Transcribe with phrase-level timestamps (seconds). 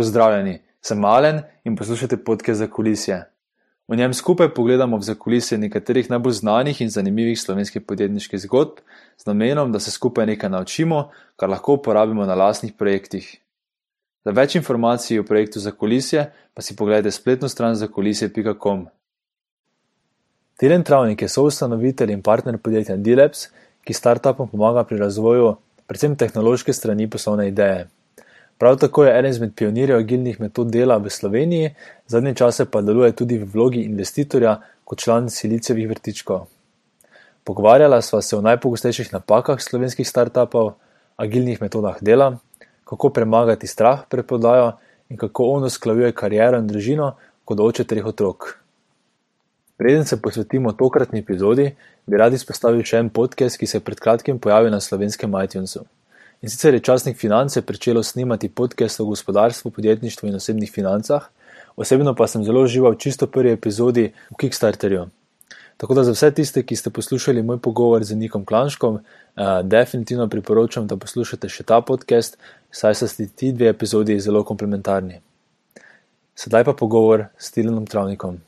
[0.00, 3.24] Pozdravljeni, sem Malen in poslušate podke za kulisje.
[3.88, 8.78] V njem skupaj pogledamo v zakulisje nekaterih najbolj znanih in zanimivih slovenskih podjetniških zgodb,
[9.16, 13.28] z namenom, da se skupaj nekaj naučimo, kar lahko uporabimo na lastnih projektih.
[14.24, 18.86] Za več informacij o projektu za kulisje pa si pogledajte spletno stran zakulisje.com.
[20.56, 23.50] Tilen Travnik je soustanovitelj in partner podjetja Dilabs,
[23.84, 25.56] ki startupom pomaga pri razvoju
[25.86, 27.88] predvsem tehnološke strani poslovne ideje.
[28.60, 31.70] Prav tako je eden izmed pionirjev agilnih metod dela v Sloveniji,
[32.06, 36.42] zadnje čase pa deluje tudi v vlogi investitorja kot član Silicevih vrtičkov.
[37.44, 40.74] Pogovarjala sva se o najpogostejših napakah slovenskih startupov,
[41.16, 42.36] agilnih metodah dela,
[42.84, 44.74] kako premagati strah pred prodajo
[45.08, 47.14] in kako on usklajuje kariero in družino
[47.44, 48.58] kot oče treh otrok.
[49.80, 51.70] Preden se posvetimo tokratni epizodi,
[52.06, 55.86] bi rad izpostavil še en podcast, ki se je pred kratkim pojavil na slovenskem iTunesu.
[56.42, 61.22] In sicer je časnik Finance pričelo snimati podcast o gospodarstvu, podjetništvu in osebnih financah,
[61.76, 65.06] osebno pa sem zelo užival čisto prvi epizodi v Kickstarterju.
[65.76, 69.02] Tako da za vse tiste, ki ste poslušali moj pogovor z Nikom Klanškom, uh,
[69.62, 72.36] definitivno priporočam, da poslušate še ta podcast,
[72.70, 75.20] saj so ti dve epizodi zelo komplementarni.
[76.36, 78.40] Sedaj pa pogovor s Tilenom Travnikom.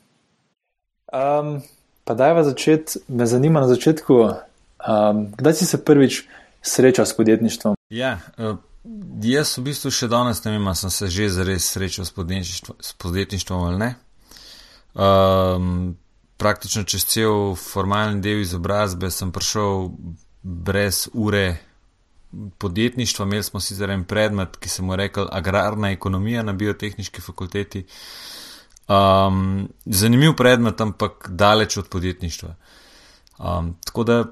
[1.13, 1.57] Um,
[2.03, 6.23] pa dajva začeti, me zanima na začetku, um, kdaj si se prvič
[6.63, 7.75] srečal s podjetništvom?
[7.89, 8.57] Ja, uh,
[9.23, 12.13] jaz v bistvu še danes ne vem, sem se že zares srečal s,
[12.79, 13.91] s podjetništvom ali ne.
[14.93, 15.97] Um,
[16.37, 19.89] praktično čez cel formalni del izobrazbe sem prišel
[20.43, 21.57] brez ure
[22.57, 23.25] podjetništva.
[23.25, 27.85] Imeli smo sicer en predmet, ki se mu rekel agrarna ekonomija na biotehnički fakulteti.
[28.87, 32.55] Um, zanimiv predmet, ampak daleč od podjetništva.
[33.39, 34.23] Um, tako da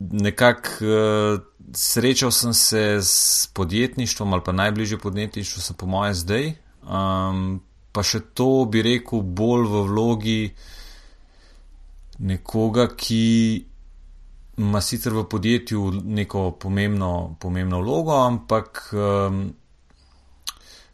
[0.00, 1.40] nekako uh,
[1.76, 6.52] srečal sem se s podjetništvom ali pa najbližje podjetništvu, sem po moje zdaj.
[6.82, 7.60] Um,
[7.92, 10.40] pa še to bi rekel bolj v vlogi
[12.18, 13.24] nekoga, ki
[14.60, 19.44] ima sicer v podjetju neko pomembno, pomembno vlogo, ampak um,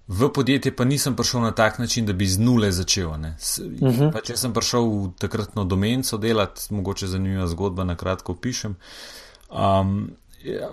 [0.08, 3.10] V podjetje pa nisem prišel na tak način, da bi z nule začel.
[3.10, 3.34] Uh mhm.
[3.80, 4.12] -huh.
[4.12, 8.76] pa, če sem prišel v takratno domenco delati, mogoče zanimiva zgodba, na kratko opišem.
[9.50, 10.10] Um,
[10.44, 10.70] ja,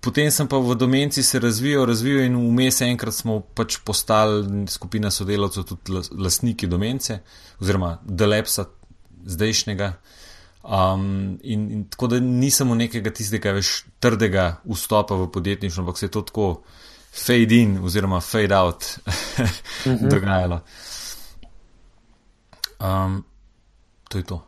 [0.00, 5.10] potem sem pa v domenci se razvijal, razvijal in vmes enkrat smo pač postali skupina
[5.10, 7.18] sodelavcev, tudi lastniki domence,
[7.60, 8.64] oziroma Delepsa,
[9.24, 9.92] zdajšnjega.
[10.62, 15.98] Um, in, in tako da nisem v nekega tistega več trdega vstopa v podjetništvo, ampak
[15.98, 16.62] se je to tako
[17.16, 18.98] fade in oziroma fade out
[19.86, 20.08] mhm.
[20.12, 20.60] dogajalo.
[22.80, 23.24] Um,
[24.08, 24.42] to je to.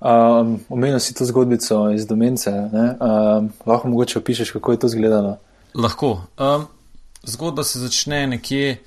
[0.00, 2.50] Um, Omenil si to zgodbico iz Domence.
[2.50, 5.38] Um, lahko mogoče opišeš, kako je to izgledalo?
[5.74, 6.22] Lahko.
[6.38, 6.66] Um,
[7.24, 8.78] zgodba se začne nekje.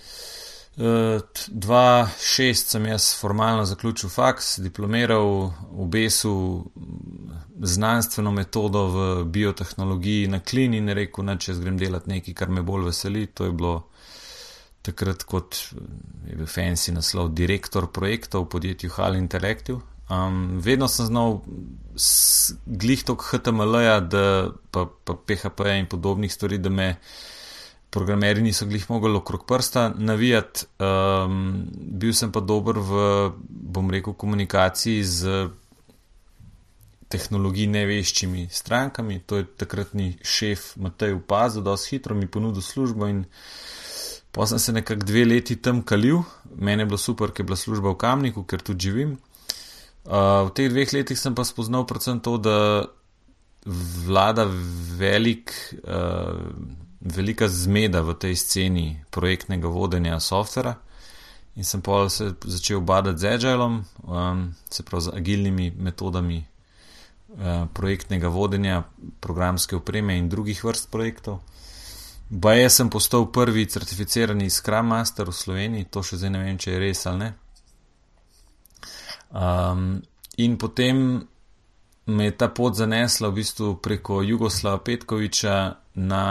[0.79, 6.63] 2006 sem jaz formalno zaključil faks, diplomiral v BES-u
[7.59, 12.63] znanstveno metodo v biotehnologiji na klini in rekel, da če grem delati nekaj, kar me
[12.63, 13.27] bolj veseli.
[13.35, 13.75] To je bilo
[14.81, 15.57] takrat kot
[16.27, 19.81] je bil fancy naslov direktor projektov v podjetju Hal Interactive.
[20.09, 21.41] Um, vedno sem znal
[22.65, 23.99] glih tok HTML-ja,
[24.71, 26.95] pa, pa PHP-ja in podobnih stvari, da me
[27.89, 30.65] programeri niso glih mogli okrog prsta navijati.
[30.79, 33.03] Um, bil sem pa dober v,
[33.49, 35.49] bom rekel, komunikaciji z
[37.09, 39.19] tehnologiji neveščimi strankami.
[39.25, 43.25] To je takratni šef Matej upazil, da je hitro mi ponudil službo in
[44.31, 46.21] pa sem se nekako dve leti tam kalil.
[46.55, 49.17] Mene je bilo super, ker je bila služba v Kamniku, ker tu živim.
[50.05, 52.85] Uh, v teh dveh letih sem pa spoznal predvsem to, da
[54.05, 54.45] vlada
[54.97, 55.53] velik.
[55.83, 60.75] Uh, velika zmeda v tej sceni projektnega vodenja softvera.
[61.55, 66.45] In sem pa se začel badati z Agilom, um, se pravi z agilnimi metodami
[67.73, 68.84] projektnega vodenja,
[69.19, 71.40] programske opreme in drugih vrst projektov.
[72.29, 76.57] Ba jaz sem postal prvi certificirani Scrum Master v Sloveniji, to še zdaj ne vem,
[76.62, 77.30] če je res ali ne.
[79.30, 80.01] Um,
[80.38, 81.27] in potem
[82.09, 85.56] me je ta pot zanesla v bistvu preko Jugoslava Petkoviča
[86.01, 86.24] na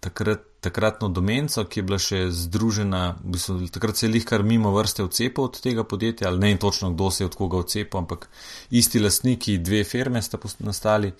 [0.00, 4.44] takrat, takratno domenco, ki je bila še združena, v bistvu, takrat se je jih kar
[4.46, 7.58] mimo vrste odcepil od tega podjetja, ali ne vem točno, kdo se je od koga
[7.64, 8.28] odcepil, ampak
[8.70, 11.12] isti lastniki, dve firme sta nastali.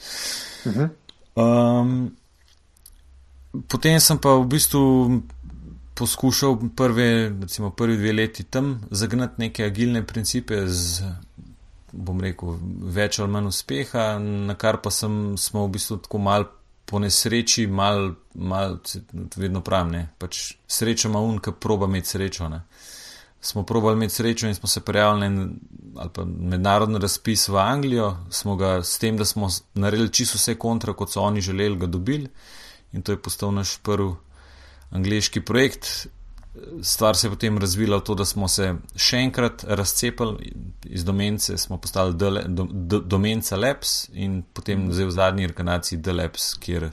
[0.65, 0.89] Uh -huh.
[1.35, 2.17] um,
[3.69, 5.23] potem sem pa v bistvu.
[5.95, 11.05] Poskušal prve, recimo prvi dve leti tam zagnati neke agilne principe z,
[11.93, 16.49] bom rekel, več ali manj uspeha, na kar pa sem, smo v bistvu tako mal
[16.85, 18.79] po nesreči mal, mal
[19.37, 22.49] vedno pravim, pač sreča ima un, ki proba imeti srečo.
[22.49, 22.63] Ne.
[23.43, 28.83] Smo probali imeti srečo in smo se prijavili na mednarodni razpis v Anglijo, smo ga
[28.83, 32.29] s tem, da smo naredili čisto vse kontra, kot so oni želeli, ga dobili
[32.93, 34.13] in to je postal naš prvi
[34.91, 36.07] angliški projekt
[36.83, 40.53] stvar se je potem razvila v to, da smo se še enkrat razcepili
[40.85, 46.13] iz domence, smo postali do, do, domenca Labs in potem zdaj v zadnji inkarnaciji The
[46.13, 46.91] Labs, kjer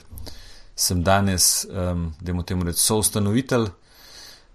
[0.76, 3.68] sem danes, um, da imamo temu reči, soustanovitelj,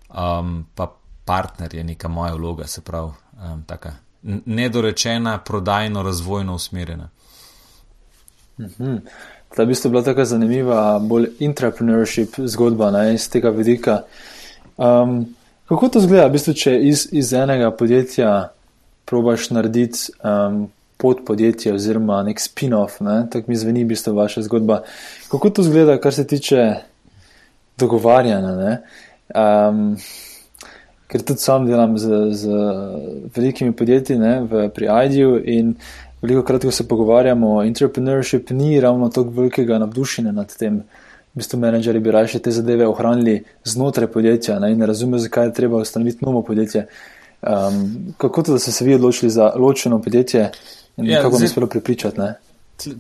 [0.10, 0.90] um, pa
[1.26, 3.94] partner je neka moja vloga, se pravi, um, taka
[4.46, 7.10] nedorečena, prodajno, razvojno usmerjena.
[8.60, 8.96] Mhm.
[9.56, 14.02] Ta bi bila tako zanimiva, bolj entrepreneurship zgodba ne, iz tega vidika.
[14.78, 15.26] Um,
[15.70, 18.32] kako to zgleda, v bistvu, če iz, iz enega podjetja
[19.06, 20.66] probaš narediti um,
[20.98, 23.26] pod podjetje oziroma nek spin-off, ne?
[23.32, 24.82] tako mi zveni v bistvu vaša zgodba.
[25.32, 26.62] Kako to zgleda, kar se tiče
[27.78, 28.80] dogovarjanja?
[29.36, 29.98] Um,
[31.12, 32.58] ker tudi sam delam z, z
[33.36, 35.76] velikimi podjetji ne, v, pri IDU in
[36.22, 40.84] veliko krat, ko se pogovarjamo, entrepreneurship ni ravno tako velikega navdušenja nad tem
[41.36, 45.50] v bistvu menedžeri bi raje te zadeve ohranili znotraj podjetja ne, in ne razumejo, zakaj
[45.50, 46.88] je treba ustanoviti novo podjetje.
[47.42, 50.52] Um, kako to, da ste se vi odločili za ločeno podjetje
[50.98, 52.22] in ja, kako bi se bilo pripričati?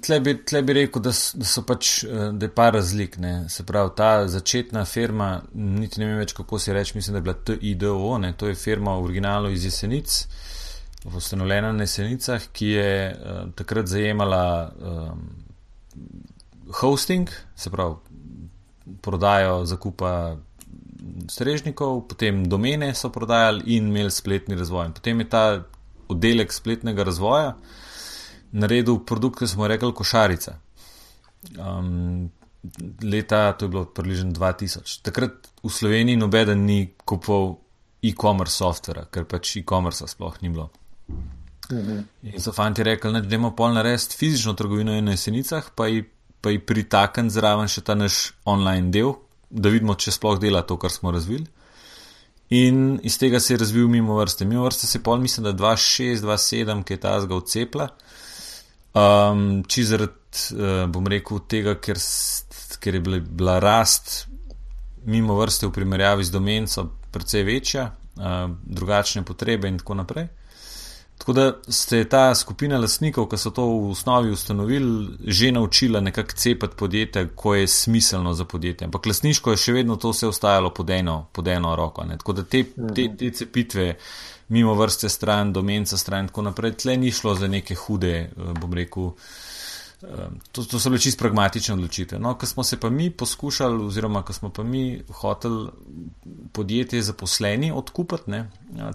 [0.01, 3.17] Tle bi, tle bi rekel, da so, da so pač eh, da je par razlik.
[3.17, 3.49] Ne.
[3.49, 7.21] Se pravi, ta začetna firma, niti ne vem več, kako se reče, mislim, da je
[7.21, 8.33] bila TIDO, ne.
[8.37, 10.27] to je firma originalno iz Jesenic,
[11.15, 15.27] ustanovljena na Jesenicah, ki je uh, takrat zajemala um,
[16.81, 17.95] hosting, se pravi,
[19.01, 20.37] prodajo zakupa
[21.29, 24.93] strežnikov, potem domene so prodajali in imeli spletni razvoj.
[24.93, 25.45] Potem je ta
[26.07, 27.55] oddelek spletnega razvoja
[28.55, 30.55] naredil produkt, ki smo rekli košarica.
[31.59, 32.31] Um,
[33.03, 35.01] leta, to je bilo približno 2000.
[35.05, 37.57] Takrat v Sloveniji nobeden ni kupoval
[38.05, 40.69] e-commerce softvera, ker pač e-commerce sploh ni bilo.
[41.71, 41.99] Mhm.
[42.31, 46.05] In so fanti rekli, da imamo pol narediti fizično trgovino na jesenicah, pa jih
[46.45, 49.15] pa je pritaken zraven še ta naš online del,
[49.49, 51.47] da vidimo, če sploh dela to, kar smo razvili.
[52.53, 54.45] In iz tega se je razvil mimo vrste.
[54.45, 57.87] Mimo vrste se je pol, mislim, da 2-6, 2-7, ki je ta zga odcepla.
[58.93, 61.97] Um, či zaradi, uh, bom rekel, tega, ker,
[62.79, 64.27] ker je bila, bila rast
[65.09, 70.29] mimo vrste v primerjavi z domenco precej večja, uh, drugačne potrebe in tako naprej.
[71.17, 76.35] Tako da ste ta skupina lastnikov, ki so to v osnovi ustanovili, že naučila nekako
[76.35, 78.85] cepati podjetje, ko je smiselno za podjetje.
[78.85, 82.03] Ampak lastniško je še vedno to vse ostajalo pod eno, pod eno roko.
[82.03, 82.17] Ne?
[82.17, 82.63] Tako da te,
[82.95, 83.95] te, te cepitve,
[84.47, 88.53] mimo vrste stran, domenca stran in tako naprej, tle ni šlo za neke hude, eh,
[88.61, 89.13] bom rekel.
[90.51, 92.19] To, to so bile čisto pragmatične odločitve.
[92.19, 95.69] No, ko smo se pa mi poskušali, oziroma ko smo pa mi hoteli
[96.53, 98.49] podjetje zaposleni odkupiti, ne,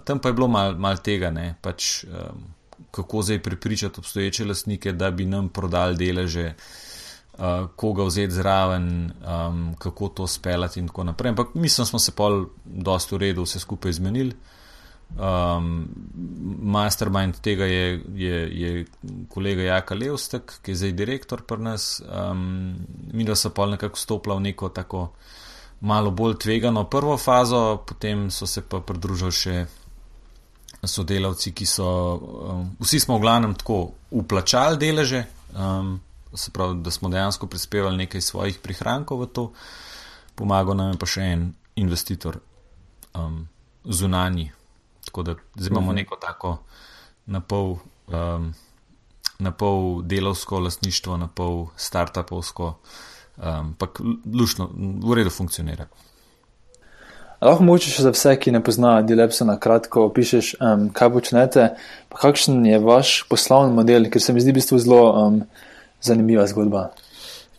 [0.05, 2.45] tam pa je bilo malo mal tega, ne, pač, um,
[2.91, 9.75] kako zdaj pripričati obstoječe lastnike, da bi nam prodali deleže, uh, koga vzeti zraven, um,
[9.79, 11.29] kako to speljati in tako naprej.
[11.29, 14.35] Ampak mislim, smo se pol dosto v redu vse skupaj izmenili.
[15.11, 15.89] Um,
[16.61, 18.85] mastermind tega je, je, je
[19.29, 22.01] kolega Jaka Levstek, ki je zdaj direktor pri nas.
[22.07, 22.75] Um,
[23.13, 25.09] mi da so pa nekako stopila v neko tako
[25.81, 29.55] malo bolj tvegano prvo fazo, potem so se pa pridružili še
[30.87, 35.99] sodelavci, ki so, um, vsi smo v glavnem tako uplačali deleže, um,
[36.33, 39.51] se pravi, da smo dejansko prispevali nekaj svojih prihrankov v to,
[40.35, 41.45] pomagal nam je pa še en
[41.75, 42.39] investitor,
[43.13, 43.45] um,
[43.85, 44.51] zunanji.
[45.11, 45.95] Tako da zdaj imamo mhm.
[45.95, 46.57] neko tako
[47.25, 47.75] na pol,
[48.07, 48.53] um,
[49.39, 52.77] na pol delovsko lastništvo, na pol startupovsko,
[53.37, 53.87] um, pa
[54.33, 54.69] lušno,
[55.03, 55.89] v redu funkcionira.
[57.41, 61.65] Lahko moče še za vse, ki ne poznajo Dilepsa na kratko, opišeš, um, kaj počnete,
[62.07, 65.41] pa kakšen je vaš poslovni model, ker se mi zdi v bistvu zelo um,
[65.99, 66.91] zanimiva zgodba.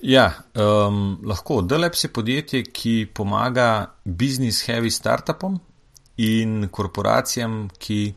[0.01, 1.61] Ja, um, lahko.
[1.67, 5.61] Dileps je podjetje, ki pomaga business heavy startupom,
[6.17, 8.15] in korporacijam, ki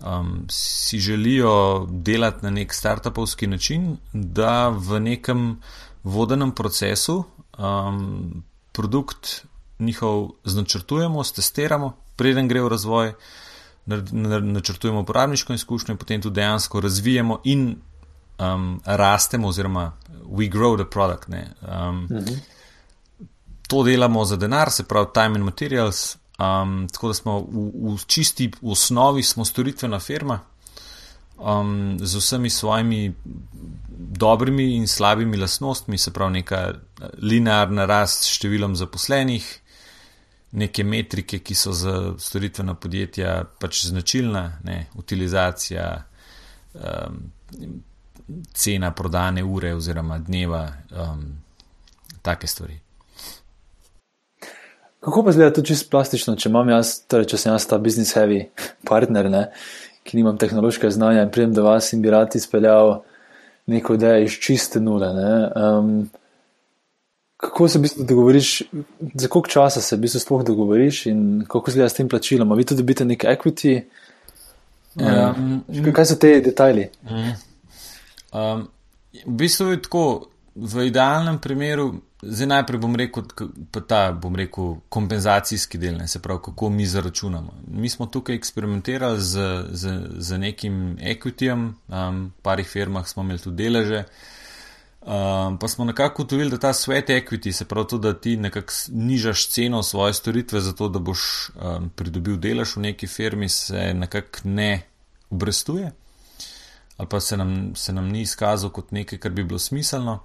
[0.00, 5.60] um, si želijo delati na nek startupovski način, da v nekem
[6.02, 7.24] vodenem procesu
[7.58, 8.42] um,
[8.72, 9.44] produkt
[9.78, 13.12] njihov značrtujemo, testiramo, preden gre v razvoj,
[13.86, 17.76] načrtujemo uporabniško izkušnjo potem tudi dejansko razvijemo in
[18.38, 19.92] um, rastemo, oziroma
[20.30, 21.28] we grow the product.
[21.28, 22.34] Um, mhm.
[23.68, 28.04] To delamo za denar, se pravi, time and materials, Um, tako da smo v, v
[28.06, 30.40] čisti v osnovi storitvena firma,
[31.38, 33.14] um, z vsemi svojimi
[33.98, 36.72] dobrimi in slabimi lastnostmi, se pravi, neka
[37.18, 39.48] linearna rast s številom zaposlenih,
[40.62, 45.88] neke metrike, ki so za storitvena podjetja pač značilna, ne, utilizacija,
[46.74, 47.22] um,
[48.54, 51.24] cena prodane ure oziroma dneva, um,
[52.22, 52.78] take stvari.
[55.00, 58.16] Kako pa zgleda to čisto plastično, če imam jaz, torej če sem jaz ta business
[58.16, 58.48] heavy
[58.88, 59.44] partner, ne,
[60.02, 62.98] ki nimam tehnološkega znanja in pridem do vas in bi rad izpeljal
[63.70, 65.10] neko idejo iz čiste nule.
[65.54, 66.08] Um,
[67.38, 68.62] kako se v bistvu dogovoriš,
[69.14, 72.56] za koliko časa se v bistvu sploh dogovoriš in kako zgleda s tem plačilom?
[72.56, 73.76] Vi tudi dobite nek equity?
[74.98, 76.88] Um, um, kaj so te detajli?
[78.32, 78.66] Um,
[79.26, 80.04] v bistvu je tako,
[80.58, 83.22] v idealnem primeru Zdaj najprej bom rekel,
[83.70, 87.54] pa ta bom rekel kompenzacijski del, ne, se pravi, kako mi zaračunamo.
[87.66, 93.38] Mi smo tukaj eksperimentirali z, z, z nekim equityjem, um, v parih firmah smo imeli
[93.38, 94.02] tudi deleže,
[95.00, 98.72] um, pa smo nekako ugotovili, da ta svet equity, se pravi to, da ti nekako
[98.88, 104.38] nižaš ceno svoje storitve, zato da boš um, pridobil delež v neki firmi, se nekako
[104.44, 104.82] ne
[105.30, 105.92] obrestuje
[106.98, 110.24] ali pa se nam, se nam ni izkazal kot nekaj, kar bi bilo smiselno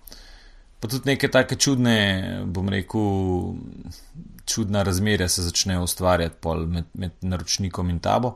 [0.84, 3.54] pa tudi neke take čudne, bom rekel,
[4.46, 8.34] čudna razmerja se začnejo ustvarjati med, med naročnikom in tabo.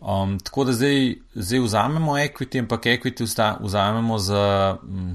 [0.00, 3.28] Um, tako da zdaj, zdaj vzamemo equity, ampak equity
[3.60, 5.12] vzamemo za m,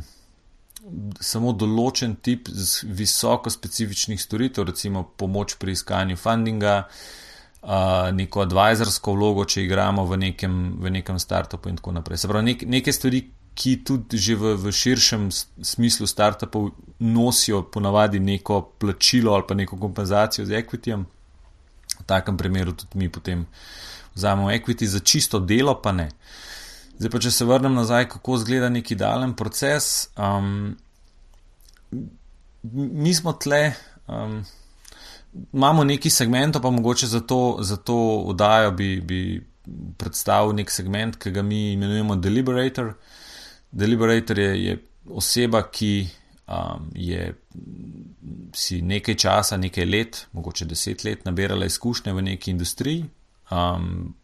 [1.20, 2.52] samo določen tip
[2.84, 10.22] visoko specifičnih storitev, recimo pomoč pri iskanju fundinga, uh, neko advisorsko vlogo, če igramo v
[10.28, 12.22] nekem, v nekem startupu in tako naprej.
[12.22, 13.26] Se pravi, nek, neke stvari,
[13.58, 15.34] ki tudi že v, v širšem
[15.66, 21.06] smislu startupov nosijo ponavadi neko plačilo ali pa neko kompenzacijo z equityjem.
[21.98, 23.48] V takem primeru tudi mi potem
[24.14, 26.10] vzamemo equity za čisto delo, pa ne.
[27.02, 30.10] Zdaj pa če se vrnem nazaj, kako izgleda neki idealen proces.
[30.18, 30.78] Um,
[32.74, 33.74] mi smo tle.
[34.06, 34.46] Um,
[35.54, 39.22] Imamo neki segment, pa mogoče za to, za to oddajo bi, bi
[39.98, 42.88] predstavil nek segment, ki ga mi imenujemo Deliberator.
[42.88, 43.17] Uh,
[43.78, 44.78] Deliberator je, je
[45.14, 45.92] oseba, ki
[46.48, 47.28] um, je
[48.58, 53.06] si nekaj časa, nekaj let, mogoče deset let, nabirala izkušnje v neki industriji,
[53.52, 54.16] um,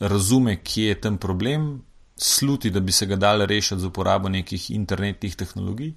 [0.00, 1.70] razume, kje je tam problem,
[2.16, 5.94] sluti, da bi se ga dal rešiti z uporabo nekih internetnih tehnologij,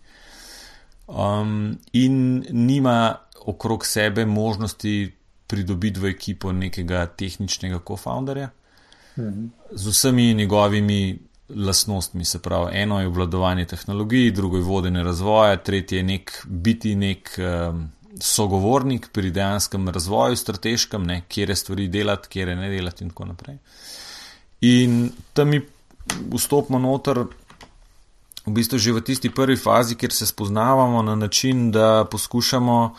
[1.07, 5.11] um, in nima okrog sebe možnosti
[5.47, 8.49] pridobiti v ekipo nekega tehničnega co-founderja.
[9.17, 9.45] Mhm.
[9.71, 12.25] Z vsemi njegovimi lastnostmi.
[12.25, 17.39] Se pravi, eno je obvladovanje tehnologij, drugo je vodenje razvoja, tretje je nek biti nek
[17.39, 23.03] um, sogovornik pri dejanskem razvoju, strateškem, ne, kje je stvari delati, kje je ne delati
[23.03, 23.57] in tako naprej.
[24.61, 25.61] In tam mi
[26.33, 27.25] vstopimo noter.
[28.45, 32.95] V bistvu že v tisti prvi fazi, kjer se spoznavamo na način, da poskušamo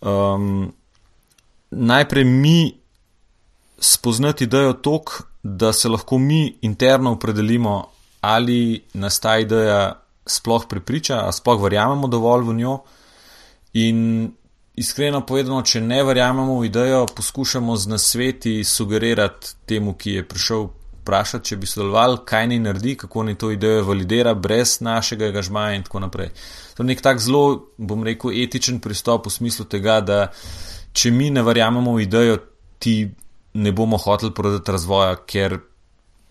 [0.00, 0.72] um,
[1.70, 2.74] najprej mi
[3.78, 7.86] spoznati, da je tok, da se lahko mi interno opredelimo,
[8.20, 12.78] ali nas ta ideja sploh prepriča, ali sploh verjamemo dovolj v njo.
[13.72, 14.30] In
[14.76, 20.68] iskreno povedano, če ne verjamemo v idejo, poskušamo z nasveti sugerirati temu, ki je prišel
[21.00, 25.78] vprašati, če bi sodeloval, kaj naj naredi, kako naj to idejo validira, brez našega gažmaja
[25.78, 26.30] in tako naprej.
[26.76, 30.20] To je nek tak zelo, bom rekel, etičen pristop v smislu tega, da
[30.92, 32.38] če mi ne verjamemo v idejo,
[32.80, 32.94] ti
[33.54, 35.58] ne bomo hoteli prodati razvoja, ker.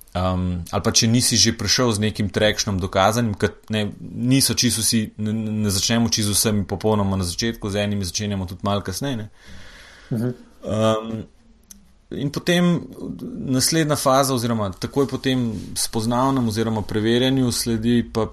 [0.09, 4.81] Um, ali pa če nisi že prišel z nekim trekšnom dokazanim, ker ne, niso čisto
[4.81, 9.27] vsi, ne, ne začnemo čisto vsemi popolnoma na začetku, z enimi začenjamo tudi malo kasneje.
[10.09, 11.11] Um,
[12.09, 12.71] in potem
[13.53, 18.31] naslednja faza, oziroma takoj potem spoznavnem oziroma preverjanju, sledi pa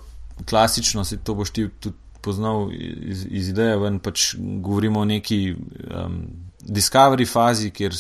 [0.49, 5.55] klasično, se to boš ti tudi poznal iz, iz ideje, ven pač govorimo o neki
[5.55, 6.17] um,
[6.67, 7.95] discovery fazi, kjer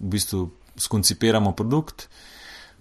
[0.00, 0.48] v bistvu
[0.80, 2.08] skoncipiramo produkt,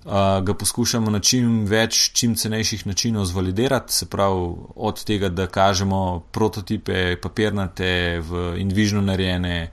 [0.05, 0.12] uh,
[0.43, 6.01] ga poskušamo na čim več, čim cenejših načinov zvalidirati, se pravi od tega, da kažemo
[6.31, 9.72] prototipe papirnate v Invision narejene.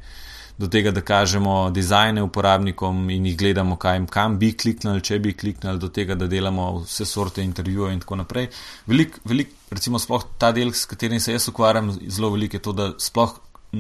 [0.57, 5.35] Do tega, da kažemo dizajne uporabnikom in jih gledamo, jim, kam bi kliknili, če bi
[5.37, 8.49] kliknili, do tega, da delamo vse sorte intervjujev in tako naprej.
[8.87, 12.73] Velik, velik, recimo, sploh ta del, s katerim se jaz ukvarjam, zelo velik je to,
[12.73, 13.37] da sploh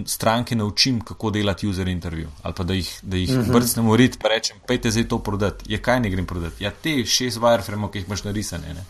[0.07, 2.29] stranke naučim, kako delati user intervju.
[2.43, 3.50] Ali pa da jih, da jih uh mhm.
[3.50, 3.53] -huh.
[3.53, 5.73] brcnem v rit in rečem, pejte zdaj to prodati.
[5.73, 6.65] Ja, kaj ne grem prodati?
[6.65, 8.75] Ja, te šest wireframe, ki jih imaš narisane.
[8.75, 8.85] Ne?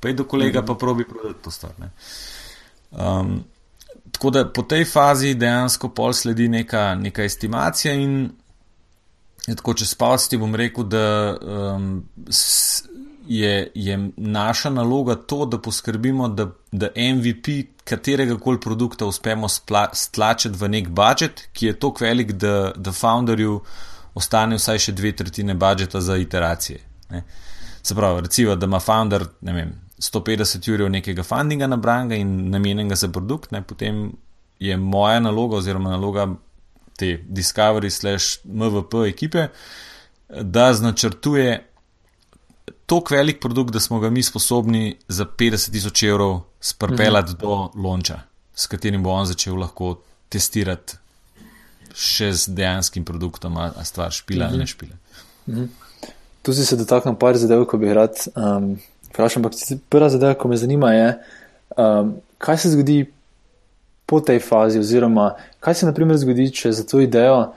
[0.00, 0.72] Pej do kolega uh mhm.
[0.72, 0.74] -huh.
[0.74, 1.72] pa probi prodati to stvar.
[2.90, 3.44] Um,
[4.10, 8.30] tako da po tej fazi dejansko pol sledi neka, neka estimacija in
[9.46, 12.84] tako čez pasti bom rekel, da um, s,
[13.26, 19.48] je, je naša naloga to, da poskrbimo, da, da MVP katerega koli produkta uspemo
[19.92, 23.60] stlačiti v nek budžet, ki je tako velik, da, da founderju
[24.14, 26.80] ostane vsaj še dve tretjine budžeta za iteracije.
[27.10, 27.24] Ne.
[27.82, 33.08] Se pravi, recimo, da ima founder vem, 150 ur nekega fundinga nabranga in namenjenega za
[33.08, 34.12] produkt, ne, potem
[34.62, 36.28] je moja naloga oziroma naloga
[36.98, 39.48] te Discovery slash MVP ekipe,
[40.28, 41.58] da značrtuje
[42.86, 47.40] tako velik produkt, da smo ga mi sposobni za 50 tisoč evrov spropeljati mhm.
[47.40, 48.20] do lonča,
[48.54, 49.96] s katerim bo on začel lahko
[50.28, 50.98] testirati
[51.92, 54.60] še z dejanskim produktom, a stvar špila ali mhm.
[54.60, 54.96] ne špila.
[55.48, 55.64] Mhm.
[56.42, 58.72] Tu si se dotaknil par zadev, ko bi rad um,
[59.10, 59.58] vprašal, ampak
[59.92, 61.10] prva zadeva, ko me zanima, je,
[61.76, 62.96] um, kaj se zgodi
[64.06, 67.52] po tej fazi, oziroma kaj se naprimer zgodi, če za to idejo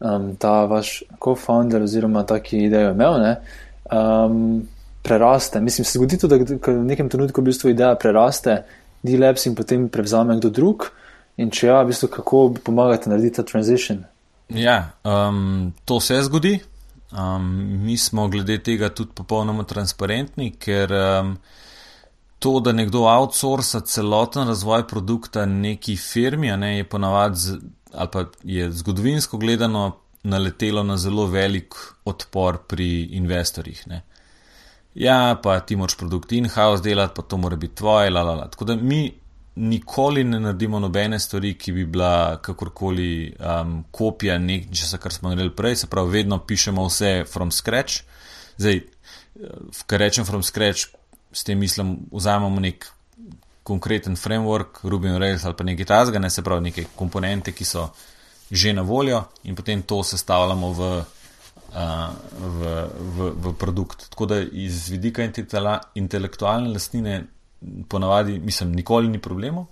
[0.00, 3.32] um, ta vaš co-founder oziroma taki idejo imel, ne,
[3.88, 4.66] um,
[5.06, 5.60] preraste.
[5.60, 8.62] Mislim, se zgodi tudi, da v nekem trenutku v bistvu ideja preraste,
[9.06, 10.88] D-Labs in potem prevzame kdo drug.
[11.36, 14.02] In če ja, v bistvu, kako pomagate narediti ta transition?
[14.48, 16.56] Ja, um, to se zgodi.
[17.12, 17.44] Um,
[17.84, 21.36] mi smo glede tega tudi popolnoma transparentni, ker um,
[22.42, 27.60] to, da nekdo outsourca celoten razvoj produkta neki firmi, ne, je ponavadi,
[27.94, 29.86] ali pa je zgodovinsko gledano,
[30.26, 33.84] naletelo na zelo velik odpor pri investorjih.
[33.86, 34.02] Ne
[34.96, 38.48] ja, pa ti moraš produkt in-house delati, pa to mora biti tvoje, la, la, la.
[38.50, 39.12] Tako da mi
[39.56, 45.54] nikoli ne naredimo nobene stvari, ki bi bila kakorkoli um, kopija nečesa, kar smo naredili
[45.56, 48.02] prej, se pravi, vedno pišemo vse from scratch.
[48.56, 48.80] Zdaj,
[49.86, 50.88] kar rečem from scratch,
[51.32, 52.88] s tem mislim, vzamemo nek
[53.62, 57.64] konkreten framework, Ruby on Rails ali pa nekaj tasga, ne se pravi, neke komponente, ki
[57.64, 57.90] so
[58.50, 60.90] že na voljo in potem to sestavljamo v
[61.74, 62.74] v,
[63.16, 64.08] v, v produkt.
[64.10, 65.26] Tako da iz vidika
[65.94, 67.24] intelektualne lastnine,
[67.88, 69.66] ponavadi, mislim, nikoli ni problemov.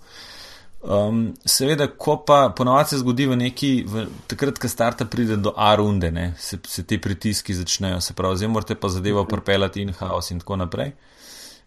[0.85, 5.53] Um, seveda, ko pa ponavadi se zgodi v neki, v, takrat, ko starta pride do
[5.57, 10.43] A-runde, se, se te pritiski začnejo, se pravi, zdaj morate pa zadevo propelati in-house in
[10.43, 10.93] tako naprej.
[10.93, 11.14] Uh,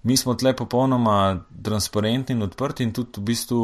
[0.09, 3.61] mi smo tle popolnoma transparentni in odprti in tudi v bistvu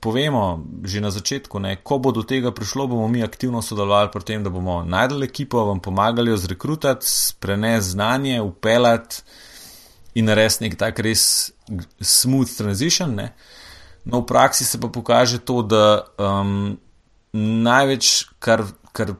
[0.00, 0.42] povemo
[0.84, 4.44] že na začetku, ne, ko bo do tega prišlo, bomo mi aktivno sodelovali pri tem,
[4.44, 7.06] da bomo najdel ekipo, vam pomagali jo zrekrutati,
[7.40, 9.22] prenesti znanje, upeljati
[10.20, 11.24] in narediti nek tak res
[12.00, 13.16] smooth transition.
[13.16, 13.32] Ne.
[14.04, 16.76] No, v praksi se pa pokaže to, da um,
[17.32, 19.14] največ, kar, kar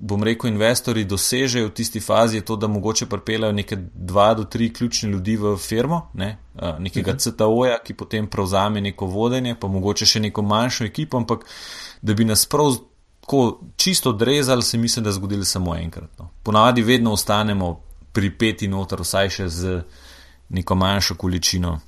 [0.00, 4.44] bom rekel, investori dosežejo v tisti fazi, je to, da mogoče pripeljajo nekaj dva do
[4.44, 6.38] tri ključne ljudi v firmo, ne?
[6.78, 7.18] nekega uh mhm.
[7.18, 7.36] -huh.
[7.36, 11.44] CTO-ja, ki potem prevzame neko vodenje, pa mogoče še neko manjšo ekipo, ampak
[12.02, 12.76] da bi nas prav
[13.20, 16.18] tako čisto odrezali, se mislim, da zgodili samo enkrat.
[16.18, 16.28] No.
[16.42, 17.80] Ponavadi vedno ostanemo
[18.12, 19.82] pri peti noter, vsaj še z
[20.48, 21.80] neko manjšo količino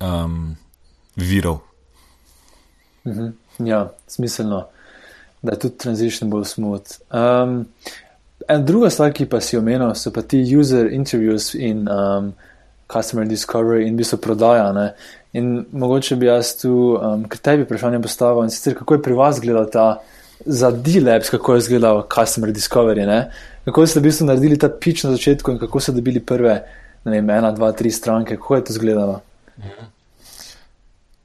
[0.00, 0.56] um,
[1.16, 1.58] virov.
[3.04, 3.20] Uh mhm.
[3.20, 3.32] -huh.
[3.58, 4.66] Ja, smiselno
[5.42, 6.98] da je tudi transition bolj smooth.
[7.10, 7.64] Um,
[8.48, 12.32] en druga stvar, ki pa si omenil, so pa ti user interviews in um,
[12.92, 14.72] customer discovery in bistvo prodaja.
[14.72, 14.92] Ne?
[15.32, 19.18] In mogoče bi jaz tu, um, ker tebi vprašanje postavil, in sicer kako je pri
[19.18, 19.88] vas gledal ta
[20.46, 23.30] za D-Labs, kako je izgledal customer discovery, ne?
[23.64, 26.54] kako ste v bistvu naredili ta pitch na začetku in kako so dobili prve,
[27.04, 29.20] ne vem, ena, dva, tri stranke, kako je to izgledalo.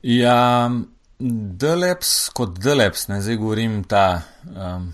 [0.04, 0.71] Ja,
[1.19, 4.93] Deleps kot Deleps, ne zdaj govorim ta um,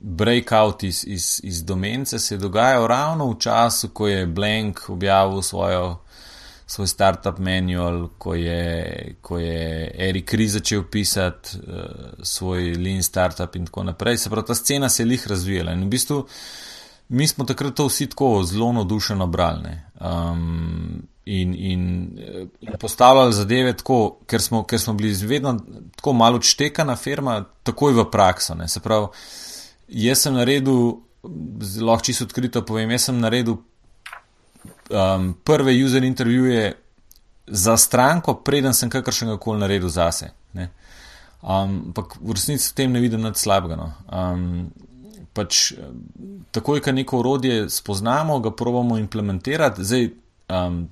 [0.00, 5.42] breakout iz, iz, iz domence, se je dogajal ravno v času, ko je Blank objavil
[5.42, 5.98] svojo,
[6.66, 11.74] svoj startup manual, ko je, ko je Erik Ri začel pisati uh,
[12.22, 14.18] svoj lean startup in tako naprej.
[14.18, 16.26] Se pravi, ta scena se je lih razvijala in v bistvu
[17.08, 19.70] mi smo takrat to vsi tako zelo navdušeno brali
[21.28, 22.18] in, in,
[22.60, 25.58] in postavljali zadeve tako, ker smo, ker smo bili vedno
[25.96, 28.54] tako malo štekana firma, takoj v prakso.
[28.54, 28.68] Ne.
[28.68, 29.06] Se pravi,
[29.88, 30.94] jaz sem naredil,
[31.80, 36.72] lahko čisto odkrito povem, jaz sem naredil um, prve user intervjuje
[37.46, 40.30] za stranko, preden sem kakršnega koli naredil zase.
[41.42, 43.76] Ampak um, v resnici v tem ne vidim nič slabega.
[43.76, 43.92] No.
[44.08, 44.70] Um,
[45.36, 45.74] pač,
[46.50, 49.84] takoj, ko neko urodje spoznamo, ga probamo implementirati.
[49.84, 50.08] Zdaj,
[50.48, 50.82] um,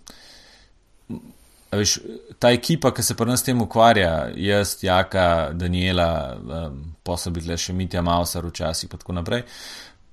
[1.77, 1.99] Veš,
[2.39, 7.75] ta ekipa, ki se pri nas tem ukvarja, jaz, Jaka, Daniela, um, posebej le še
[7.77, 9.43] Mitja Mausar včasih in tako naprej,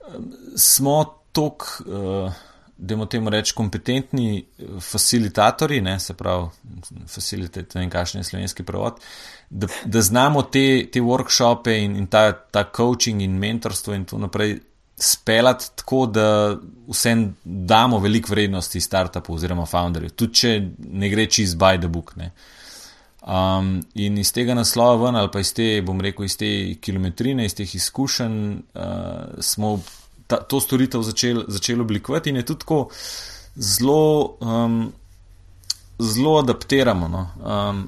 [0.09, 0.25] um,
[0.59, 0.97] smo
[1.31, 2.41] tok, uh,
[2.73, 4.43] da imamo temu reči, kompetentni
[4.81, 6.49] facilitatori, ne, se pravi,
[7.07, 8.99] facilitator, ne vem, kakšen je slovenski prevod,
[9.49, 14.25] da, da znamo te, te workshope in, in ta, ta coaching in mentorstvo in tako
[14.25, 14.57] naprej
[15.03, 16.55] speljati tako, da
[16.87, 22.15] vsem damo veliko vrednosti startupu oziroma founderju, tudi če ne gre čist by the book.
[22.15, 22.31] Ne.
[23.23, 26.49] Um, in iz tega naslova ven, ali pa iz te, bom rekel, iz te
[26.83, 28.39] kilometrine, iz teh izkušenj,
[28.75, 29.77] uh, smo
[30.27, 32.83] ta, to storitev začeli začel oblikovati in je tudi tako
[33.55, 34.37] zelo.
[34.39, 34.83] Um,
[35.99, 37.07] Zelo adaptiramo.
[37.07, 37.19] No.
[37.45, 37.83] Um,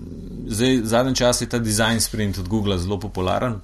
[0.48, 3.58] zdaj, zadnji čas je ta design sprint od Google zelo popularen.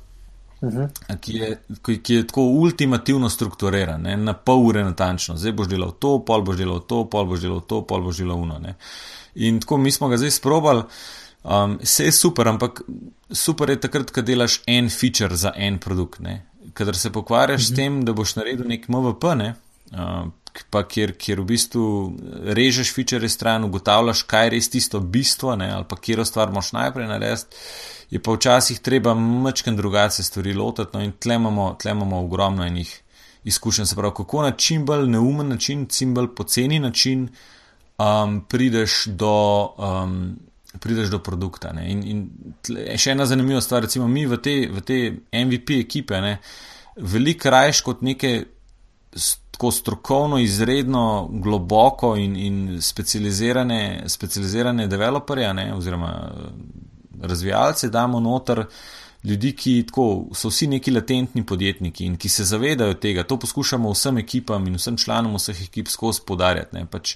[0.62, 1.17] -huh.
[1.21, 5.38] ki, je, ki, ki je tako ultimativno strukturiran, ne, na pol ure natančno.
[5.38, 8.38] Zdaj boš delal to, pol boš delal to, pol boš delal to, pol boš delal
[8.38, 8.60] uno.
[8.60, 8.76] Ne.
[9.36, 10.84] In tako mi smo ga zdaj sprobali.
[11.43, 12.82] Um, vse je super, ampak
[13.32, 16.21] super je takrat, ko delaš en feature za en produkt.
[16.74, 17.67] Kadar se pokvarjaš uh -huh.
[17.67, 17.76] s mhm.
[17.76, 19.56] tem, da boš naredil nek MVP, ne,
[19.91, 20.30] uh,
[20.69, 25.71] pa kjer, kjer v bistvu režeš feature stran, ugotavljaš, kaj je res tisto bistvo, ne,
[25.71, 27.56] ali pa kjer stvar moš najprej narediti
[28.12, 30.91] je pa včasih treba mačken drugače stvari lotiti.
[30.93, 33.02] No, in tle imamo, tle imamo ogromno enih
[33.43, 37.30] izkušenj, se pravi, kako na čim bolj neumen način, čim bolj poceni način
[37.97, 39.69] um, prideš do.
[39.78, 40.39] Um,
[40.80, 41.74] Prideš do produkta.
[41.84, 45.00] In, in še ena zanimiva stvar, recimo mi v te, v te
[45.36, 46.38] MVP ekipe, ne,
[46.95, 48.30] veliko rajš kot neke
[49.52, 56.13] tako strokovno, izredno globoko in, in specializirane, specializirane developerje, ne, oziroma
[57.21, 58.65] razvijalce, damo noter
[59.23, 63.23] ljudi, ki tako, so vsi neki latentni podjetniki in ki se zavedajo tega.
[63.23, 66.86] To poskušamo vsem ekipam in vsem članom vseh ekip skozi podarjati.
[66.91, 67.15] Pač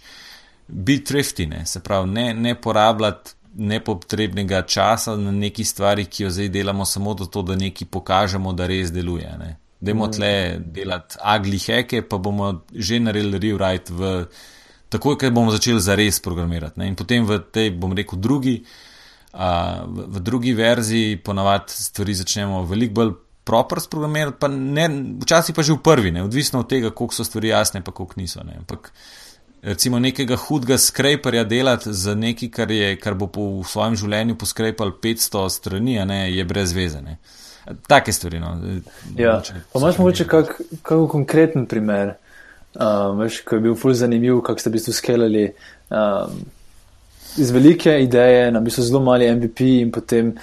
[0.68, 6.30] biti trifti, ne, se pravi, ne, ne porabljati nepotrebnega časa na neki stvari, ki jo
[6.30, 9.32] zdaj delamo samo zato, da nekaj pokažemo, da res deluje.
[9.40, 9.56] Ne.
[9.80, 10.12] Dajmo mm.
[10.12, 14.26] tle delati agli heke, pa bomo že naredili rewrite v.
[14.90, 16.80] Takoj, ko bomo začeli za res programirati.
[16.80, 16.88] Ne?
[16.92, 18.60] In potem v tej, bom rekel, drugi,
[19.36, 23.14] v, v drugi verziji ponavadi stvari začnemo veliko bolj
[23.46, 24.88] proper sprogramirati, pa ne,
[25.22, 28.18] včasih pa že v prvi, ne, odvisno od tega, koliko so stvari jasne, pa koliko
[28.18, 28.42] niso.
[28.44, 28.58] Ne.
[28.58, 28.90] Ampak
[29.62, 34.96] recimo nekega hudega skrajperja delati za nekaj, kar, je, kar bo po svojem življenju poskrajpal
[35.02, 37.02] 500 strani, ne, je brez veze.
[37.06, 37.20] Ne.
[37.88, 38.42] Take stvari.
[38.42, 38.56] No.
[39.18, 39.40] Ja.
[39.74, 42.16] Pa imaš mogoče kak, kak konkreten primer,
[42.74, 45.48] um, veš, ko je bil ful zanimiv, kako ste v bistvu skelali.
[45.94, 46.46] Um,
[47.38, 50.36] iz velike ideje, na bistvu zelo mali MVP in potem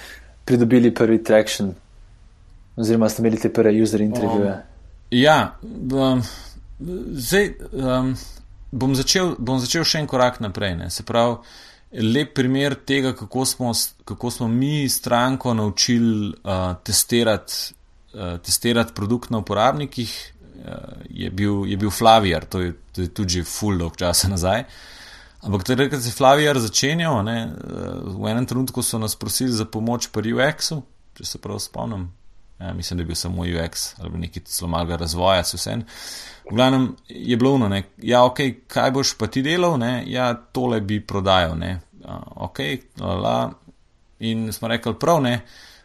[0.45, 1.73] pridobili prvi traction,
[2.75, 4.51] oziroma ste imeli te prve user intervjuje.
[4.51, 4.61] Um,
[5.11, 5.57] ja,
[5.93, 6.23] um,
[7.13, 8.15] zdaj um,
[8.71, 10.75] bom, začel, bom začel še en korak naprej.
[10.79, 10.89] Ne.
[10.93, 11.37] Se pravi,
[12.03, 13.71] lep primer tega, kako smo,
[14.05, 17.75] kako smo mi stranko naučili uh, testirati,
[18.13, 20.15] uh, testirati produkt na uporabnikih.
[20.63, 20.73] Uh,
[21.09, 22.61] je, bil, je bil Flavijar, to,
[22.95, 24.63] to je tudi že full dog časa nazaj.
[24.63, 24.93] Uh,
[25.43, 27.37] Ampak takrat, ko se je Flavijar začenjal, ne,
[28.15, 30.79] v enem trenutku so nas prosili za pomoč pri UX-u,
[31.17, 32.07] če se prav spomnim.
[32.61, 35.75] Ja, mislim, da je bil samo UX ali nekaj zelo malega razvoja, se vse.
[36.51, 40.79] V glavnem je bilo ono, ja, ok, kaj boš pa ti delal, ne, ja, tole
[40.81, 41.79] bi prodajal, ne,
[42.35, 42.59] ok,
[42.99, 43.51] la,
[44.19, 45.41] in smo rekli, prav ne.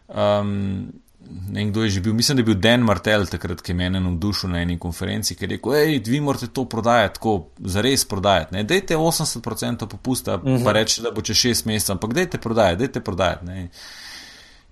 [0.09, 0.93] Um,
[1.29, 3.77] ne vem, kdo je že bil, mislim, da je bil Dan Martel takrat, ki je
[3.77, 8.05] meni navdušil na eni konferenci, ki je rekel: hej, vi morate to prodajati, tako zares
[8.05, 8.55] prodajati.
[8.55, 8.65] Ne?
[8.65, 10.65] Dajte 80% popusta, uh -huh.
[10.65, 10.77] pa mhm.
[10.79, 13.45] reči, da bo čez 6 mesecev, ampak dajte prodajati, dajte prodajati.
[13.47, 13.69] Ne?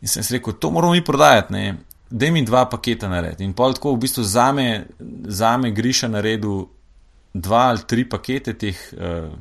[0.01, 1.77] In sem rekel, to moramo mi prodajati, ne?
[2.11, 3.45] daj mi dva paketa narediti.
[3.45, 4.87] In pol tako v bistvu zame,
[5.27, 6.69] zame griša na redu
[7.35, 9.33] dva ali tri pakete teh, uh,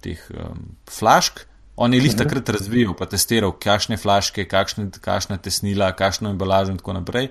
[0.00, 1.46] teh um, flašk.
[1.80, 6.76] On je jih takrat razvijal, pa testiral, kakšne flaške, kakšne, kakšne tesnila, kakšno embalažo in
[6.76, 7.30] tako naprej.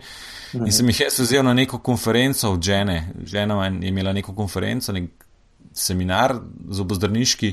[0.57, 3.11] In sem jih jaz vzel na neko konferenco od žene.
[3.29, 5.27] Žena je imela neko konferenco, nek
[5.77, 6.33] seminar
[6.65, 7.51] z obozdravniški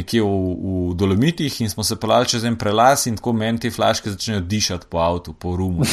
[0.00, 3.70] nekje v, v Dolomitih in smo se pelali čez en prelas in tako meni te
[3.70, 5.84] flaške začnejo dišati po avtu, po rumu.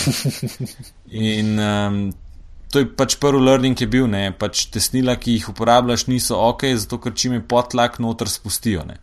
[1.12, 2.02] In um,
[2.72, 6.39] to je pač prvi learning, ki je bil, ne, pač tesnila, ki jih uporabljaš, niso
[6.39, 8.88] ok, zato ker čim je potlak noter spustijo.
[8.88, 9.02] Ne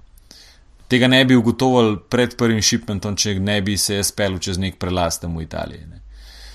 [0.89, 4.79] tega ne bi ugotovili pred prvim shipmentom, če ne bi se jaz pelil čez nek
[4.81, 5.87] prelaz tam v Italiji.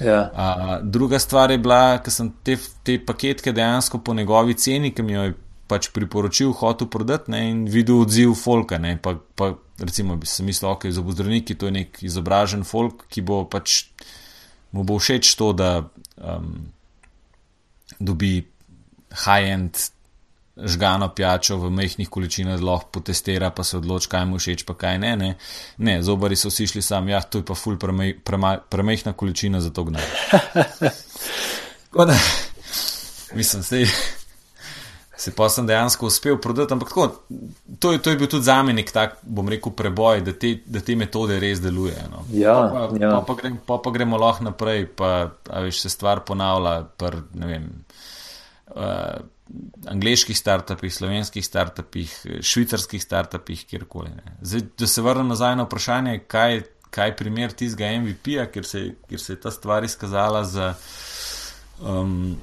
[0.04, 0.20] Ja.
[0.34, 5.06] A, druga stvar je bila, ker sem te, te paketke dejansko po njegovi ceni, ki
[5.06, 5.36] mi jo je
[5.70, 8.78] pač priporočil, hotel prodati ne, in videl odziv folka.
[8.82, 13.06] Ne, pa, pa recimo bi se mislil, ok, za zdravniki to je nek izobražen folk,
[13.10, 13.86] ki bo pač
[14.74, 15.72] mu bo všeč to, da
[16.18, 16.74] um,
[18.02, 18.42] dobi
[19.24, 19.78] high-end
[20.58, 25.00] žgano pijačo v mehkih količinah lahko potestira, pa se odloči, kaj mu všeč, pa kaj
[25.02, 25.16] ne.
[25.18, 25.36] Ne,
[25.78, 27.78] ne zobari so si šli sam, ja, to je pa ful
[28.70, 30.04] premehna količina za to gnaj.
[33.34, 33.88] Mislim, sej.
[35.24, 36.74] se pa sem dejansko uspel prodati.
[36.74, 37.08] Ampak tako,
[37.80, 40.58] to, je, to je bil tudi za me nek tak, bom rekel, preboj, da te,
[40.66, 42.08] da te metode res delujejo.
[42.12, 42.26] No.
[42.36, 43.12] Ja, pa, ja.
[43.12, 46.76] Pa, pa, grem, pa, pa gremo lahko naprej, pa veš, se stvar ponavlja.
[47.00, 47.70] Pr, vem,
[48.76, 49.24] uh,
[49.88, 54.10] Angliških startupih, slovenskih startupih, švicarskih startupih, kjerkoli.
[54.42, 58.64] Zdaj, da se vrnem nazaj na vprašanje, kaj, kaj je primer tistega MVP-ja, ker,
[59.10, 60.74] ker se je ta stvar izkazala za.
[61.82, 62.38] Um,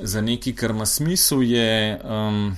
[0.00, 2.56] za nekaj, kar ima smisel, je, um,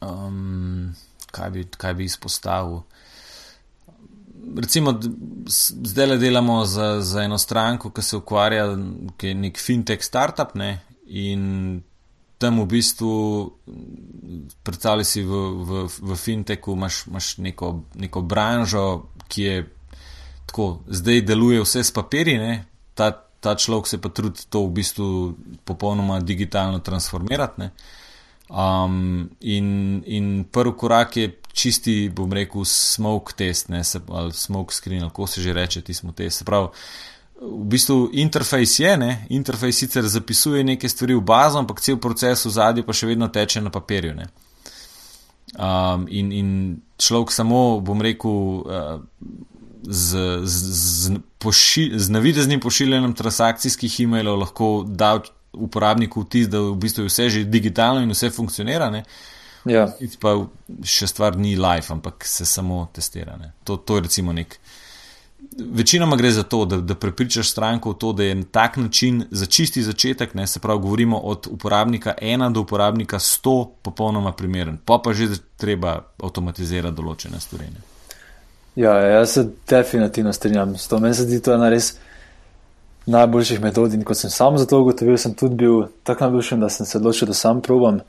[0.00, 0.94] um,
[1.30, 2.80] kaj, bi, kaj bi izpostavil.
[4.56, 4.94] Recimo,
[5.82, 8.68] zdaj le delamo za, za eno stranko, ki se ukvarja,
[9.16, 11.82] ki je nek fintech startup, ne, in
[12.38, 13.12] tam v bistvu,
[14.62, 18.86] predstavljaj si v, v, v fintechu, imaš, imaš neko, neko branžo,
[19.28, 19.62] ki je
[20.46, 23.10] tako, zdaj deluje vse s papirji, ne, ta
[23.46, 25.06] ta človek se pa trudi to v bistvu
[25.64, 27.70] popolnoma digitalno transformirati.
[28.46, 34.74] Um, in, in prvi korak je čisti, bom rekel, smoke test, ne, se, ali smoke
[34.74, 36.44] screen, ali kako se že reče, ti smo test.
[36.44, 36.70] Prav,
[37.40, 42.46] v bistvu interfejs je, ne, interfejs sicer zapisuje neke stvari v bazo, ampak cel proces
[42.46, 44.14] v zadnji pa še vedno teče na papirju.
[45.56, 46.48] Um, in, in
[46.98, 48.32] človek samo, bom rekel,
[48.64, 49.00] uh,
[49.86, 50.10] z,
[50.44, 55.20] z, z, poši, z navideznim pošiljanjem transakcijskih e-mailov lahko da
[55.52, 58.90] uporabniku vtis, da v bistvu je vse že digitalno in vse funkcionira.
[59.66, 59.86] Ja.
[60.20, 60.34] Pa
[60.84, 63.38] še stvar ni live, ampak se samo testira.
[63.64, 64.58] To, to je recimo nek.
[65.72, 69.24] Večinoma gre za to, da, da prepričaš stranko v to, da je na tak način
[69.30, 74.78] za čisti začetek, ne, se pravi, govorimo od uporabnika 1 do uporabnika 100, popolnoma primeren,
[74.84, 77.66] pa pa že treba avtomatizirati določene stvari.
[78.76, 80.98] Ja, jaz se definitivno strinjam s to.
[80.98, 81.94] Meni se zdi to ena res
[83.06, 83.94] najboljših metod.
[83.94, 86.98] In ko sem sam za to ugotovil, sem tudi bil tako navdušen, da sem se
[86.98, 88.00] odločil, da sam probam.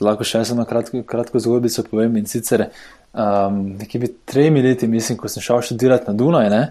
[0.00, 2.18] Lahko še eno kratko, kratko zgodbico povem.
[2.20, 2.66] In sicer
[3.16, 6.62] um, nekje bi tremi leti, mislim, ko sem šel študirati na Dunaj, ne,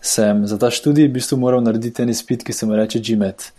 [0.00, 3.50] sem za ta študij v bistvu moral narediti en izpit, ki se mu reče GMAT.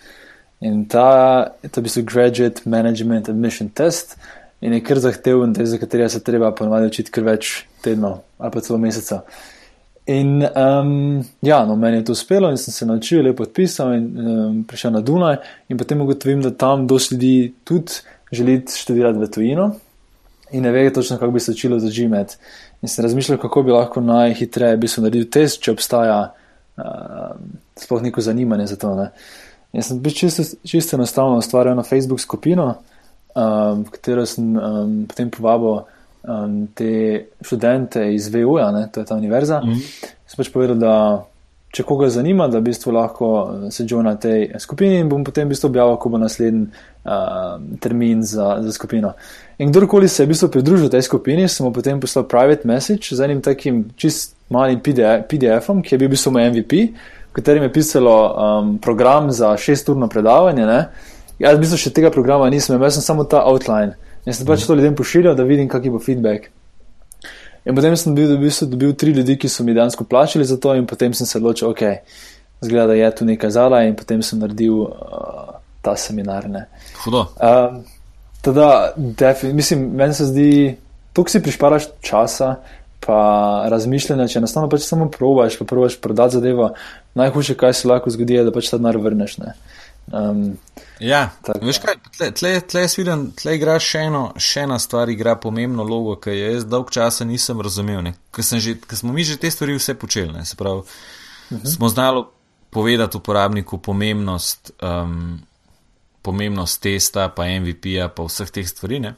[0.67, 4.17] In ta, to je v bistvu Graduate Management Admission Test
[4.62, 8.62] in je kar zahteven, za katerega se treba ponovadi učiti kar več tednov ali pa
[8.63, 9.21] celo meseca.
[10.10, 14.05] In um, ja, no, meni je to uspelo in sem se naučil, lepo podpisal in
[14.19, 15.38] um, prišel na Dunaj.
[15.69, 17.99] In potem ugotovim, da tam dosti ljudi tudi
[18.32, 19.72] želi študirati v tujino
[20.52, 22.38] in ne ve točno, kako bi se učilo za GMAT.
[22.82, 26.34] In sem razmišljal, kako bi lahko najhitreje bi se naredil test, če obstaja
[26.78, 26.84] uh,
[27.78, 28.96] sploh neko zanimanje za to.
[28.96, 29.10] Ne.
[29.74, 32.76] In sem čisto, čisto enostavno ustvaril eno Facebook skupino,
[33.36, 35.82] um, v katero sem um, potem povabil
[36.24, 39.62] um, te študente iz VU-ja, to je ta univerza.
[39.62, 40.06] Mm -hmm.
[40.28, 41.26] Sem pač povedal, da
[41.69, 45.47] če koga zanima, da v bistvu lahko uh, se joina tej skupini in bom potem
[45.47, 49.13] v bistvu objavil, ko bo naslednji uh, termin za, za skupino.
[49.62, 53.13] In kdorkoli se je v bistvu pridružil tej skupini, sem mu potem poslal private message
[53.13, 56.84] z enim takim čist malim PDF-om, ki je bil v bistvu moj MVP,
[57.29, 60.65] v katerem je pisalo um, program za šesturno predavanje.
[60.65, 60.79] Ne?
[61.38, 63.93] Jaz v bistvu še tega programa nisem imel, jaz sem samo ta outline.
[64.25, 66.49] In sem pač to ljudem pošiljal, da vidim, kakšen bo feedback.
[67.69, 70.73] In potem sem dobil, dobil, dobil tri ljudi, ki so mi dejansko plačali za to,
[70.73, 71.84] in potem sem se odločil, ok,
[72.65, 75.53] zgleda, da je tu nekaj zala, in potem sem naredil uh,
[75.86, 76.47] ta seminar.
[77.03, 77.27] Hudo.
[77.38, 77.84] Um,
[78.41, 78.93] teda,
[79.53, 80.51] mislim, meni se zdi,
[81.13, 82.55] tukaj si prišparaš časa.
[82.99, 83.15] Pa
[83.71, 86.73] razmišljanje, če enostavno pač samo probaš, pa probaš prodati zadevo,
[87.15, 89.38] najhujše, kaj se lahko zgodi, je, da pač ta denar vrneš.
[90.13, 90.58] Um,
[91.00, 91.30] Ja,
[91.62, 95.38] veš kaj, tle, tle, tle jaz vidim, tle igra še eno, še ena stvar, igra
[95.39, 99.78] pomembno logo, ki jo jaz dolg časa nisem razumel, ker smo mi že te stvari
[99.78, 101.76] vse počeli, ne, se pravi, uh -huh.
[101.76, 102.26] smo znali
[102.69, 105.39] povedati uporabniku pomembnost, um,
[106.22, 109.13] pomembnost testa, pa MVP-ja, pa vseh teh stvari, ne.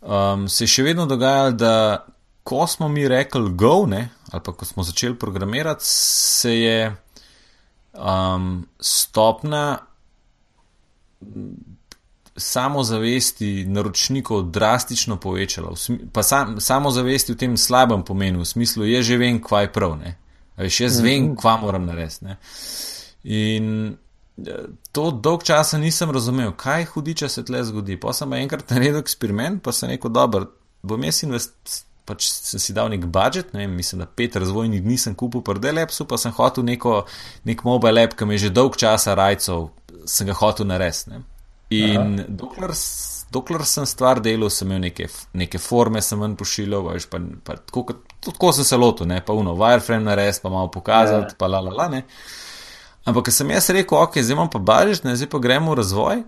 [0.00, 2.06] Um, se je še vedno dogajalo, da
[2.42, 6.96] ko smo mi rekli go, ne, ali pa ko smo začeli programirati, se je
[7.92, 9.85] um, stopna
[12.36, 15.72] samozavesti naročnikov drastično povečala,
[16.12, 19.96] pa sam, samozavesti v tem slabem pomenu, v smislu, je že vem, kva je prav,
[19.98, 20.16] ne.
[20.56, 21.36] Veš, jaz vem, mhm.
[21.36, 22.36] kva moram narediti.
[23.24, 23.96] In
[24.46, 27.98] eh, to dolg časa nisem razumel, kaj hudiča se tle zgodi.
[28.00, 31.82] Pa sem enkrat naredil eksperiment, pa sem rekel, dobro, bom jaz investiral.
[32.06, 35.42] Pač sem si dal nek budžet, ne vem, mislim, da pet razvojnih dni sem kupil
[35.42, 37.00] pri Delepsu, pa sem hotel neko,
[37.42, 39.64] nek mobile app, ki mi je že dolg časa rajcev,
[40.06, 41.20] sem ga hotel narediti.
[41.74, 42.70] In dokler,
[43.34, 47.56] dokler sem stvar delal, sem imel neke, neke forme, sem ven pošiljal, veš, pa, pa
[47.58, 51.38] tako, tako sem se lotil, ne, pa uno, wireframe narediti, pa malo pokazati, ja.
[51.38, 51.88] pa la la la.
[51.96, 52.04] Ne.
[53.06, 55.80] Ampak, ker sem jaz rekel, ok, zdaj imam pa bažič, ne, zdaj pa gremo v
[55.82, 56.22] razvoj.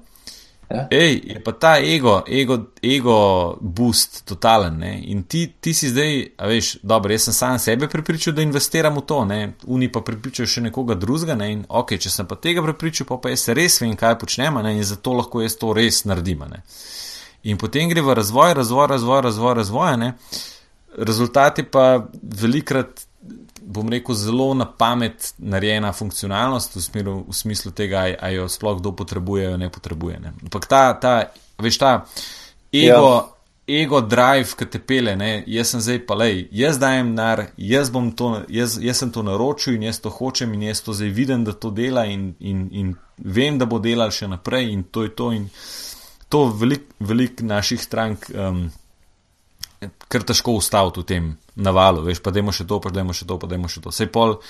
[0.71, 0.87] Ja.
[0.91, 4.77] Ej, je pa ta ego, ego, ego boost totalen.
[4.79, 5.01] Ne?
[5.09, 9.05] In ti, ti si zdaj, veš, dobro, jaz sem sam sebe pripričal, da investiram v
[9.09, 9.39] to, ne?
[9.65, 11.39] Uni pa pripričajo še nekoga drugega.
[11.41, 11.51] Ne?
[11.57, 14.77] In ok, če sem pa tega pripričal, pa, pa jaz res vem, kaj počnem ne?
[14.77, 16.45] in zato lahko jaz to res naredim.
[16.53, 16.61] Ne?
[17.49, 19.97] In potem gre v razvoj, razvoj, razvoj, razvoj, razvoj.
[20.05, 20.13] Ne?
[20.99, 21.95] Rezultati pa
[22.45, 23.08] velikrat
[23.69, 28.79] bom rekel, zelo na pamet narejena funkcionalnost v, smeru, v smislu tega, ali jo sploh
[28.81, 30.21] kdo potrebuje ali ne potrebuje.
[30.21, 30.33] Ne.
[30.43, 31.13] Ampak ta, ta,
[31.61, 31.93] veš, ta
[32.73, 33.83] ego, ja.
[33.83, 37.93] ego drive, ki te pele, ne, jaz sem zdaj pa le, jaz dajem nar, jaz,
[38.17, 41.45] to, jaz, jaz sem to naročil in jaz to hočem in jaz to zdaj vidim,
[41.45, 45.13] da to dela in, in, in vem, da bo delal še naprej in to je
[45.13, 45.33] to.
[45.37, 45.49] In
[46.29, 48.31] to velik, velik naših strank.
[48.33, 48.69] Um,
[50.09, 51.27] kar težko ustaviti v tem
[51.59, 53.95] navalu, veš, pa dajmo še to, pa dajmo še to, pa dajmo še to.
[53.95, 54.39] Sej pol,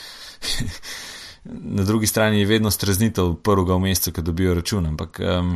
[1.44, 5.54] na drugi strani je vedno streznitev prvega v mesecu, ki dobijo račun, ampak um,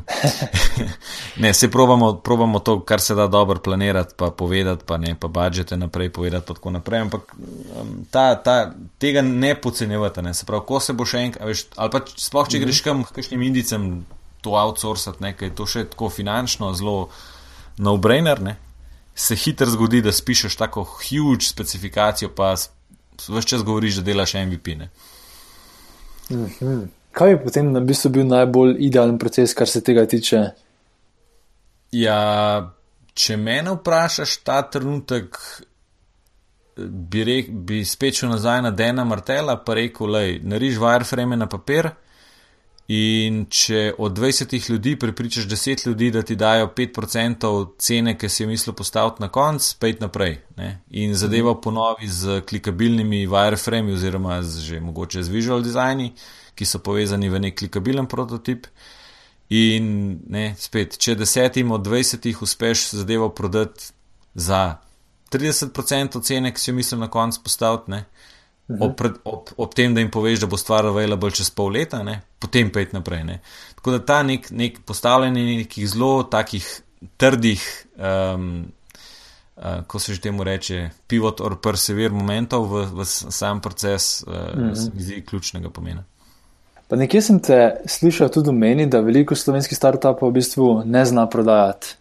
[1.44, 5.28] ne, se probamo, probamo to, kar se da dobro planirati, pa povedati, pa ne, pa
[5.28, 10.46] budžete naprej povedati, pa tako naprej, ampak um, ta, ta, tega ne podcenjevate, ne, se
[10.46, 12.64] pravi, ko se bo še enkrat, veš, ali pa sploh, če mm -hmm.
[12.64, 14.06] greš kam, kakšnim indicem
[14.40, 17.08] to outsourcati, nekaj, to še tako finančno zelo
[17.78, 18.56] no-brainer, ne,
[19.22, 22.54] se hitro zgodi, da spišeš tako huge specifikacijo, pa
[23.28, 24.66] vse čas govoriš, da delaš MVP.
[26.30, 26.86] Mm -hmm.
[27.12, 30.44] Kaj je potem na bistvu bil najbolj idealen proces, kar se tega tiče?
[31.92, 32.72] Ja,
[33.14, 35.38] če me vprašaš ta trenutek,
[36.76, 41.90] bi, rek, bi spet šel nazaj na Dena Martela in rekel: Nariš wireframe na papir.
[42.92, 48.42] In če od 20 ljudi prepričaš 10 ljudi, da ti dajo 5% cene, ki si
[48.42, 50.34] jo mislil postaviti na konc, pejt naprej.
[50.56, 50.82] Ne?
[50.90, 56.10] In zadeva ponovi z klikabilnimi wireframe oziroma z, že mogoče z visual designi,
[56.54, 58.66] ki so povezani v nek klikabilen prototip.
[59.48, 63.92] In ne, spet, če desetim od 20 uspeš zadevo prodati
[64.34, 64.82] za
[65.32, 68.04] 30% cene, ki si jo mislil na konc postaviti,
[68.80, 72.20] Ob, ob, ob tem, da jim poveš, da bo stvar available čez pol leta, ne?
[72.38, 73.24] potem pa id naprej.
[73.24, 73.40] Ne?
[73.78, 76.68] Tako da ta nek, nek postavljanje nekih zelo takih
[77.16, 77.62] trdih,
[77.98, 78.64] um,
[79.56, 84.32] uh, ko se že temu reče, pivot or persevere momentov v, v sam proces, uh,
[84.32, 84.90] mm -hmm.
[84.98, 86.04] zdi ključnega pomena.
[86.88, 91.26] Pa nekje sem te slišal tudi meni, da veliko slovenskih startupov v bistvu ne zna
[91.26, 91.96] prodajati.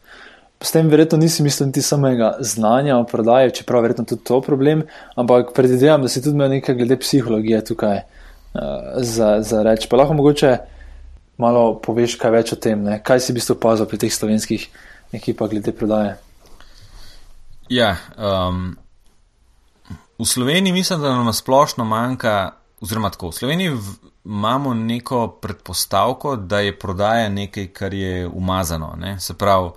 [0.61, 4.83] S tem verjetno nisi mislil niti samega znanja o prodaji, čeprav verjetno tudi to problem,
[5.15, 8.61] ampak predvidevam, da si tudi imel nekaj glede psihologije tukaj uh,
[8.97, 9.89] za, za reči.
[9.89, 10.57] Pa lahko mogoče
[11.41, 12.99] malo poveš kaj več o tem, ne?
[13.03, 14.67] kaj si v bistvu opazil pri teh slovenskih
[15.17, 16.15] ekipah glede prodaje.
[17.71, 18.75] Ja, um,
[20.19, 23.93] v Sloveniji mislim, da nam splošno manjka, oziroma tako, v Sloveniji v,
[24.25, 28.93] imamo neko predpostavko, da je prodaja nekaj, kar je umazano.
[28.99, 29.19] Ne?
[29.19, 29.71] Se pravi,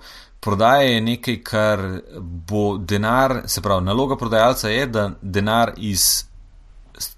[0.45, 1.81] prodaja je nekaj, kar
[2.21, 6.23] bo denar, se pravi, naloga prodajalca je, da denar iz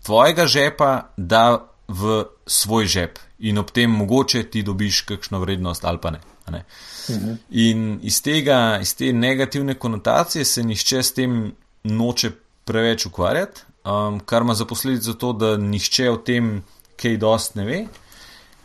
[0.04, 6.00] tvojega žepa da v svoj žep in ob tem mogoče ti dobiš kakšno vrednost ali
[6.02, 6.20] pa ne.
[6.50, 6.64] ne?
[7.10, 7.34] Mhm.
[7.50, 11.52] In iz, tega, iz te negativne konotacije se nišče s tem
[11.84, 12.32] noče
[12.66, 16.64] preveč ukvarjati, um, kar ima za posledico to, da nihče o tem
[17.02, 17.86] kaj dost ne ve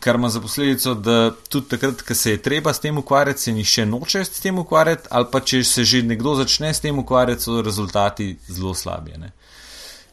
[0.03, 3.51] kar ima za posledico, da tudi takrat, ko se je treba s tem ukvarjati, se
[3.51, 7.43] nišče noče s tem ukvarjati, ali pa če se že nekdo začne s tem ukvarjati,
[7.43, 9.15] so rezultati zelo slabi.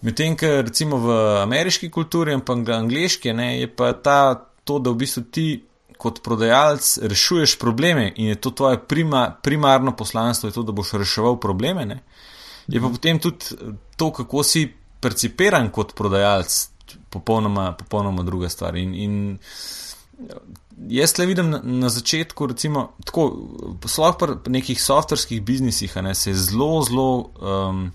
[0.03, 4.91] Medtem, ker recimo v ameriški kulturi in pa angliški, ne, je pa ta, to, da
[4.91, 5.49] v bistvu ti
[6.01, 10.93] kot prodajalec rešuješ probleme in je to tvoje prima, primarno poslanstvo, je to, da boš
[11.03, 11.85] reševal probleme.
[11.87, 11.99] Ne.
[12.69, 13.59] Je pa potem tudi
[13.97, 16.70] to, kako si percipiran kot prodajalec,
[17.11, 18.77] popolnoma, popolnoma druga stvar.
[18.77, 19.39] In, in
[20.89, 23.27] jaz le vidim na, na začetku, recimo, tako,
[23.87, 27.91] sploh pri nekih softverskih biznisih, ne, se je zelo, zelo um,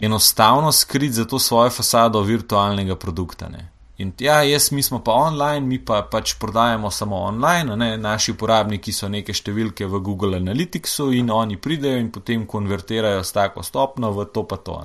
[0.00, 3.48] enostavno skrit za to svojo fasado virtualnega produkta.
[3.48, 3.68] Ne.
[4.00, 7.96] In ja, jaz, mi smo pa online, mi pa pač prodajamo samo online, ne?
[7.98, 13.36] naši uporabniki so neke številke v Google Analyticsu in oni pridejo in potem konvertirajo s
[13.36, 14.78] tako stopno v to pa to.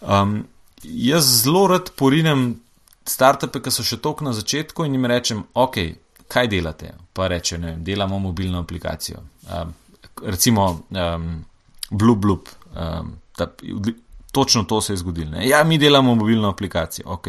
[0.00, 0.40] Um,
[0.82, 2.54] jaz zelo rad porinem
[3.06, 5.78] startupe, ki so še toliko na začetku in jim rečem, ok,
[6.30, 6.94] kaj delate?
[7.12, 9.22] Pa reče, ne, delamo mobilno aplikacijo.
[9.50, 9.74] Um,
[10.22, 11.44] recimo um,
[11.90, 13.48] Blue Bloop, um, ta,
[14.32, 15.30] točno to se je zgodilo.
[15.30, 15.48] Ne?
[15.48, 17.28] Ja, mi delamo mobilno aplikacijo, ok.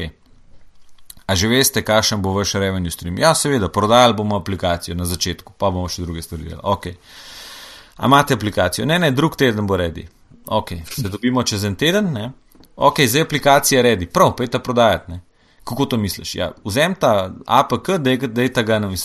[1.25, 3.17] A že veste, kakšen bo vaš revenue stream?
[3.17, 6.61] Ja, seveda, prodajali bomo aplikacijo na začetku, pa bomo še druge stvari delali.
[6.63, 6.87] Ok.
[7.97, 8.85] A imate aplikacijo?
[8.85, 10.03] Ne, ne, drug teden bo redi.
[10.51, 12.31] Ok, se dobimo čez en teden, ne?
[12.87, 15.11] Ok, zdaj aplikacija je redi, prav, pejte prodajati.
[15.11, 15.19] Ne?
[15.63, 16.35] Kako to misliš?
[16.35, 18.63] Ja, vzem ta APK, da je ta,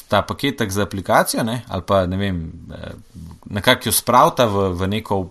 [0.09, 1.63] ta paketek za aplikacijo, ne?
[1.69, 2.93] ali pa ne vem, eh,
[3.51, 5.29] nekako jo spravta v, v neko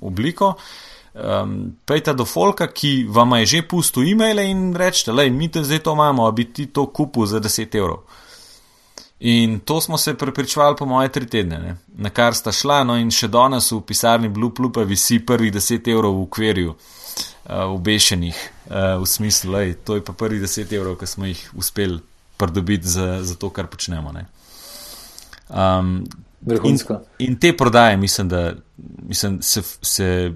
[0.00, 0.54] obliko.
[1.14, 5.64] Um, Pejte do folka, ki vam je že pustil e-maile in rečete, da mi te
[5.64, 8.04] zdaj to imamo, a bi ti to kupil za 10 evrov.
[9.20, 11.76] In to smo se prepričvali po moje tri tedne, ne?
[11.96, 15.90] na kar sta šla, no in še danes v pisarni Blue Plupa visi prvih 10
[15.90, 16.97] evrov v ukvirju, uh,
[17.48, 18.36] obešenih,
[18.66, 22.00] uh, v smislu, da to je pa prvih 10 evrov, ki smo jih uspeli
[22.36, 24.12] pridobiti za, za to, kar počnemo.
[25.48, 26.04] Um,
[26.64, 26.78] in,
[27.18, 28.52] in te prodaje, mislim, da
[29.08, 30.32] mislim, se, se,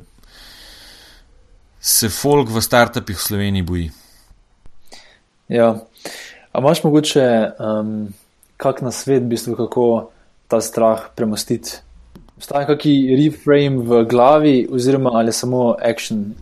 [1.80, 3.90] se folk v startupih v Sloveniji boji.
[5.48, 5.76] Ja,
[6.52, 7.50] a imaš mogoče.
[7.58, 8.12] Um
[8.62, 10.14] kak na svet, v bistvu, kako
[10.46, 11.82] ta strah premostiti.
[12.38, 16.34] Obstaja kakšen reframe v glavi, oziroma ali samo action?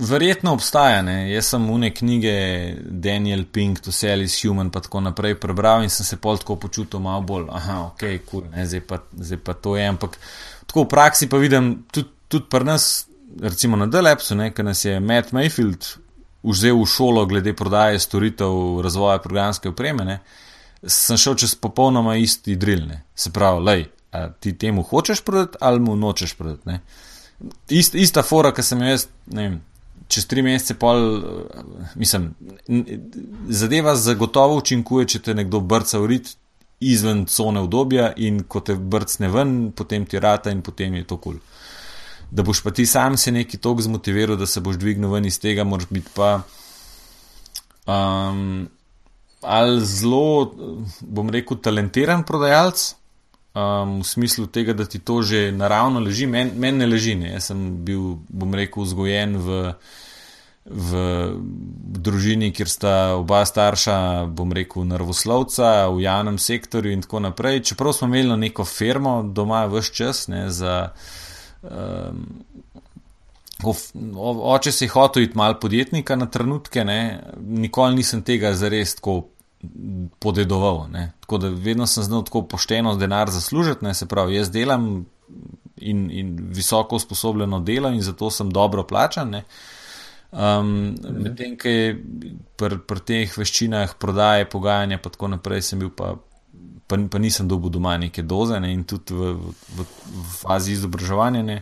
[0.00, 1.02] Verjetno obstaja.
[1.04, 1.16] Ne?
[1.28, 2.32] Jaz sem vne knjige
[2.80, 6.56] Daniel Pink, To Sell is Human, pa tako naprej prebral in sem se pol tako
[6.56, 9.84] počutil malo bolj, aha, ok, cool, zdaj, pa, zdaj pa to je.
[9.92, 10.16] Ampak
[10.66, 12.86] tako v praksi pa vidim tudi, tudi pri nas,
[13.42, 15.92] recimo na Delepsu, ker nas je Matt Mayfield
[16.42, 20.20] vzel v šolo glede prodaje storitev razvoja programske opreme, ne,
[20.80, 23.02] sem šel čez popolnoma isti drilne.
[23.14, 23.88] Se pravi, lej,
[24.40, 26.80] ti temu hočeš prodati ali mu nočeš prodati.
[27.68, 29.60] Ist, ista fora, ki sem jo jaz, ne vem,
[30.10, 31.04] čez tri mesece pol,
[31.94, 32.32] mislim,
[33.48, 36.34] zadeva zagotovo učinkuje, če te nekdo brca v rit
[36.80, 41.16] izven cone obdobja in ko te brcne ven, potem ti rata in potem je to
[41.16, 41.38] kul.
[41.38, 41.60] Cool
[42.30, 45.40] da boš pa ti sam se neki tok zmotiviral, da se boš dvignil ven iz
[45.40, 46.40] tega, moraš biti pa.
[47.86, 48.68] Um,
[49.42, 50.52] ali zelo,
[51.00, 52.94] bom rekel, talentiran prodajalec,
[53.54, 57.14] um, v smislu tega, da ti to že naravno leži, meni men ne leži.
[57.14, 57.34] Ne.
[57.34, 59.62] Jaz sem bil, bom rekel, vzgojen v,
[60.64, 61.04] v
[62.00, 67.64] družini, kjer sta oba starša, bom rekel, nervoslovca v javnem sektorju in tako naprej.
[67.72, 70.92] Čeprav smo imeli neko firmo doma vse čas ne, za.
[71.62, 72.46] Um,
[73.60, 77.20] oče si hotel iti malo podjetnika na trenutke, ne?
[77.40, 79.26] nikoli nisem tega zares tako
[80.18, 80.86] podedoval.
[80.92, 81.12] Ne?
[81.20, 83.94] Tako da vedno sem znal tako pošteno denar zaslužiti, ne?
[83.94, 85.04] se pravi, jaz delam
[85.76, 89.42] in, in visoko usposobljeno delo in zato sem dobro plačan.
[90.30, 91.94] Um, Medtem, ki je
[92.56, 96.14] pri pr teh veščinah prodaje, pogajanja, pa tako naprej, sem bil pa
[96.90, 99.34] pa, pa nisem dobil doma neke doze ne, in tudi v,
[99.76, 101.60] v, v fazi izobraževanja.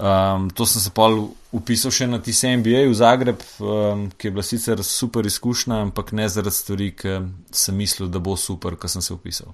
[0.00, 1.10] Um, to sem se pa
[1.52, 6.14] upisal še na tisti MBA v Zagreb, um, ki je bila sicer super izkušnja, ampak
[6.16, 7.18] ne zaradi stvari, ki
[7.52, 9.52] sem mislil, da bo super, ko sem se upisal.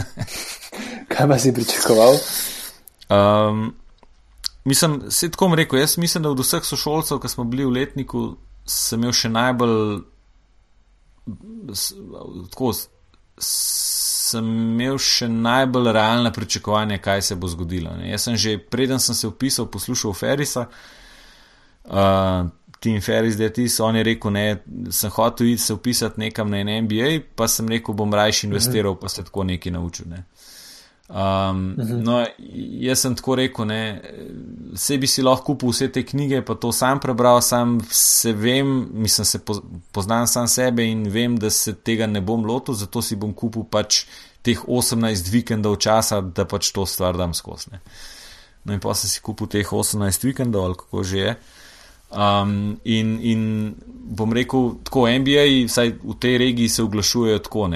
[1.12, 2.16] Kaj pa si pričakoval?
[3.12, 3.74] Um,
[4.64, 8.30] mislim, se tako rekel, jaz mislim, da od vseh sošolcev, ki smo bili v letniku,
[8.64, 10.06] sem imel še najbolj
[12.48, 12.72] tako
[14.30, 17.96] sem imel še najbolj realna pričakovanja, kaj se bo zgodilo.
[17.98, 18.10] Ne.
[18.12, 20.66] Jaz sem že preden sem se upisal, poslušal Ferisa,
[21.84, 22.48] uh,
[22.80, 24.44] Tim Ferris, da je ti, on je rekel, ne,
[24.94, 29.08] sem hotel iti se upisati nekam na NBA, pa sem rekel, bom rajši investiral, pa
[29.08, 30.06] se tako nekaj naučil.
[30.08, 30.22] Ne.
[31.08, 31.72] Um,
[32.04, 32.18] no,
[32.84, 33.80] jaz sem tako rekel, ne,
[34.76, 38.68] vse bi si lahko kupil vse te knjige, pa to sam prebral, sam se vem,
[38.92, 39.40] mislim, se
[39.92, 43.64] poznam sam sebe in vem, da se tega ne bom lotil, zato si bom kupil
[43.64, 44.02] pač
[44.44, 47.80] teh 18 vikendov časa, da pač to stvar dam skozi.
[48.68, 51.34] No, in pa sem si kupil teh 18 vikendov, ali kako že je.
[52.08, 53.42] Um, in, in
[54.08, 57.60] bom rekel, tako NBA, vsaj v tej regiji se oglašujejo tako.
[57.60, 57.72] Um,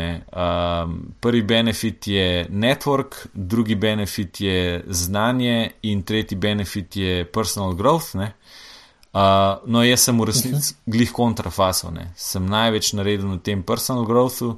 [1.20, 8.16] prvi benefit je network, drugi benefit je znanje, in tretji benefit je personal growth.
[8.16, 9.20] Uh,
[9.66, 10.60] no, jaz sem v resnici uh mhm.
[10.60, 10.74] -huh.
[10.86, 12.12] glih kontrafaso, ne.
[12.16, 14.56] sem največ naredil na tem personal growthu.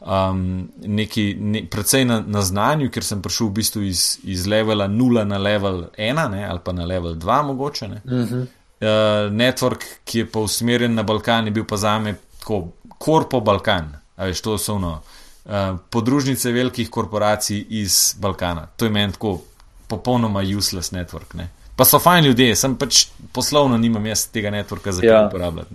[0.00, 4.88] Um, neki, ne, predvsej na, na znanju, ker sem prišel v bistvu iz, iz levela
[4.88, 7.86] 0 na level 1 ne, ali pa na level 2, mogoče.
[7.86, 8.22] Uh mhm.
[8.22, 8.46] -huh
[8.80, 12.68] uh, network, ki je pa usmerjen na Balkan, je bil pa za me tako
[12.98, 13.92] korpo Balkan.
[14.18, 15.00] Veš, to so no,
[15.44, 18.66] uh, podružnice velikih korporacij iz Balkana.
[18.76, 19.40] To je meni tako
[19.86, 21.34] popolnoma useless network.
[21.34, 21.48] Ne?
[21.76, 25.26] Pa so fajn ljudje, sem pač poslovno nimam jaz tega networka za ja.
[25.28, 25.74] uporabljati.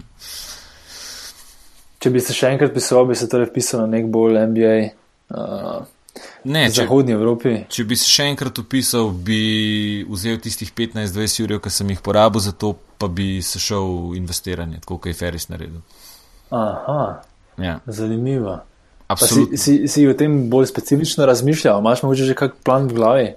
[2.04, 4.78] Če bi se še enkrat pisal, bi se torej vpisal na nek bolj MBA.
[5.32, 5.86] Uh,
[6.44, 7.54] Ne, v Zahodnji Evropi.
[7.72, 12.44] Če bi se še enkrat upisal, bi vzel tistih 15-20 ur, ki sem jih porabil
[12.44, 15.82] za to, pa bi se šel v investiranje, tako kot je Ferris naredil.
[16.56, 17.22] Aha,
[17.58, 17.80] ja.
[17.86, 18.62] zanimivo.
[19.20, 21.82] Si, si, si o tem bolj specifično razmišljal?
[21.84, 23.28] Imáš morda že kak plan v glavi,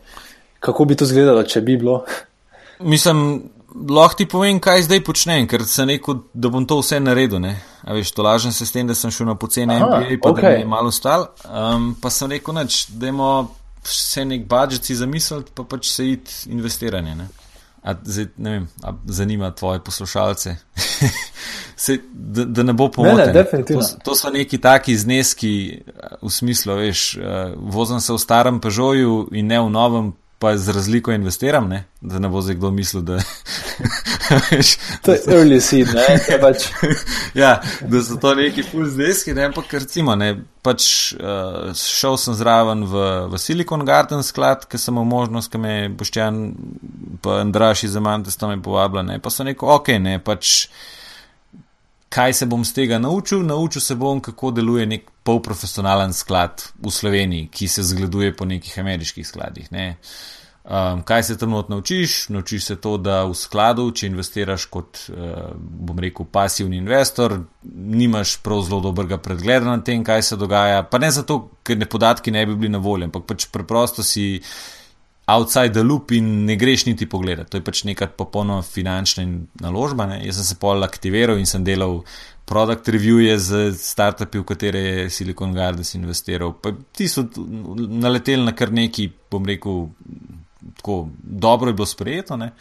[0.63, 2.05] kako bi to izgledalo, če bi bilo?
[2.95, 3.43] Mislim,
[3.91, 7.43] lahko ti povem, kaj zdaj počnem, ker sem rekel, da bom to vse naredil.
[7.43, 7.57] Ne?
[7.83, 10.43] A veš, to lažem se s tem, da sem šel na poceni MBA, pa okay.
[10.43, 11.27] da je malo stal.
[11.51, 12.63] Um, pa sem rekel,
[12.95, 13.49] da imamo
[13.83, 17.19] vse nek budžet si zamisliti, pa pač se id investiranje.
[17.19, 17.29] Ne?
[17.87, 20.57] A, zdaj, ne vem, a zanima tvoje poslušalce.
[21.77, 23.21] se, da, da ne bo pomoč.
[23.69, 25.83] To, to so neki taki zneski
[26.23, 27.23] v smislu, veš, uh,
[27.57, 31.85] vozim se v starem Peugeotu in ne v novem pa z razliko investiram, ne?
[32.01, 33.19] da ne bo zdaj kdo mislil, da.
[35.03, 36.07] to je early seed, ne.
[36.45, 36.69] Pač...
[37.35, 40.35] ja, da so to neki full zneski, ne pa recimo, ne.
[40.63, 45.63] Pač uh, šel sem zraven v, v Silicon Garden sklad, ker sem imel možnost, ki
[45.63, 46.43] me je Boščan,
[47.23, 49.19] pa Andraš iz Amantes tam je povabila, ne.
[49.23, 50.67] Pa so neko, ok, ne, pač.
[52.17, 53.43] Kaj se bom z tega naučil?
[53.45, 58.79] Naučil se bom, kako deluje nek polprofesionalen sklad v Sloveniji, ki se zgleduje po nekih
[58.79, 59.67] ameriških skladih.
[59.73, 59.99] Ne?
[60.65, 62.29] Um, kaj se tam naučiš?
[62.29, 67.37] Naučiš se to, da v skladu, če investiraš kot, uh, bom rekel, pasivni investor,
[67.75, 70.87] nimaš prav zelo dobrega pregleda na tem, kaj se dogaja.
[70.89, 74.41] Pa ne zato, ker ne podatki ne bi bili na voljo, ampak pač preprosto si
[75.27, 77.51] outside the loop in ne greš niti pogledati.
[77.51, 79.25] To je pač neka popolnoma finančna
[79.61, 80.07] naložba.
[80.07, 80.21] Ne?
[80.27, 82.03] Jaz sem se pol aktiviral in sem delal
[82.47, 86.55] product review z startupi, v katere je Silicon Gardens investiral.
[86.63, 89.89] Pa ti so naleteli na kar neki, bom rekel,
[90.79, 92.39] tako dobro je bilo sprejeto.
[92.39, 92.53] Ne?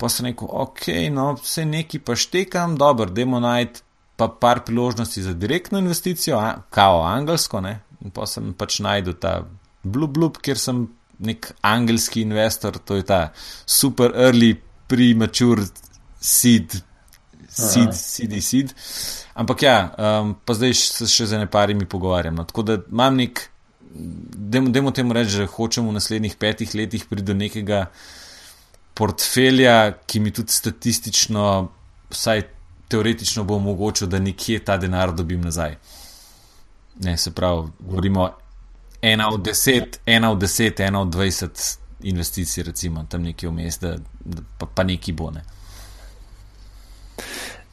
[0.00, 3.84] Pa sem rekel, ok, no, vse neki pa štekam, dobro, demo najti
[4.16, 7.80] pa par priložnosti za direktno investicijo, a, kao angelsko, ne?
[8.04, 9.40] in pa sem pač najdel ta
[9.82, 10.84] blub blub, kjer sem
[11.18, 13.28] nek angelski investor, to je ta
[13.66, 14.54] super early
[14.88, 15.66] premature
[16.20, 16.82] seed
[17.54, 18.74] seed, seed, seed.
[19.34, 22.38] Ampak ja, um, pa zdaj se še z ene parimi pogovarjam.
[22.38, 22.46] No.
[22.48, 23.46] Tako da imam nek,
[23.90, 27.86] da mu temu reči, da hočem v naslednjih petih letih priti do nekega
[28.94, 31.46] portfelja, ki mi tudi statistično,
[32.14, 32.44] vsaj
[32.92, 35.78] teoretično bo omogočil, da nekje ta denar dobim nazaj.
[37.02, 38.28] Ne, se pravi, govorimo
[39.04, 41.62] ena od deset, ena od deset, ena od dvajset
[42.04, 45.44] investicij, recimo tam nekje vmes, da, da pa, pa neki bo ne.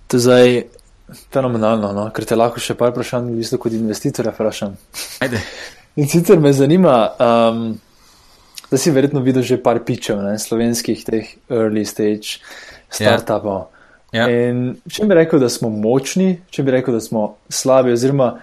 [0.08, 0.64] To zdaj
[1.34, 2.08] fenomenalno, no?
[2.16, 4.76] ker te lahko še par vprašanj, v bistvu kot investitorja, vprašam.
[5.24, 5.42] Ajde.
[6.00, 7.64] In sicer me zanima, um,
[8.72, 10.38] da si verjetno videl že par pičev, ne?
[10.40, 12.40] slovenskih teh early stage
[12.92, 13.68] startupov.
[14.12, 14.28] Ja.
[14.28, 14.28] Ja.
[14.28, 18.34] In če bi rekel, da smo močni, če bi rekel, da smo slabi, oziroma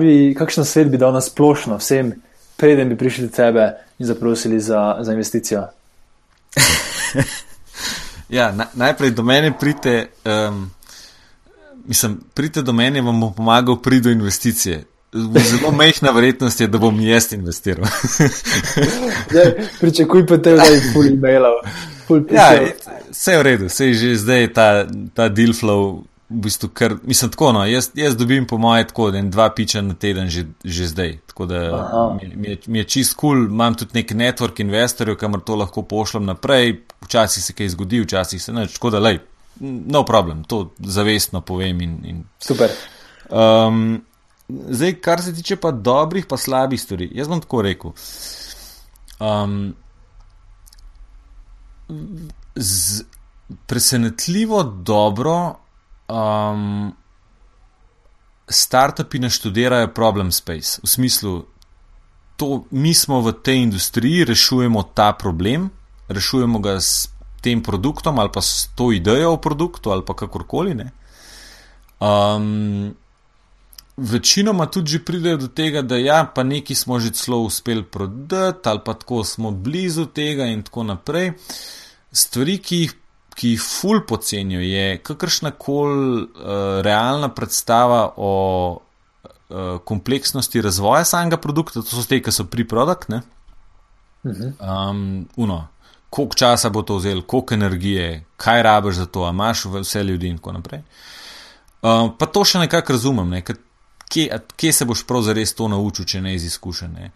[0.00, 2.14] bi, kakšen svet bi dal na splošno vsem,
[2.60, 5.66] preden bi prišli do tebe in zaprosili za, za investicijo?
[8.38, 10.06] ja, na, najprej do mene prite.
[10.24, 10.70] Um,
[11.86, 14.84] mislim, pridite do mene, vam bom pomagal priti do investicije.
[15.12, 17.88] Zelo mehna verjetnost je, da bom jaz investiral.
[19.80, 21.54] Pričakuj pa te, da je full emailov.
[22.30, 22.60] Ja,
[23.10, 26.02] vse je v redu, vse je že zdaj ta, ta deal flow.
[26.30, 29.80] V bistvu, kar, mislim, tako, no, jaz, jaz dobim, po mojem, tako da dva piča
[29.82, 31.16] na teden že, že zdaj.
[31.26, 31.60] Tako da
[32.14, 33.46] mi je, mi je čist kul, cool.
[33.50, 36.76] imam tudi nek network investorjev, kamor to lahko pošljem naprej.
[37.02, 38.66] Včasih se kaj zgodi, včasih se ne.
[38.70, 39.18] Tako da, lej,
[39.60, 41.80] no problem, to zavestno povem.
[41.80, 42.22] In, in.
[42.38, 42.70] Super.
[43.30, 44.00] Um,
[44.48, 47.96] zdaj, kar se tiče pa dobrih, pa slabih stvari, jaz bom tako rekel.
[49.18, 49.74] Um,
[52.54, 53.02] z,
[53.66, 55.54] presenetljivo dobro
[56.10, 56.92] um,
[58.50, 61.44] startupi naštudirajo problem space, v smislu,
[62.36, 65.70] to mi smo v tej industriji, rešujemo ta problem,
[66.08, 67.08] rešujemo ga s
[67.40, 70.76] tem produktom ali pa s to idejo o produktu ali pa kakorkoli.
[72.00, 72.94] Um,
[73.96, 78.80] večinoma tudi pridejo do tega, da ja, pa neki smo že celo uspeli prodati ali
[78.84, 81.32] pa tako smo blizu tega in tako naprej.
[82.12, 82.94] Stvari, ki jih,
[83.40, 86.28] ki jih ful pocenijo, je kakršna koli uh,
[86.84, 88.32] realna predstava o
[88.76, 93.22] uh, kompleksnosti razvoja samega produkta, to so te, ki so pri produktu.
[94.22, 95.62] Um, uno,
[96.10, 100.36] koliko časa bo to vzelo, koliko energije, kaj rabiš za to, imaš vse ljudi in
[100.38, 100.84] tako naprej.
[101.80, 103.42] Uh, pa to še nekako razumem, ne?
[104.10, 107.10] Kje, kje se boš prav zares to naučil, če ne iz izkušenj.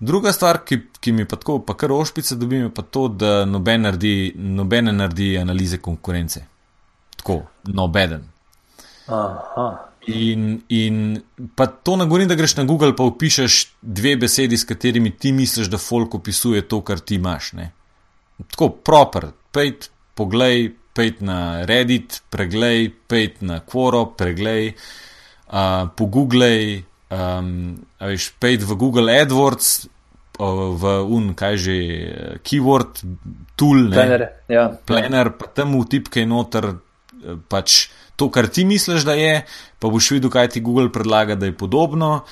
[0.00, 3.32] Druga stvar, ki, ki mi pa tako, pa kar ošpice dobim, je pa to, da
[3.48, 6.44] noben naredi, nobene naredi analize konkurence.
[7.18, 7.42] Tako,
[7.80, 8.24] nobeden.
[9.12, 9.68] Aha.
[10.08, 11.18] In, in
[11.56, 15.32] pa to ne govorim, da greš na Google in upišeš dve besedi, s katerimi ti
[15.32, 17.52] misliš, da folk opisuje to, kar ti imaš.
[17.52, 17.72] Ne?
[18.50, 25.07] tako proper, pejt, poglej, pejt na Reddit, preglej, pejt na Quoro, preglej, uh,
[25.96, 29.88] pogooglej, um, veš, pejt v Google AdWords,
[30.38, 31.76] v un, kaj že,
[32.46, 33.02] keyword,
[33.58, 34.68] tool, Planner, ja.
[34.70, 36.78] planner, pa tam v tipke noter
[37.48, 39.42] pač to, kar ti misliš, da je,
[39.78, 42.24] pa boš videl, kaj ti Google predlaga, da je podobno.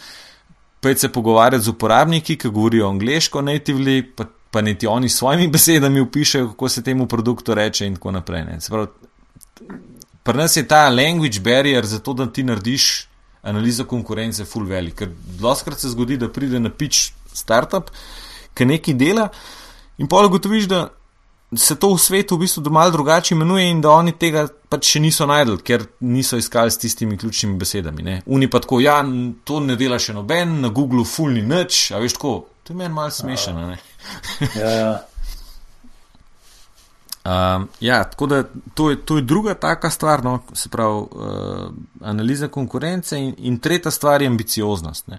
[0.80, 5.48] Pejte se pogovarjati z uporabniki, ki govorijo angliško, natively, pa, pa niti oni s svojimi
[5.48, 8.44] besedami opišajo, kako se temu produktu reče, in tako naprej.
[10.26, 13.06] Pri nas je ta language barrier za to, da ti narediš
[13.46, 14.94] analizo konkurence, full velik.
[14.98, 17.92] Ker doskrat se zgodi, da pride na pič startup,
[18.54, 19.28] ki nekaj dela,
[20.02, 20.88] in pa ugotoviš, da
[21.54, 25.00] se to v svetu v bistvu malo drugače imenuje in da oni tega pač še
[25.00, 28.20] niso najdel, ker niso iskali s tistimi ključnimi besedami.
[28.26, 28.98] Uni pa tako, ja,
[29.44, 32.34] to ne dela še noben, na Googlu fulni nič, a veš tako,
[32.66, 33.76] to je meni malo smešno.
[34.62, 34.94] ja, ja.
[37.26, 41.70] Um, ja, tako da to je, to je druga taka stvar, no, se pravi, uh,
[42.00, 45.08] analiza konkurence in, in tretja stvar je ambicioznost.
[45.08, 45.18] Ne.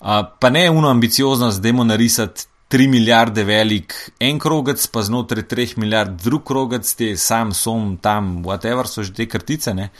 [0.00, 0.06] Uh,
[0.40, 5.78] pa ne uno ambicioznost, da imamo narisati 3 milijarde velik en krogec, pa znotraj 3
[5.78, 9.90] milijard drug krogec, te sam, som, tam, whatever so že te kartice, ne.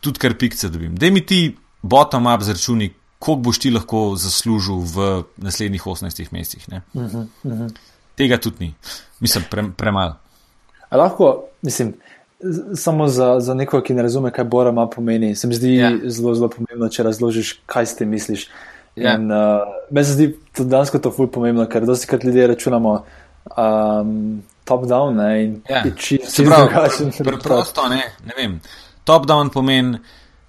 [0.00, 0.96] tudi kar pikce dobim.
[0.96, 6.66] Da mi ti bottom-up zračuni, koliko boš ti lahko zaslužil v naslednjih 18 mesecih.
[6.68, 7.70] Uh -huh, uh -huh.
[8.18, 8.74] Tega tudi ni,
[9.20, 10.16] mislim, pre, premalo.
[10.90, 11.94] Lahko, mislim,
[12.74, 15.90] samo za, za nekoga, ki ne razume, kaj Bora ima pomeni, se mi zdi ja.
[16.04, 18.48] zelo, zelo pomembno, če razložiš, kaj ti misliš.
[18.96, 19.14] Ja.
[19.14, 22.94] In, uh, meni se zdi to dansko to fulj pomembno, ker dosti krat ljudje računamo
[23.56, 25.82] um, top-down ne, in ja.
[25.96, 27.12] či se drugačen.
[27.18, 28.60] Preprosto, ne, ne vem.
[29.04, 29.98] Top-down pomeni.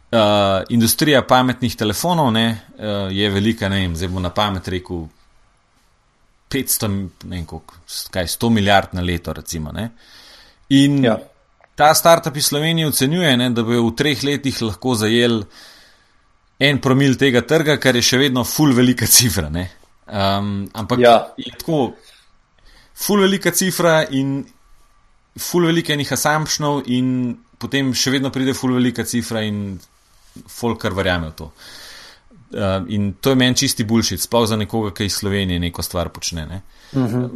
[0.10, 2.48] Uh, industrija pametnih telefonov ne,
[2.80, 5.04] uh, je velika, ne vem, zdaj bo na pamet rekel
[6.50, 6.88] 500,
[7.24, 7.76] ne vem, koliko,
[8.14, 9.72] kaj, 100 milijard na leto, recimo.
[9.72, 9.90] Ne.
[10.70, 11.18] In ja.
[11.76, 15.44] ta startup iz Slovenije ocenjuje, ne, da bo v treh letih lahko zajel
[16.60, 19.50] en promil tega trga, kar je še vedno full velika cifra.
[19.50, 21.18] Um, ampak ja.
[21.38, 21.94] je tako,
[22.98, 24.42] full velika cifra in
[25.40, 29.78] full velika enih assumptionov, in potem še vedno pride full velika cifra in
[30.50, 31.48] folk kar verjame v to.
[31.54, 31.79] Uh,
[32.88, 36.46] in to je meni čisti bulšit, sploh za nekoga, ki iz Slovenije neko stvar počne.
[36.46, 36.62] Ne?
[36.92, 37.16] Uh mhm.
[37.16, 37.30] -huh.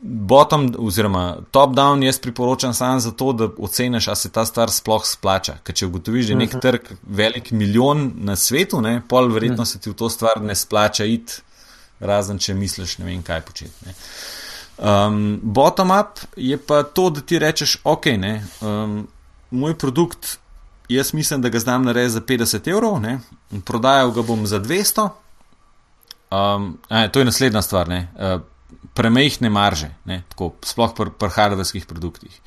[0.00, 5.54] Bottom, oziroma top-down, jaz priporočam samo zato, da oceniš, ali se ta stvar sploh splača.
[5.62, 6.58] Ker če ugotoviš, da je nek uh mhm.
[6.58, 6.70] -huh.
[6.70, 9.62] trg velik milijon na svetu, ne, pol verjetno uh mhm.
[9.62, 9.72] -huh.
[9.72, 11.32] se ti v to stvar ne splača iti,
[12.00, 13.72] razen če misliš, ne vem, kaj početi.
[14.78, 19.08] Um, Bottom-up je pa to, da ti rečeš, ok, ne, um,
[19.50, 20.38] moj produkt
[20.88, 23.18] jaz mislim, da ga znam narediti za 50 evrov, ne?
[23.64, 25.08] prodajal ga bom za 200.
[26.30, 28.40] Um, a, to je naslednja stvar, uh,
[28.94, 30.22] premehne marže, ne?
[30.28, 32.40] Tako, sploh pri pr hardverskih produktih.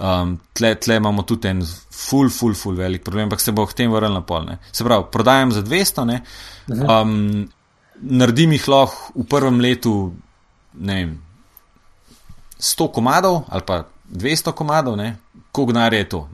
[0.00, 3.76] Um, tle, tle imamo tudi en full, full, full velik problem, ampak se bo k
[3.82, 4.46] temu vrnil na pol.
[4.48, 4.58] Ne?
[4.72, 6.20] Se pravi, prodajam za 200, ne?
[6.70, 7.48] Um,
[8.00, 9.94] naredim jih lahko v prvem letu,
[10.80, 11.16] ne vem,
[12.60, 13.82] 100 komadov ali pa
[14.12, 14.96] 200 komadov,
[15.52, 16.28] koliko denarja je to.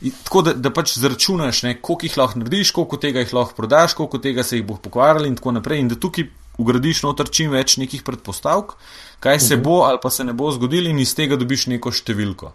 [0.00, 3.54] In, tako da, da pač zračunaš, ne, koliko jih lahko narediš, koliko tega jih lahko
[3.56, 5.80] prodaš, koliko tega se jih bo pokvarili in tako naprej.
[5.80, 8.74] In da tukaj ugradiš noter čim več nekih predpostavk,
[9.20, 9.64] kaj se mhm.
[9.64, 12.52] bo ali pa se ne bo zgodilo, in iz tega dobiš neko številko,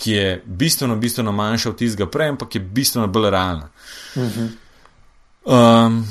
[0.00, 3.68] ki je bistveno, bistveno manjša od tistega prej, ampak je bistveno bolj realna.
[4.14, 4.48] -huh.
[5.44, 6.06] um,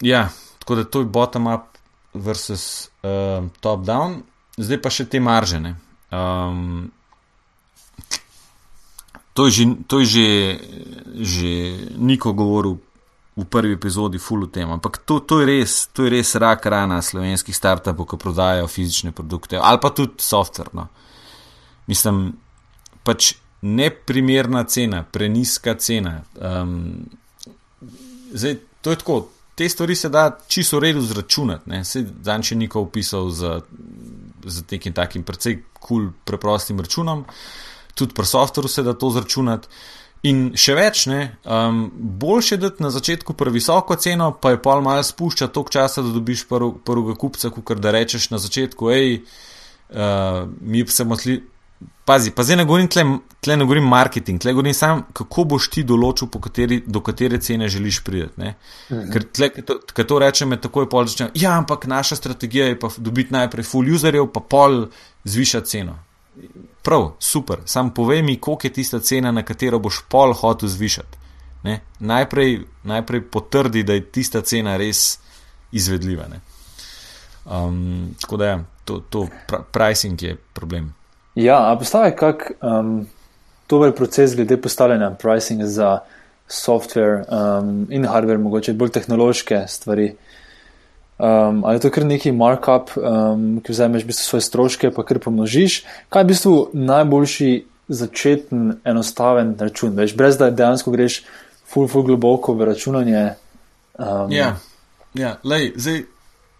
[0.00, 0.28] ja,
[0.58, 1.66] tako da to je bottom-up
[2.14, 4.22] versus uh, top-down,
[4.56, 5.76] zdaj pa še te maržene.
[6.10, 6.90] Um,
[9.32, 10.28] to je že, to je že,
[11.14, 11.50] že
[11.96, 12.78] Niko govoril
[13.36, 14.68] v prvi epizodi, full tem.
[14.68, 19.14] Ampak to, to, je res, to je res rak rana slovenskih startupov, ki prodajajo fizične
[19.14, 20.74] produkte ali pa tudi software.
[20.74, 20.88] No.
[21.86, 22.34] Mislim,
[23.06, 26.20] pač neprimerna cena, preniska cena.
[26.36, 27.06] Um,
[28.32, 29.18] zdaj, to je tako.
[29.54, 31.82] Te stvari se da čisto v redu zračunati.
[31.84, 33.60] Zdaj, če neko opisal z,
[34.44, 37.26] z nekim takim precej kul, cool, preprostim računom.
[37.28, 37.70] Uh,
[38.00, 39.68] tudi pri softveru se da to zračunati.
[40.28, 41.86] In še več, ne, um,
[42.20, 46.12] boljše je dati na začetku previsoko ceno, pa je pol malo spušča toliko časa, da
[46.12, 49.22] dobiš prvega kupca, kot da rečeš na začetku, hej,
[49.94, 51.38] uh, mi se motli.
[52.04, 53.06] Pazi, pa zdaj ne govorim tle,
[53.40, 57.70] tle ne govorim marketing, tle govorim sam, kako boš ti določil, kateri, do katere cene
[57.72, 58.50] želiš priti.
[58.50, 59.06] Mhm.
[59.14, 61.30] Ker tle, ko to rečem, tako je pol začne.
[61.40, 64.82] Ja, ampak naša strategija je pa dobiti najprej full userjev, pa pol
[65.24, 65.96] zvišati ceno.
[66.82, 71.18] Prav, super, sam povej mi, koliko je tista cena, na katero boš pol hotel zvišati.
[71.98, 75.18] Najprej, najprej potrdi, da je tista cena res
[75.72, 76.24] izvedljiva.
[77.44, 79.26] Um, tako da, ja, to, to
[79.72, 80.94] pricing je problem.
[81.34, 83.06] Ja, a postavi kak um,
[83.68, 85.98] dober proces glede postavljanja pricinga za
[86.48, 90.14] software um, in hardware, mogoče bolj tehnološke stvari.
[91.20, 95.04] Um, ali je to kar neki markup, um, ki vzameš v bistvu svoje stroške, pa
[95.04, 95.82] kar pomnožiš.
[96.08, 97.50] Kaj je v bistvu najboljši
[97.92, 99.92] začeten, enostaven račun?
[99.98, 101.18] Veš, brez da dejansko greš
[101.68, 103.34] ful, ful globoko v računanje.
[104.00, 104.54] Um, ja,
[105.12, 105.34] ja.
[105.44, 106.00] Lej, zdaj,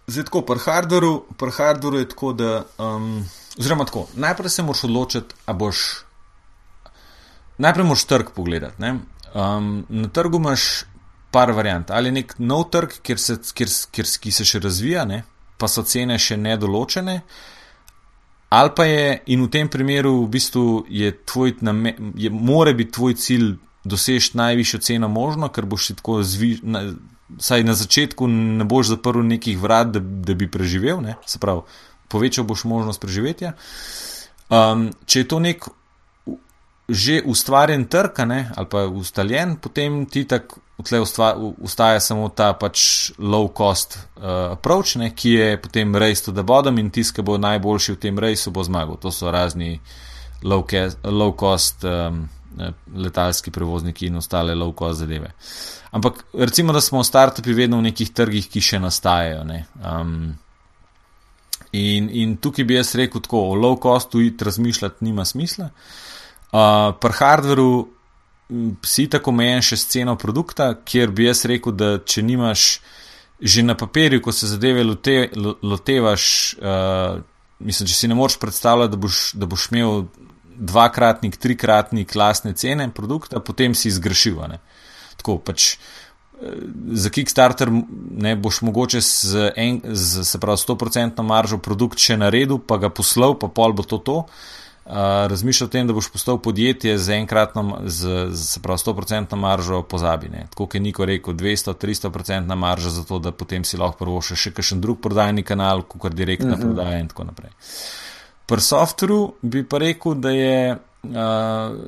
[0.05, 2.53] zdaj tako, pri hardwareu, pri hardwareu je tako, da.
[2.77, 3.25] Um,
[3.57, 6.05] oziroma tako, najprej se moraš odločiti, a boš.
[7.57, 8.93] Najprej moraš trg pogledati.
[9.33, 10.83] Um, na trgu imaš
[11.31, 11.91] par variant.
[11.91, 15.23] Ali nek nov trg, kjer se, kjer, kjer, ki se še razvija, ne?
[15.61, 17.21] pa so cene še nedoločene.
[18.51, 21.53] Ali pa je, in v tem primeru, v bistvu je tvoj,
[22.19, 23.53] je, more biti tvoj cilj
[23.87, 26.67] doseči najvišjo ceno možno, ker boš tako zvišal.
[26.75, 26.83] Na,
[27.39, 31.15] saj na začetku ne boš zaprl nekih vrat, da, da bi preživel, ne?
[31.25, 31.63] se pravi,
[32.11, 33.53] povečal boš možnost preživetja.
[34.51, 35.69] Um, če je to nek
[36.91, 43.49] že ustvarjen trg ali pa ustaljen, potem ti tako tle ustaja samo ta pač low
[43.57, 47.37] cost uh, approach, ne, ki je potem race to the bottom in tisti, ki bo
[47.41, 48.99] najboljši v tem raceu, bo zmagal.
[49.01, 49.79] To so razni
[50.43, 50.65] low,
[51.03, 52.25] low cost um,
[52.95, 55.31] letalski prevozniki in ostale low cost zadeve.
[55.91, 59.43] Ampak recimo, da smo startupi vedno v nekih trgih, ki še nastajajo.
[59.83, 60.13] Um,
[61.71, 65.69] in, in tukaj bi jaz rekel tako, o low costu razmišljati nima smisla.
[66.51, 67.87] Uh, pri hardveru
[68.85, 72.71] si tako omejen še s ceno produkta, kjer bi jaz rekel, da če nimaš
[73.41, 75.31] že na papirju, ko se zadeve lote,
[75.65, 76.25] lotevaš,
[76.61, 77.23] uh,
[77.57, 80.03] mislim, če si ne moreš predstavljati, da boš, da boš imel
[80.61, 84.37] dvakratnik, trikratnik lastne cene produkta, potem si zgrešil.
[85.17, 85.71] Tako pač.
[85.73, 86.53] Eh,
[87.01, 92.61] za Kickstarter ne boš mogoče z, en, z se pravi, 100% maržo produkt še naredil,
[92.61, 94.19] pa ga poslal, pa pol bo to to.
[94.21, 99.35] Uh, razmišlja o tem, da boš postal podjetje z enkratno, z, z, se pravi, 100%
[99.35, 100.29] maržo, pozabi.
[100.29, 100.47] Ne.
[100.49, 104.81] Tako je Niko rekel, 200-300% marža, zato da potem si lahko prvo še, še kakšen
[104.81, 106.61] drug prodajni kanal, kot je direktna mhm.
[106.61, 106.65] -huh.
[106.65, 107.51] prodaja in tako naprej.
[108.45, 111.11] Pri softveru bi pa rekel, da je uh,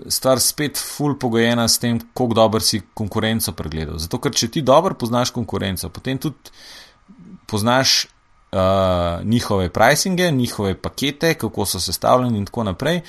[0.07, 3.97] stvar spet full pogojena s tem, koliko dobro si konkurenco pregledal.
[3.97, 6.37] Zato, ker če ti dobro poznaš konkurenco, potem tudi
[7.47, 8.07] poznaš
[8.53, 13.01] uh, njihove pricinge, njihove pakete, kako so sestavljeni in tako naprej.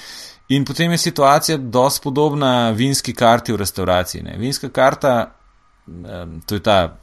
[0.48, 4.22] In potem je situacija dosti podobna vinski karti v restauraciji.
[4.22, 4.36] Ne.
[4.38, 5.34] Vinska karta,
[5.86, 6.96] um, to je ta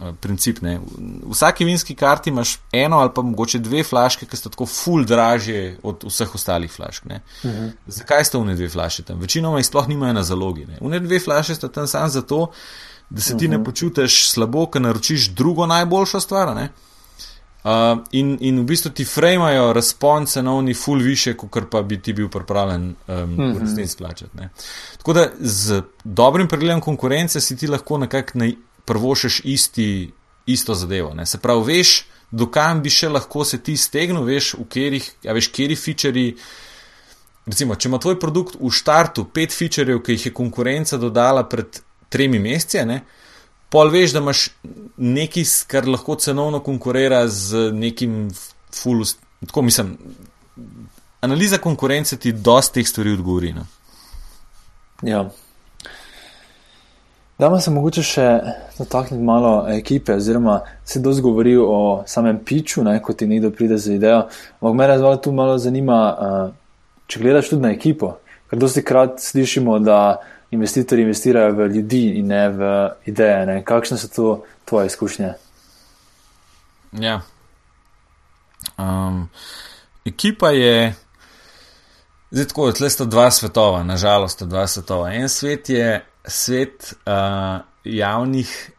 [0.00, 0.60] uh, princip.
[0.60, 0.78] Ne.
[0.78, 5.04] V vsaki vinski karti imaš eno ali pa mogoče dve flaške, ki so tako full
[5.04, 7.04] dražje od vseh ostalih flašk.
[7.04, 7.10] Uh
[7.50, 7.58] mhm.
[7.58, 7.70] -huh.
[7.86, 9.20] Zakaj sto une dve flaše tam?
[9.20, 10.66] Večinoma jih sploh nimajo na zalogi.
[10.66, 10.78] Ne.
[10.80, 12.50] Une dve flaše sta tam samo zato,
[13.10, 13.50] da se ti uh -huh.
[13.50, 13.64] ne mhm.
[13.64, 16.56] počutiš slabo, ker naročiš drugo najboljšo stvar.
[16.56, 16.68] Ne.
[17.62, 22.00] Uh, in, in v bistvu ti frajmajo response na oni ful više, kot pa bi
[22.02, 23.52] ti bil pripravljen um, mm -hmm.
[23.52, 23.60] v mhm.
[23.60, 24.36] resnici plačati.
[24.36, 24.48] Ne.
[24.96, 28.38] Tako da z dobrim pregledom konkurence si ti lahko nekako
[28.84, 30.10] prvošeš isti,
[30.46, 31.14] isto zadevo.
[31.14, 31.26] Ne.
[31.26, 35.48] Se pravi, veš, dokam bi še lahko se ti stegnil, veš, v katerih, ja, veš,
[35.52, 36.36] kjeri featuri.
[37.46, 41.80] Recimo, če ima tvoj produkt v startu pet featurejev, ki jih je konkurenca dodala pred
[42.08, 43.02] tremi meseci, ne,
[43.72, 44.48] pol veš, da imaš
[44.96, 48.30] nekaj, kar lahko cenovno konkurira z nekim
[48.74, 49.16] fulus.
[49.46, 49.96] Tako mislim,
[51.20, 53.52] analiza konkurence ti dosti teh stvari odgovori.
[53.52, 53.64] No?
[55.02, 55.24] Ja.
[57.38, 58.26] Dajmo se mogoče še
[58.78, 63.78] dotakniti malo ekipe, oziroma se dosti govori o samem piču, ne, ko ti nekdo pride
[63.78, 64.26] z idejo.
[64.60, 66.52] Ampak me razvala tu malo zanima, uh,
[67.06, 68.12] če gledaš tudi na ekipo,
[68.50, 70.20] ker dosti krat slišimo, da
[70.52, 72.72] investitorji investirajo v ljudi in ne v
[73.06, 73.46] ideje.
[73.46, 73.64] Ne?
[73.64, 75.32] Kakšne so to tvoje izkušnje?
[76.92, 77.20] Ja.
[78.78, 79.28] Um,
[80.04, 80.94] ekipa je.
[82.30, 85.12] Zdaj, tako je, tle sta dva svetova, nažalost, sta dva svetova.
[85.12, 88.70] En svet je svet uh, javnih,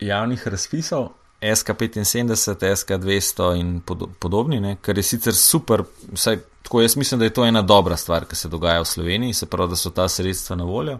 [0.00, 1.08] javnih razpisov,
[1.42, 3.80] SK75, SK200 in
[4.18, 5.82] podobni, ne, kar je sicer super,
[6.12, 9.34] vsaj tako jaz mislim, da je to ena dobra stvar, ki se dogaja v Sloveniji,
[9.34, 10.98] se pravi, da so ta sredstva na voljo.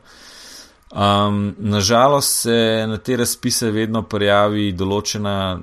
[0.93, 5.59] Um, nažalost se na te razpise vedno prijavi določena,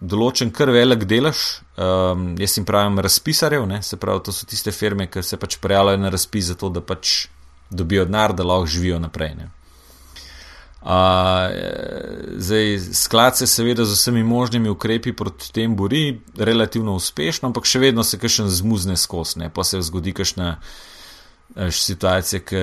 [0.00, 1.44] določen kar velik delež,
[1.80, 5.56] um, jaz jim pravim razpisarjev, ne, se pravi, to so tiste firme, ki se pač
[5.62, 7.30] prijavljajo na razpis zato, da pač
[7.70, 9.34] dobijo denar, da lahko živijo naprej.
[9.40, 9.48] Ne.
[12.36, 17.80] Zdaj, sklad se seveda z vsemi možnimi ukrepi proti tem bori, relativno uspešno, ampak še
[17.82, 19.50] vedno se kakšen zmuzne skozi, ne?
[19.50, 20.56] pa se zgodi kakšna
[21.70, 22.62] situacija, ki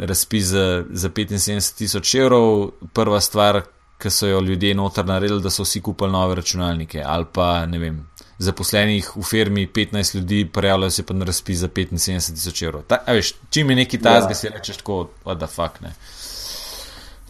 [0.00, 3.60] razpis za, za 75 tisoč evrov, prva stvar,
[4.00, 7.82] ki so jo ljudje noter naredili, da so vsi kupili nove računalnike ali pa ne
[7.82, 8.06] vem.
[8.38, 12.86] Zaposlenih v firmi 15 ljudi, prijavljajo se pa na razpis za 75 tisoč evrov.
[12.88, 14.34] Ta, veš, čim je neki tazg, ja.
[14.38, 15.88] si rečeš tako, the fuck ne.
[15.88, 16.37] Uh,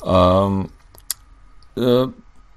[0.09, 0.63] Um,
[1.77, 2.09] uh,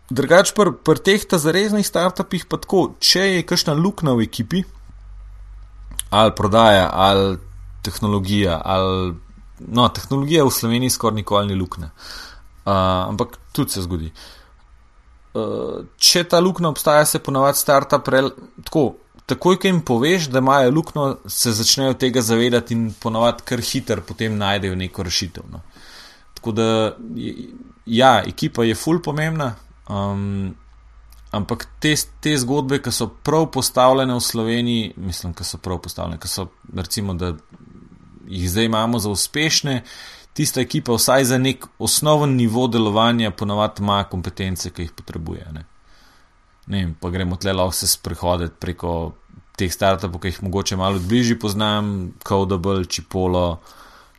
[0.08, 4.64] drugač pri pr teh ta zareznih startupih pa tako, če je kakšna luknja v ekipi,
[6.16, 7.36] ali prodaja, ali
[7.84, 9.16] tehnologija, ali
[9.68, 11.92] no, tehnologija v Sloveniji skoraj nikoli ni luknja.
[12.62, 14.12] Uh, ampak tudi se zgodi.
[15.34, 18.08] Uh, če ta luknja obstaja, se ponavadi startup
[18.64, 18.92] tako.
[19.32, 24.02] Takoj, ko jim poveš, da imajo luknjo, se začnejo tega zavedati in ponavadi kar hiter
[24.04, 25.46] potem najdejo neko rešitev.
[25.48, 25.62] No.
[26.42, 26.70] Tako da,
[27.86, 29.52] ja, ekipa je full pomembna,
[29.92, 30.56] Um,
[31.32, 36.20] ampak te, te zgodbe, ki so prav postavljene v Sloveniji, mislim, da so prav postavljene,
[36.22, 37.34] ki so, recimo, da
[38.28, 39.82] jih zdaj imamo za uspešne,
[40.38, 45.48] tista ekipa, vsaj za nek osnoven nivo delovanja, ponavadi ima kompetence, ki jih potrebuje.
[45.52, 45.66] Ne?
[46.72, 48.94] Ne, pa gremo tle lahko se sprehoditi preko
[49.60, 53.60] teh startupov, ki jih mogoče malo bližje poznam, Codable, Čipolo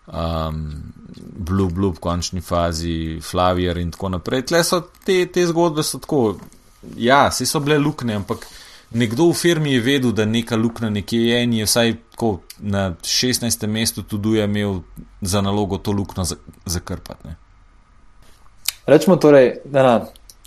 [0.07, 0.93] um,
[1.37, 4.47] Blue Blue v končni fazi, Flavier in tako naprej.
[4.47, 6.23] Tle so te, te zgodbe so tako,
[6.97, 8.47] ja, vse so bile luknje, ampak
[8.99, 12.91] nekdo v firmi je vedel, da neka luknja nekje je in je vsaj tako na
[13.03, 13.67] 16.
[13.67, 14.81] mestu tudi imel
[15.21, 16.25] za nalogo to luknjo
[16.67, 17.29] zakrpati.
[17.29, 17.37] Ne.
[18.87, 20.01] Rečemo torej, je ena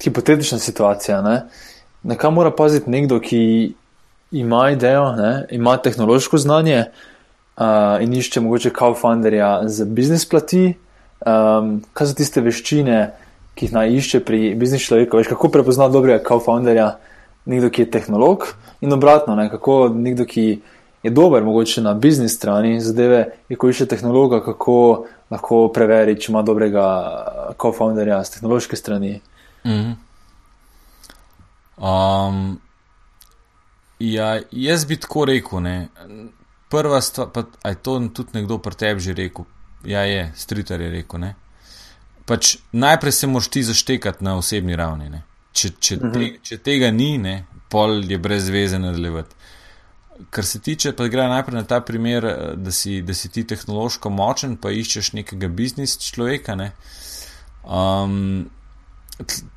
[0.04, 1.22] hipotetična situacija.
[1.22, 1.46] Ne?
[2.04, 3.74] Na kam mora paziti nekdo, ki
[4.32, 5.46] ima idejo, ne?
[5.52, 7.15] ima tehnološko znanje, uh,
[8.02, 10.74] in išče mogoče co-founderja za biznis plati,
[11.26, 13.00] um, kaj so tiste veščine,
[13.56, 16.98] ki jih naj išče pri biznis človeku, veš, kako prepozna dobrega co-founderja,
[17.46, 18.50] nekdo, ki je tehnolog.
[18.84, 20.46] In obratno, ne, kako nekdo, ki
[21.06, 26.34] je dober mogoče na biznis strani zadeve, je ko išče tehnologa, kako lahko preveri, če
[26.34, 26.86] ima dobrega
[27.62, 29.22] co-founderja z tehnološke strani.
[29.66, 29.96] Mm -hmm.
[31.78, 32.60] um,
[34.00, 35.88] ja, jaz bi tako rekel, ne
[36.70, 39.46] prva stvar, pa je to tudi nekdo pri tebi že rekel.
[39.86, 41.30] Ja, je, stritar je rekel.
[42.26, 45.22] Pač najprej se moraš ti zaštekati na osebni ravni.
[45.54, 46.14] Če, če, uh -huh.
[46.14, 49.36] te, če tega ni, ne, pol je brez veze nadaljevati.
[50.30, 54.10] Kar se tiče, pa gre najprej na ta primer, da si, da si ti tehnološko
[54.10, 56.56] močen, pa iščeš nekega biznis človeka.
[56.56, 56.72] Ne.
[57.64, 58.50] Um,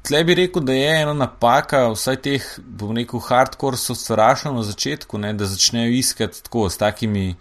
[0.03, 4.63] Tle bi rekel, da je ena napaka, vsaj teh, bom rekel, hardcore so strašno na
[4.63, 7.35] začetku, ne, da začnejo iskati tako s takimi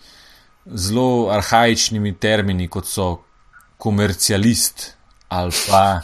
[0.66, 3.22] zelo arhajičnimi termini, kot so
[3.78, 4.94] komercialist
[5.30, 6.02] ali pa.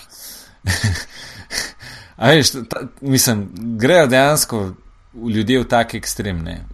[2.30, 3.50] veš, ta, mislim,
[3.80, 4.64] grejo dejansko
[5.14, 6.66] ljudje v take ekstremne.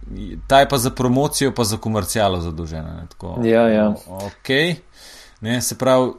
[0.46, 3.06] Ta je pa za promocijo, pa za komercijalo zadolžena.
[3.44, 3.94] Ja, ja.
[4.06, 4.74] Okay.
[5.40, 6.12] Ne, se pravi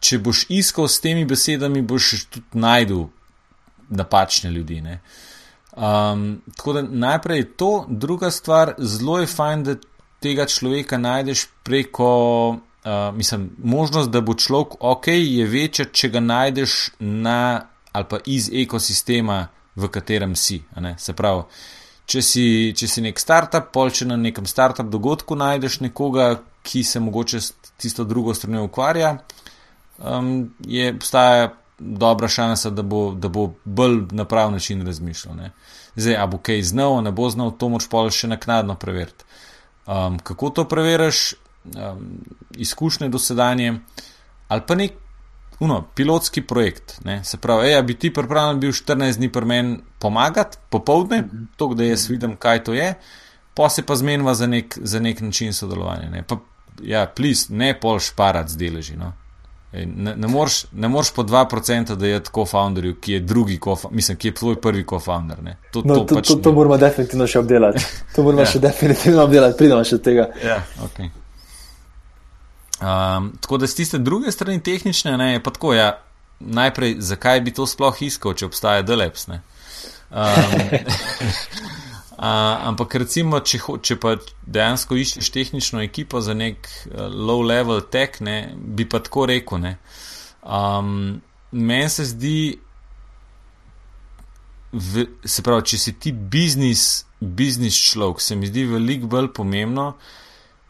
[0.00, 3.06] če boš iskal s temi besedami, boš tudi najdel
[3.88, 4.82] napačne ljudi.
[5.78, 9.76] Um, tako da najprej je to, druga stvar, zelo je fajn, da
[10.20, 12.10] tega človeka najdeš preko,
[12.50, 17.40] uh, mislim, možnost, da bo človek ok, je večja, če ga najdeš na
[17.92, 20.60] ali pa iz ekosistema, v katerem si.
[20.98, 21.44] Se pravi.
[22.08, 22.44] Če si,
[22.76, 27.40] če si nek startup, pol če na nekem startup dogodku najdeš nekoga, ki se mogoče
[27.40, 29.18] s tisto drugo stranjo ukvarja,
[29.98, 35.36] um, je obstaja dobra šansa, da bo, da bo bolj na prav način razmišljal.
[35.36, 35.50] Ne.
[35.96, 39.24] Zdaj, a bo kaj znal, ne bo znal, to moč pa še naknadno preveriti.
[39.86, 41.34] Um, kako to preveriš,
[41.64, 42.18] um,
[42.56, 43.78] izkušnje dosedanje
[44.48, 44.92] ali pa nek
[45.60, 47.00] uno, pilotski projekt.
[47.04, 47.24] Ne.
[47.24, 51.46] Se pravi, ej, bi ti pripravljen bil 14 dni pri meni pomagati, popovdne, -hmm.
[51.56, 52.94] to, da jaz vidim, kaj to je,
[53.54, 56.10] pa se pa zmenjava za, za nek način sodelovanja.
[56.10, 56.22] Ne.
[56.22, 56.36] Pa,
[56.82, 58.96] ja, plis, ne pol šparati z deleži.
[58.96, 59.12] No.
[59.72, 60.16] Ne,
[60.72, 63.60] ne moreš po 2% da je tako founderju, ki je drugi,
[63.90, 65.36] mislim, ki je tvoj prvi co-founder.
[65.70, 67.84] To, no, to, to, pač to, to moramo definitivno še obdelati.
[68.16, 68.48] To moramo ja.
[68.48, 70.24] še definitivno obdelati, pridemo še od tega.
[70.42, 71.10] Ja, okay.
[72.80, 75.74] um, tako da z tiste druge strani tehnične, ne, je pa tako.
[75.76, 75.90] Ja,
[76.40, 79.28] najprej, zakaj bi to sploh iskal, če obstaja Deleps?
[79.28, 79.36] Um,
[82.18, 88.54] ampak recimo, če, če pa dejansko iščeš tehnično ekipo za nek uh, low-level tech, ne,
[88.56, 89.68] bi pa tako rekel.
[90.42, 92.58] Um, Meni se zdi,
[94.72, 99.92] v, se pravi, če si ti biznis, biznis človek, se mi zdi veliko bolj pomembno,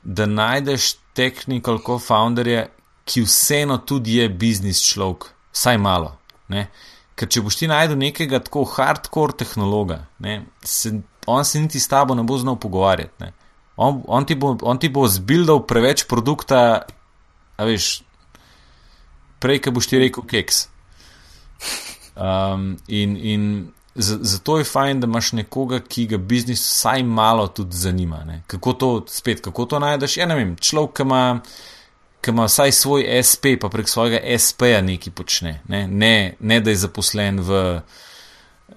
[0.05, 2.69] da najdeš technical co-founderje,
[3.09, 6.13] ki vseeno tudi je biznis človek, vsaj malo.
[6.53, 6.69] Ne.
[7.19, 10.93] Ker če boš ti najdel nekega tako hardcore tehnologa, ne, se
[11.29, 13.33] on se niti s tabo ne bo znal pogovarjati.
[13.77, 16.83] On, on, ti bo, on ti bo zbildal preveč produkta,
[17.57, 18.01] a veš,
[19.39, 20.65] prej, ki boš ti rekel keks.
[22.19, 23.45] Um, in in
[23.99, 28.25] zato je fajn, da imaš nekoga, ki ga biznis vsaj malo tudi zanima.
[28.27, 28.43] Ne?
[28.47, 30.17] Kako to spet, kako to najdeš?
[30.17, 31.41] Ja, ne vem, človek, ki ima.
[32.19, 35.61] Ki ima vsaj svoj SP, pa prek svojega SP-ja nekaj počne.
[35.71, 35.85] Ne?
[35.87, 37.61] Ne, ne, da je zaposlen v,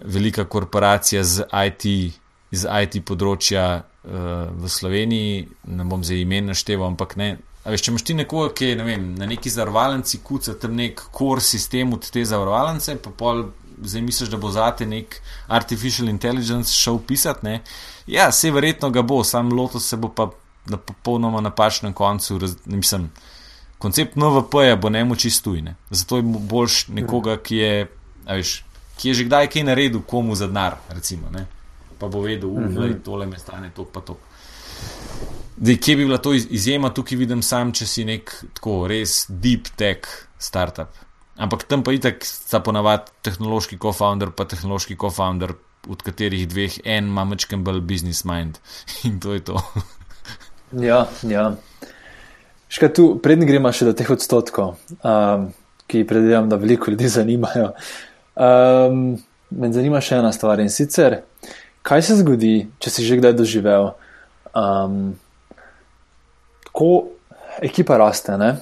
[0.06, 2.14] velika korporacija z IT,
[2.52, 4.12] iz IT področja uh,
[4.52, 7.38] v Sloveniji, ne bom zdaj imen našteval, ampak ne.
[7.62, 11.04] Veš, če imaš ti nekoga, ki je ne vem, na neki zavarovalnici kuca tam nek
[11.14, 13.46] core sistem od te zavarovalnice, pa pol
[13.82, 17.46] zdaj misliš, da bo zate nek artificial intelligence šel pisati.
[17.46, 17.62] Ne?
[18.08, 20.32] Ja, se verjetno ga bo, sam loto se bo pa
[20.66, 22.38] na popolnoma napačnem koncu.
[22.40, 23.10] Raz, mislim,
[23.78, 25.76] koncept NVP-ja bo ne moči stujne.
[25.90, 27.88] Zato je boljš nekoga, ki je,
[28.28, 28.64] veš,
[28.98, 31.30] ki je že kdaj kaj naredil komu za denar, recimo.
[31.34, 31.46] Ne?
[32.02, 33.00] Pa bo vedel, uh, mhm.
[33.06, 34.18] tole me stane to pa to.
[35.62, 39.70] Dej, kje bi bila to izjema, tukaj vidim sam, če si nek tako res deep
[39.78, 40.10] tech
[40.42, 40.96] startup.
[41.42, 45.54] Ampak tam pa itak sta ponavadi tehnološki co-founder, pa tehnološki co-founder,
[45.90, 48.60] od katerih dveh en ima mečken bolj business mind.
[49.08, 49.62] In to je to.
[50.90, 51.52] ja, ja.
[52.72, 55.50] Škaj tu, prednji gremo še do teh odstotkov, um,
[55.92, 57.74] ki predvidevam, da veliko ljudi zanimajo.
[58.40, 59.02] Um,
[59.52, 61.18] me zanima še ena stvar in sicer,
[61.88, 63.94] kaj se zgodi, če si že kdaj doživel.
[64.52, 65.16] Um,
[66.72, 67.12] ko
[67.62, 68.58] ekipa raste, ne?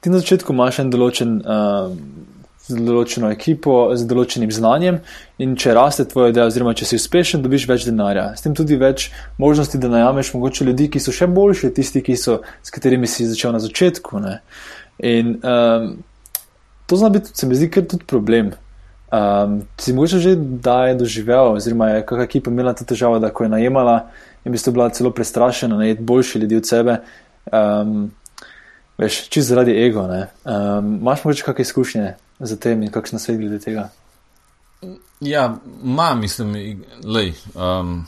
[0.00, 1.40] ti na začetku imaš en določen.
[1.42, 2.30] Uh,
[2.62, 5.00] Z določeno ekipo, z določenim znanjem,
[5.42, 8.28] in če raste tvoja ideja, oziroma če si uspešen, dobiš več denarja.
[8.38, 9.08] S tem tudi več
[9.42, 13.26] možnosti, da najameš mogoče ljudi, ki so še boljši, tisti, ki so, s katerimi si
[13.26, 14.22] začel na začetku.
[15.10, 15.90] In um,
[16.86, 18.54] to zna biti, se mi zdi, kar tudi problem.
[19.12, 23.28] Um, si mogoče že da je doživel, oziroma je kakšna ekipa imela ta težava, da
[23.28, 24.06] ko je najemala
[24.44, 26.96] in bi sta bila celo prestrašena, najeti boljši ljudi od sebe,
[27.52, 28.10] um,
[28.98, 30.06] veš, čisto zaradi ego.
[30.08, 33.90] Um, Máš morda kakšne izkušnje z tem in kakšne svet glede tega?
[35.20, 38.06] Ja, ima, mislim, lej, um,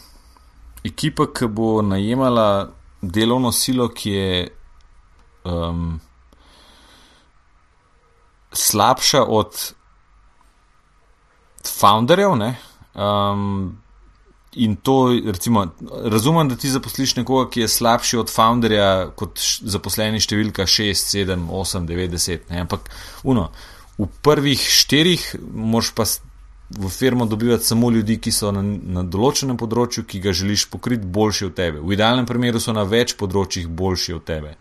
[0.84, 2.70] ekipa, ki bo najemala
[3.02, 4.48] delovno silo, ki je
[5.44, 6.00] um,
[8.52, 9.74] slabša od
[11.68, 12.36] founderjev.
[12.94, 13.78] Um,
[14.54, 15.66] in to, recimo,
[16.04, 21.48] razumem, da ti zaposliš nekoga, ki je slabši od founderja, kot zaposleni številka 6, 7,
[21.50, 22.52] 8, 9, 10.
[22.52, 22.62] Ne?
[22.66, 22.90] Ampak,
[23.26, 23.48] uno,
[23.98, 26.06] v prvih štirih moraš pa
[26.74, 31.06] v firmo dobivati samo ljudi, ki so na, na določenem področju, ki ga želiš pokriti,
[31.06, 31.82] boljši od tebe.
[31.82, 34.54] V idealnem primeru so na več področjih boljši od tebe.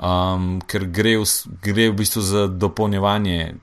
[0.00, 1.26] Um, ker gre v,
[1.64, 3.56] gre v bistvu za dopolnjevanje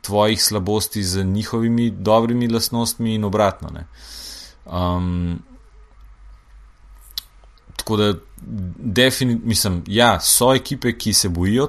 [0.00, 3.68] tvojih slabosti z njihovimi dobrimi lastnostmi in obratno.
[4.64, 5.42] Um,
[7.76, 8.14] tako da,
[8.76, 11.68] definitivno, mislim, ja, so ekipe, ki se bojijo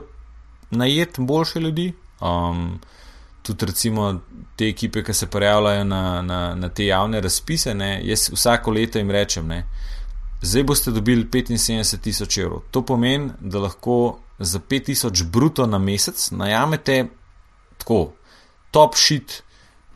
[0.72, 1.93] najeti boljše ljudi.
[2.22, 2.80] Um,
[3.41, 4.20] tudi, recimo,
[4.55, 8.99] te ekipe, ki se prijavljajo na, na, na te javne razpise, ne, jaz vsako leto
[8.99, 9.66] jim rečem, ne,
[10.41, 12.61] zdaj boste dobili 75 tisoč evrov.
[12.72, 17.07] To pomeni, da lahko za 5 tisoč bruto na mesec najamete
[17.84, 18.13] tako
[18.73, 19.43] top shit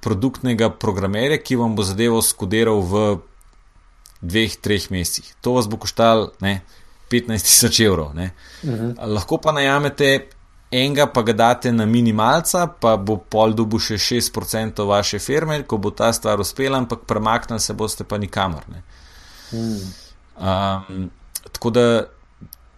[0.04, 3.04] produktnega programerja, ki vam bo zadevo skodiral v
[4.22, 5.34] dveh, treh mesecih.
[5.42, 6.32] To vas bo koštalo
[7.10, 8.14] 15 tisoč evrov.
[8.14, 8.32] Uh mhm.
[8.64, 9.08] -huh.
[9.08, 10.30] Lahko pa najamete
[10.72, 15.78] enega, pa ga date na minimalca, pa bo pol dobu še 6% vaše firme, ko
[15.78, 18.64] bo ta stvar uspela, ampak premaknili se boste pa nikamor.
[18.68, 19.82] Uh -huh.
[20.90, 21.12] um,
[21.52, 22.04] tako da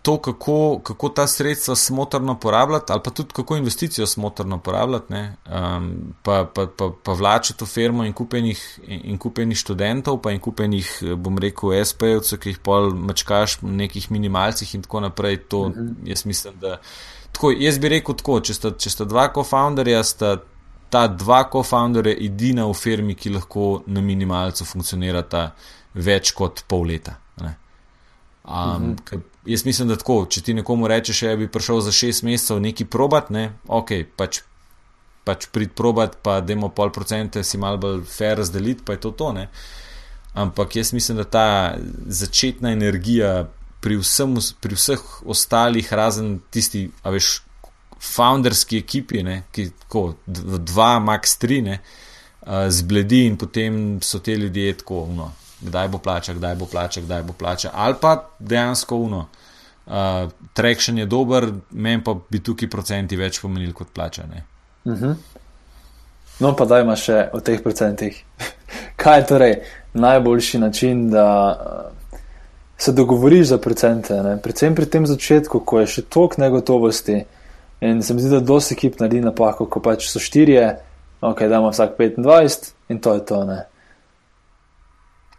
[0.01, 6.13] to, kako, kako ta sredstva smotrno porabljati, ali pa tudi kako investicijo smotrno porabljati, um,
[6.23, 10.91] pa, pa, pa, pa vlačati v firmo in kupenih, in kupenih študentov, pa in kupenih,
[11.15, 15.37] bom rekel, SP-jevcev, ki jih pol mačkaš v nekih minimalcih in tako naprej.
[15.37, 15.79] To, uh mhm.
[15.79, 16.09] -huh.
[16.09, 16.77] Jaz mislim, da.
[17.31, 20.37] Tako, jaz bi rekel tako, če sta, če sta dva co-founderja, sta
[20.89, 25.51] ta dva co-founderja edina v firmi, ki lahko na minimalcu funkcionirata
[25.93, 27.15] več kot pol leta.
[27.41, 29.21] Um, uh -huh.
[29.49, 32.85] Jaz mislim, da tako, če ti nekomu rečeš, da bi prišel za šest mesecev neki
[32.85, 34.43] probat, ne, ok, pač,
[35.25, 39.01] pač prid probat, pa da imamo pol procente, si mal bolj fair razdeliti, pa je
[39.07, 39.31] to to.
[39.33, 39.47] Ne.
[40.37, 41.47] Ampak jaz mislim, da ta
[42.05, 43.47] začetna energija
[43.81, 47.39] pri, vsem, pri vseh ostalih, razen tisti, a veš,
[47.99, 51.81] founderski ekipi, ne, ki tako, dva, max tri, ne,
[52.69, 55.31] zbledi in potem so te ljudje tako, no,
[55.61, 57.73] kdaj bo plača, kdaj bo plača, kdaj bo plača.
[57.73, 59.25] Ali pa dejansko uno.
[59.89, 64.23] Uh, traction je dober, meni pa bi tukaj procenti več pomenili kot plača.
[64.85, 65.05] Uh mhm.
[65.05, 65.15] -huh.
[66.39, 68.23] No, pa da imaš še o teh procentih.
[69.01, 69.55] Kaj je torej
[69.93, 71.25] najboljši način, da
[72.77, 74.21] se dogovoriš za procente?
[74.23, 74.37] Ne?
[74.41, 77.23] Predvsem pri tem začetku, ko je še toliko negotovosti
[77.81, 80.77] in se mi zdi, da dosti ekip naredi napako, ko pač so štirje,
[81.21, 83.43] ok, da ima vsak 25 in to je to.
[83.45, 83.59] Ne?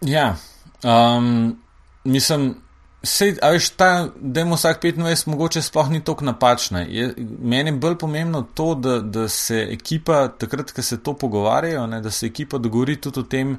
[0.00, 0.36] Ja,
[0.84, 1.58] um,
[2.04, 2.54] mislim,
[3.02, 6.80] Sej, a veš, ta demo vsak 25 mogoče sploh ni tako napačna.
[6.80, 11.86] Je, meni je bolj pomembno to, da, da se ekipa, takrat, ko se to pogovarjajo,
[11.86, 13.58] ne, da se ekipa dogovori tudi o tem,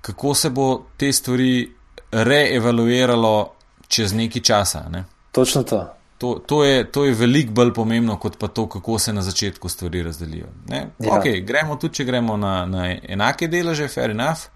[0.00, 1.70] kako se bo te stvari
[2.12, 3.52] reevaluiralo
[3.88, 4.88] čez neki časa.
[4.90, 5.04] Ne.
[5.32, 5.94] Točno to.
[6.18, 9.68] To, to je, to je veliko bolj pomembno, kot pa to, kako se na začetku
[9.68, 10.46] stvari razdelijo.
[10.70, 10.86] Ja.
[10.98, 14.48] Okay, gremo tudi, če gremo na, na enake deleže, fair enough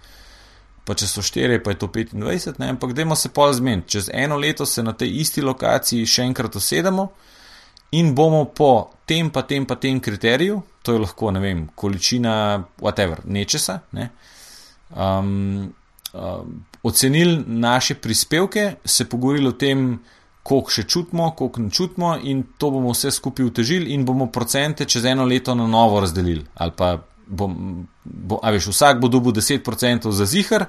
[0.89, 2.71] pa če so 4, pa je to 25, ne?
[2.73, 3.91] ampak dajmo se pol zmeniti.
[3.97, 7.11] Čez eno leto se na tej isti lokaciji še enkrat usedemo
[7.99, 8.73] in bomo po
[9.09, 12.33] tem, pa tem, pa tem kriteriju, to je lahko, ne vem, količina,
[12.81, 14.11] whatever, nečesa, ne?
[14.97, 15.69] um,
[16.13, 19.91] um, ocenili naše prispevke, se pogovorili o tem,
[20.49, 24.89] koliko še čutimo, koliko ne čutimo, in to bomo vse skupaj utežili, in bomo procente
[24.89, 26.95] čez eno leto na novo razdelili, ali pa
[27.29, 30.67] bom, bo, a veš, vsak bo dobil 10% za zihar,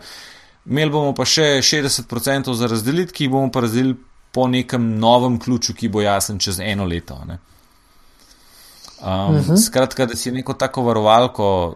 [0.66, 3.98] imeli bomo pa še 60% za razdeliti, ki bomo pa razdelili
[4.32, 7.18] po nekem novem ključu, ki bo jasen čez eno leto.
[7.28, 7.40] Ne.
[9.00, 9.52] Um, uh mhm.
[9.52, 9.66] -huh.
[9.66, 11.76] Skratka, da si neko tako varovalko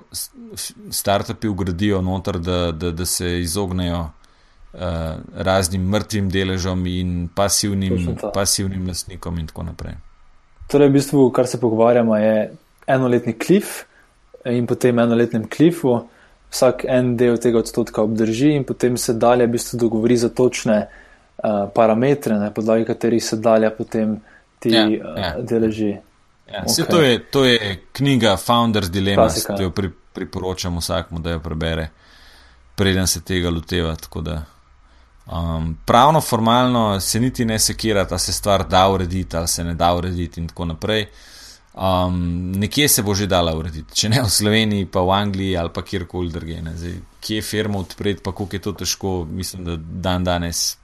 [0.89, 3.99] startupi ugradijo noter, da, da, da se izognejo
[4.73, 4.79] uh,
[5.35, 9.95] raznim mrtvim deležom in pasivnim, pasivnim lastnikom in tako naprej.
[10.67, 12.55] Torej, v bistvu, kar se pogovarjamo, je
[12.87, 13.83] enoletni klif,
[14.45, 15.95] in potem enoletnem klifu,
[16.53, 20.77] vsak en del tega odstotka obdrži, in potem se dalje v bistvu dogovori za točne
[20.85, 24.17] uh, parametre, na podlagi katerih se dalje potem
[24.59, 25.35] ti ja, uh, ja.
[25.39, 25.95] deleži.
[26.51, 26.89] Ja, okay.
[26.89, 31.87] to, je, to je knjiga Founders Dilemma, ki jo pri, priporočam vsakmu, da jo prebere,
[32.75, 33.95] preden se tega loteva.
[35.23, 39.73] Um, pravno, formalno se niti ne sekira, da se stvar da urediti ali se ne
[39.73, 41.07] da urediti, in tako naprej.
[41.73, 45.73] Um, nekje se bo že dala urediti, če ne v Sloveniji, pa v Angliji ali
[45.73, 46.61] pa kjerkoli drugje.
[47.19, 50.77] Kje je firma odpreti, pa kako je to težko, mislim, da dan danes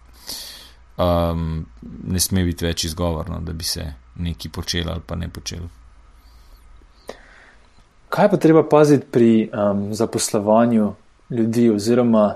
[0.97, 1.65] um,
[2.07, 3.85] ne sme biti več izgovorno, da bi se
[4.17, 5.69] nekaj počelo ali pa ne počelo.
[8.09, 10.93] Kaj pa treba paziti pri um, zaposlovanju
[11.29, 12.33] ljudi, oziroma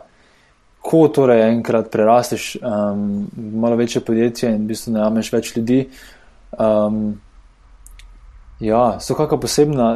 [0.84, 5.88] ko torej enkrat prerasteš um, malo večje podjetje in v bistvu najameš več ljudi?
[6.54, 7.16] Um,
[8.64, 9.88] Ja, so kakšni posebna,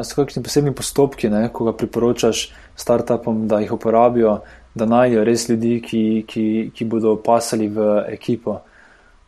[0.44, 4.42] posebni postopki, ne, ko ga priporočaš startupom, da jih uporabijo,
[4.76, 6.44] da najdejo res ljudi, ki, ki,
[6.76, 8.58] ki bodo pasali v ekipo.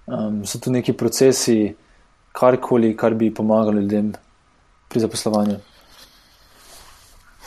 [0.05, 1.73] Um, so tu neki procesi,
[2.37, 4.13] karkoli, kar bi pomagali ljudem
[4.93, 5.57] pri zaposlovanju.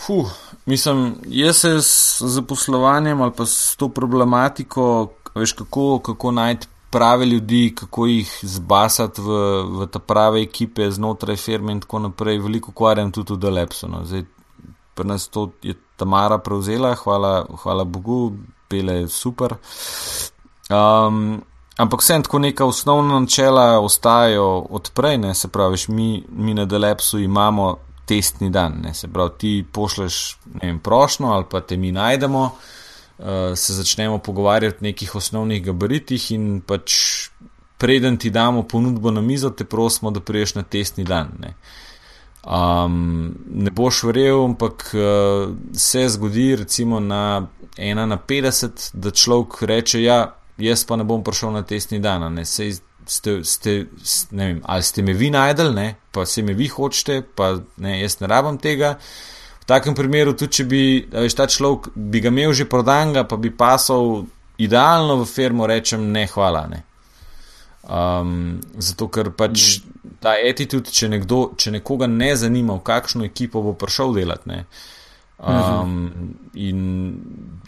[0.03, 0.33] Fuh,
[0.65, 7.25] mislim, jaz se z zaposlovanjem ali pa s to problematiko, veš, kako, kako najti prave
[7.25, 9.37] ljudi, kako jih zbasati v,
[9.79, 12.37] v ta prave ekipe znotraj firme in tako naprej.
[12.37, 13.89] Veliko ukvarjam tudi v Delepsu.
[13.89, 14.03] No.
[14.05, 14.27] Zdaj,
[14.93, 18.33] pri nas to je Tamara prevzela, hvala, hvala Bogu,
[18.69, 19.55] bele je super.
[20.69, 21.41] Um,
[21.77, 27.19] ampak vsem tako neka osnovna načela ostajajo odprej, ne, se pravi, mi, mi na Delepsu
[27.19, 27.75] imamo
[28.05, 30.37] testni dan, ne, se pravi, ti pošleš
[30.83, 32.49] prošlo ali pa te mi najdemo.
[33.25, 36.93] Eh, se začnemo pogovarjati o nekih osnovnih gabaritih, in pač
[37.77, 41.29] preden ti damo ponudbo na mizo, te prosimo, da priješ na testni dan.
[41.39, 41.53] Ne,
[42.43, 47.47] um, ne boš verjel, ampak uh, se zgodi, recimo na
[47.77, 52.33] 1 na 50, da človek reče: Ja, jaz pa ne bom prišel na testni dan.
[52.33, 53.71] Ne, sej, Ste, ste,
[54.31, 55.73] ne vem, ali ste me vi najdel,
[56.11, 58.93] pa se me vi hočete, pa ne, jaz ne rabim tega.
[58.95, 63.23] Uh, v takem primeru, tudi če bi veš, ta človek bi ga imel že prodanga,
[63.23, 64.25] pa bi pasal
[64.59, 66.67] idealno v firmo, rečem ne, hvala.
[66.67, 66.81] Ne.
[67.83, 69.79] Um, zato, ker pač
[70.19, 74.51] ta attitude, če, nekdo, če nekoga ne zanima, v kakšno ekipo bo prišel delati.
[74.51, 74.59] Ne.
[75.43, 76.11] Um,
[76.55, 76.83] in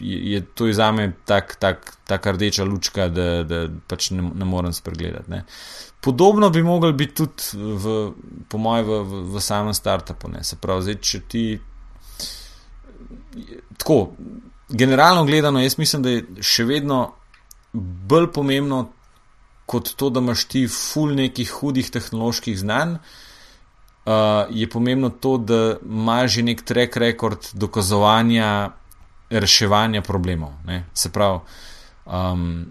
[0.00, 4.48] je, je to za me tako tak, tak rdeča lučka, da, da pač ne, ne
[4.48, 5.32] morem spregledati.
[5.32, 5.42] Ne.
[6.04, 7.96] Podobno bi mogli biti tudi, v,
[8.48, 10.28] po mojem, v, v, v samem startupu.
[10.32, 10.44] Ne.
[10.44, 11.46] Se pravi, zdaj, če ti
[13.76, 14.12] tako,
[14.68, 17.00] generalno gledano, jaz mislim, da je še vedno
[17.72, 18.88] bolj pomembno
[19.66, 22.98] kot to, da imaš ti ful nekih hudih tehnoloških znanj.
[24.06, 28.70] Uh, je pomembno to, da imaš že nek track record dokazovanja
[29.30, 30.52] reševanja problemov.
[30.66, 30.84] Ne?
[30.94, 31.40] Se pravi,
[32.06, 32.66] um,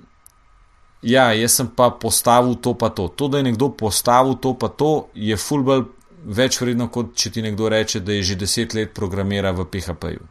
[1.02, 3.08] ja, jaz sem pa postavil to, pa to.
[3.08, 5.90] To, da je nekdo postavil to, pa to, je fulbol
[6.26, 10.24] več vredno, kot če ti nekdo reče, da je že deset let programira v PHP-ju.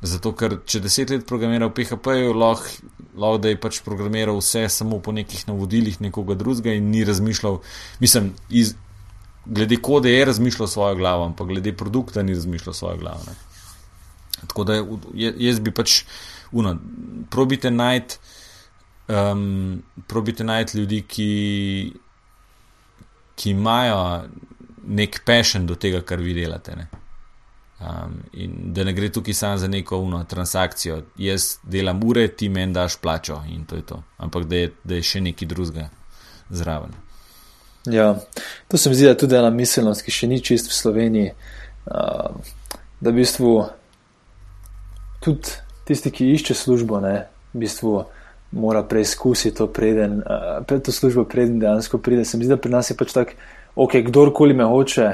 [0.00, 4.64] Zato, ker če deset let programira v PHP-ju, lahko, lahko da je pač programiral vse
[4.72, 7.60] samo po nekih navodilih nekoga drugega in ni razmišljal,
[8.00, 8.74] mislim, iz,
[9.44, 13.28] glede kode je razmišljal svojo glavo, ampak glede produkta ni razmišljal svojo glavo.
[13.28, 13.36] Ne.
[14.46, 14.78] Tako da
[15.14, 16.02] jaz bi pač,
[16.56, 16.78] uno,
[17.30, 18.16] probite najti
[19.10, 21.92] um, probite najti ljudi, ki,
[23.34, 24.22] ki imajo
[24.86, 26.76] nek pešen do tega, kar vi delate.
[26.76, 26.88] Ne?
[27.80, 32.48] Um, in da ne gre tukaj samo za neko uno transakcijo, jaz delam ure, ti
[32.48, 34.02] meni daš plačo in to je to.
[34.18, 35.88] Ampak da je, da je še nekaj drugega
[36.50, 36.92] zraven.
[37.86, 38.18] Ja,
[38.68, 41.32] to se mi zdi, da je tudi ena miselnost, ki še ni čist v Sloveniji.
[41.88, 42.36] Uh,
[43.00, 43.54] da v bistvu
[45.24, 45.56] tudi
[45.88, 47.14] tisti, ki išče službo, ne,
[47.54, 47.94] v bistvu
[48.60, 52.28] mora preizkusiti to, preden, uh, to službo, preden dejansko pride.
[52.28, 53.40] Se mi zdi, da pri nas je pač tako,
[53.88, 55.08] ok, kdorkoli me hoče.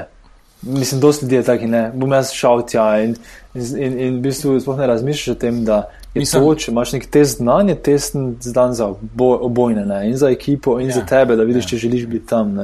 [0.61, 3.15] Mislim, dosti ljudi je taki, ne, bom jaz šel tja in,
[3.53, 5.75] in, in, v bistvu sploh ne razmišljaš o tem, da
[6.13, 10.31] je Mislim, to, če imaš nek test znanja, test zdan za obojne, ne, in za
[10.33, 11.69] ekipo, in ja, za tebe, da vidiš, ja.
[11.69, 12.57] če želiš biti tam.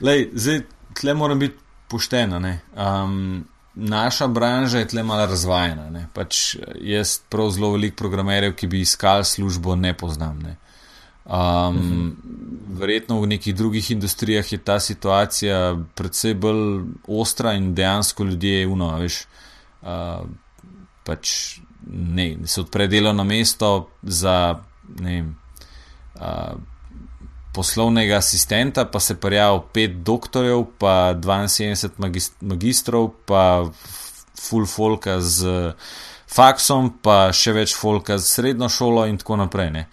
[0.00, 0.62] Lej, zdaj,
[1.00, 1.58] tle moram biti
[1.90, 2.40] poštena.
[2.76, 3.44] Um,
[3.74, 6.06] naša branža je tle malo razvajena.
[6.12, 10.38] Pač jaz prav zelo veliko programerjev, ki bi iskali službo, ne poznam.
[10.42, 10.56] Ne.
[11.26, 12.16] Um.
[12.76, 18.90] Verjetno v nekih drugih industrijah je ta situacija predvsej bolj ostra in dejansko ljudje, uno,
[19.00, 19.22] veš,
[19.80, 20.26] uh,
[21.06, 21.30] pač
[21.86, 24.58] ne, se odpre delovno mesto za
[25.00, 25.24] ne.
[26.20, 26.60] Uh,
[27.56, 33.64] poslovnega asistenta, pa se prijavijo pet doktorjev, pa 72 magistrov, pa
[34.40, 35.72] full folka z
[36.28, 39.86] faksom, pa še več folka z srednjo šolo in tako naprej.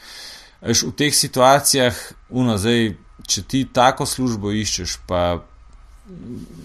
[0.64, 1.98] Veš, v teh situacijah,
[2.32, 2.94] uno, zdaj,
[3.28, 5.44] če ti tako službo iščeš, pa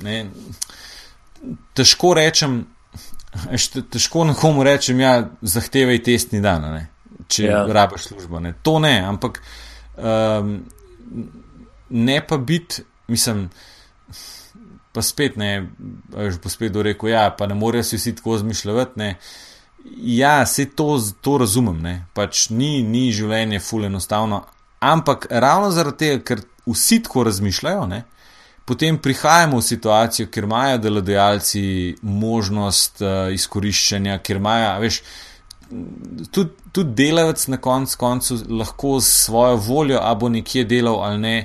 [0.02, 0.18] ne,
[1.78, 2.60] težko rečem.
[3.92, 6.86] Težko nekomu rečem, da ja, zahtevaj testni dan, ne?
[7.28, 7.64] če ja.
[7.68, 8.40] rabiš službo.
[8.40, 8.54] Ne?
[8.64, 9.42] To ne, ampak
[9.96, 10.54] um,
[11.90, 13.48] ne pa biti, mislim,
[14.92, 15.68] pa spet ne,
[16.16, 19.10] že bo spet rekel, ja, pa ne morejo si vsi tako zmišljati.
[19.97, 21.94] Ja, se to, to razumem, ne.
[22.15, 24.43] pač ni, ni življenje ful enostavno,
[24.81, 28.02] ampak ravno zaradi tega, ker vsi tako razmišljajo, ne,
[28.69, 31.62] potem prihajamo v situacijo, kjer imajo delodajalci
[32.02, 35.01] možnost uh, izkoriščanja, ker imajo, veš,
[36.31, 41.19] tudi, tudi delavec na konc koncu lahko s svojo voljo, a bo nekje delal ali
[41.24, 41.36] ne,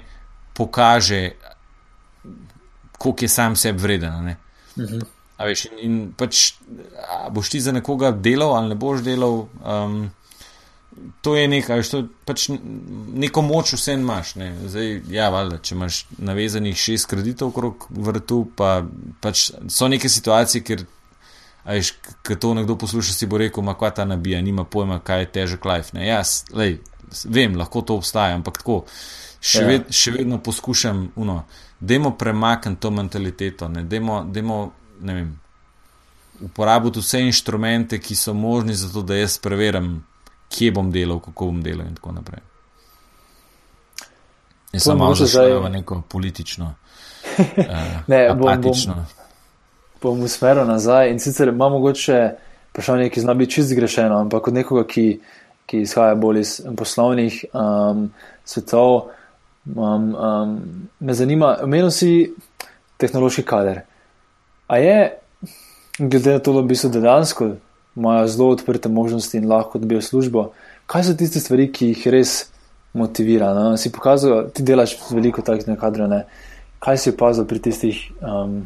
[0.54, 1.24] pokaže,
[2.98, 4.24] koliko je sam sebi vreden.
[4.26, 4.38] Ne?
[4.78, 5.13] Mhm.
[5.40, 6.54] Veš, in, in pač,
[7.34, 9.48] boš ti za nekoga delal ali ne boš delal.
[9.64, 10.12] Um,
[11.26, 12.44] To je nekaj, to je pač
[13.18, 14.36] neko moč, vse imaš.
[14.38, 14.52] Ne.
[14.70, 18.84] Zdaj, ja, valjda, če imaš navezanih šest kreditov okrog vrtu, pa
[19.24, 20.86] pač so neke situacije, kjer
[21.64, 21.94] Ajš,
[22.28, 25.28] ko to nekdo posluša, si bo rekel, ma kva ta nabija, nima pojma, kaj je
[25.32, 25.96] težek life.
[25.96, 26.82] Ne, jaz, lej,
[27.24, 28.82] vem, lahko to obstaja, ampak tako,
[29.40, 29.68] še, ja.
[29.70, 31.38] ved, še vedno poskušam, uno,
[31.80, 35.40] demo premakniti to mentaliteto, ne, demo, demo, ne vem,
[36.42, 40.06] uporabiti vse inštrumente, ki so možni za to, da jaz preverjam,
[40.50, 42.40] kje bom delal, kako bom delal in tako naprej.
[44.74, 46.74] Jaz sem malo zašel v neko politično,
[47.38, 47.68] uh,
[48.12, 48.94] ne, apatično.
[48.94, 49.24] Bom, bom
[50.04, 51.12] bom usmeril nazaj.
[51.12, 52.32] In sicer imamo mogoče
[52.70, 55.20] vprašanje, ki zna biti čist zgrešeno, ampak od nekoga, ki,
[55.66, 58.10] ki izhaja bolj iz poslovnih um,
[58.46, 59.10] svetov,
[59.76, 60.58] um, um,
[61.00, 62.34] me zanima, omenil si
[62.98, 63.82] tehnološki kader.
[64.68, 64.98] A je,
[65.98, 67.52] glede na to, da bi se dejansko
[67.96, 70.52] imajo zelo odprte možnosti in lahko dobijo službo,
[70.86, 72.38] kaj so tiste stvari, ki jih res
[72.94, 73.54] motivira?
[73.54, 73.78] No?
[73.78, 76.24] Si pokazal, ti delaš veliko takih kadrov, ne?
[76.80, 78.00] kaj si opazil pri tistih.
[78.22, 78.64] Um,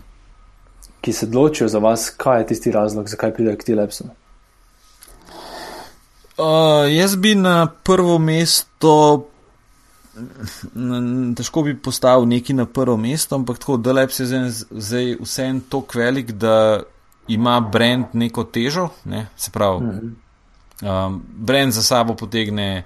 [1.01, 4.03] ki se odločijo za vas, kaj je tisti razlog, zakaj pridejo k Tilepsu?
[6.37, 9.27] Uh, jaz bi na prvo mesto,
[11.37, 15.95] težko bi postavil neki na prvo mesto, ampak tako, da lep se zdaj vsem tok
[15.95, 16.83] velik, da
[17.27, 19.27] ima brand neko težo, ne?
[19.37, 21.07] se pravi, -huh.
[21.07, 22.85] um, brand za sabo potegne,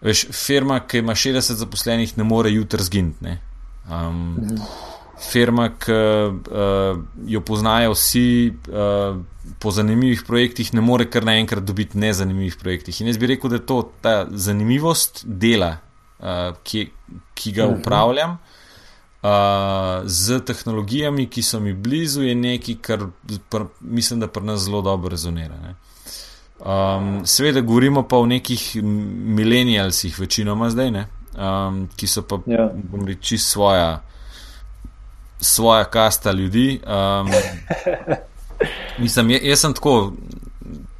[0.00, 3.36] veš, firma, ki ima 60 zaposlenih, ne more jutri zginiti.
[3.90, 4.90] Um, -huh
[5.20, 9.20] firma, ki uh, jo poznajo vsi uh,
[9.58, 13.00] po zanimivih projektih, ne more kar naenkrat dobiti nezanimivih projektih.
[13.00, 15.76] In jaz bi rekel, da je to ta zanimivost dela,
[16.22, 16.90] uh, ki,
[17.34, 18.38] ki ga upravljam.
[19.22, 19.28] Uh,
[20.04, 23.06] z tehnologijami, ki so mi blizu, je nekaj, kar
[23.50, 25.74] pr, mislim, da pri nas zelo dobro rezonira.
[26.60, 28.76] Um, Sveda, govorimo pa o nekih
[29.36, 32.70] milenijalcih, večinoma zdaj, um, ki so pa, ja.
[32.74, 34.00] bom rekel, čist svoja
[35.40, 36.80] svoja kasta ljudi.
[36.86, 37.30] Um,
[39.04, 40.12] mislim, jaz sem tako,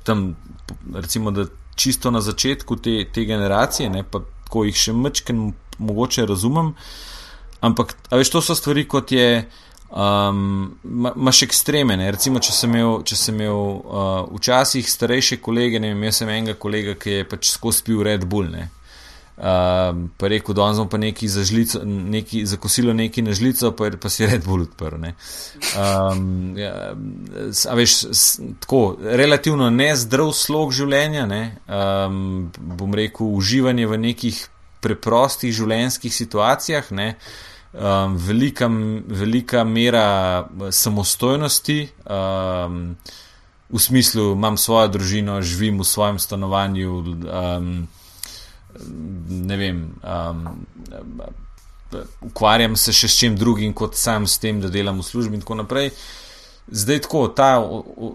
[0.02, 0.36] tam,
[0.94, 1.44] recimo, da
[1.74, 4.20] čisto na začetku te, te generacije, ne, pa
[4.50, 6.74] tako jih še mečken mogoče razumem.
[7.62, 9.46] Ampak, veš, to so stvari, kot je.
[9.90, 11.96] Um, Maš ekstreme.
[11.98, 12.10] Ne?
[12.14, 16.30] Recimo, če sem imel, če sem imel uh, včasih starejše kolege, ne vem, jaz sem
[16.30, 18.54] enega kolega, ki je pač skozi pil Red Bull.
[19.40, 19.46] Uh,
[20.20, 23.86] pa rekel, da smo pa neki za, žlico, neki za kosilo neki na žlico, pa,
[24.00, 24.96] pa si red bolj odprl.
[25.00, 26.90] Um, ja,
[27.70, 27.94] a veš,
[28.60, 31.56] tako, relativno nezdrav slog življenja, ne?
[31.64, 34.42] um, bom rekel, uživanje v nekih
[34.84, 38.68] preprostih življenjskih situacijah, um, velika,
[39.24, 41.80] velika mera samostojnosti.
[42.04, 42.84] Um,
[43.70, 47.68] V smislu, imam svojo družino, živim v svojem stanovanju, um,
[49.28, 50.48] ne vem, um,
[52.22, 55.44] ukvarjam se še s čim drugim, kot sam s tem, da delam v službi in
[55.44, 55.90] tako naprej.
[56.70, 57.50] Zdaj tako, ta,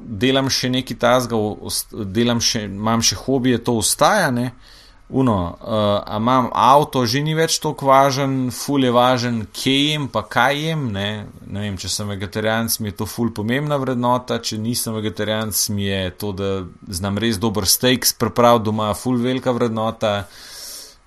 [0.08, 1.40] delam še nekaj tasga,
[1.92, 4.54] delam še, imam še hobije, to ustaja, ne.
[5.06, 10.08] Uno, uh, a imam avto, že ni več tako važen, ful je važen, kje jem,
[10.10, 10.88] pa kaj jem.
[10.96, 11.10] Ne?
[11.46, 15.86] ne vem, če sem vegetarijanc, mi je to ful pomembna vrednota, če nisem vegetarijanc, mi
[15.86, 16.50] je to, da
[16.90, 20.16] znam res dober steak pripraviti doma, ful velika vrednota.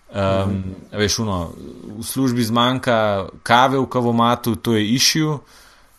[0.08, 0.62] Um.
[0.92, 1.52] Veš, uno,
[1.98, 5.38] v službi zmanjka kave v kavomatu, to je išil,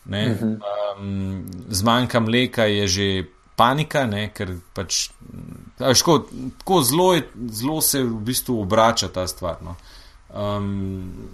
[0.06, 0.58] mhm.
[0.98, 3.06] um, zmanjka mleka, je že
[3.56, 5.10] panika, ne, ker pač.
[5.78, 6.24] Tako,
[6.58, 7.08] tako zelo,
[7.48, 9.62] zelo se v bistvu obrača ta stvar.
[9.62, 9.76] No.
[10.34, 11.28] Um,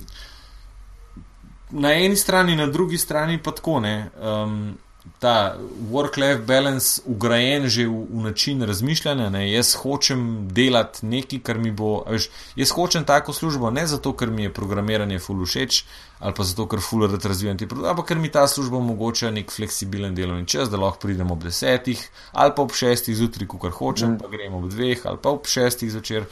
[1.70, 4.10] na eni strani, na drugi strani pa tako ne.
[4.20, 4.76] Um,
[5.18, 5.56] ta
[5.90, 9.30] work-life balance ugrajen že v, v način razmišljanja.
[9.30, 9.52] Ne?
[9.52, 12.02] Jaz hočem delati nekaj, kar mi bo.
[12.10, 15.84] Veš, jaz hočem tako službo ne zato, ker mi je programiranje full všeč
[16.18, 19.30] ali pa zato, ker full rad razvijam ti produkt, ampak ker mi ta služba omogoča
[19.30, 22.00] nek fleksibilen delovni čas, da lahko pridem ob desetih
[22.32, 24.22] ali pa ob šestih zjutraj, ko kar hočem, mm.
[24.22, 26.24] pa grem ob dveh ali pa ob šestih zvečer.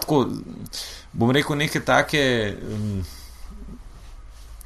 [0.00, 0.24] Tako
[1.12, 2.24] bom rekel, neke take.
[2.72, 3.04] Um,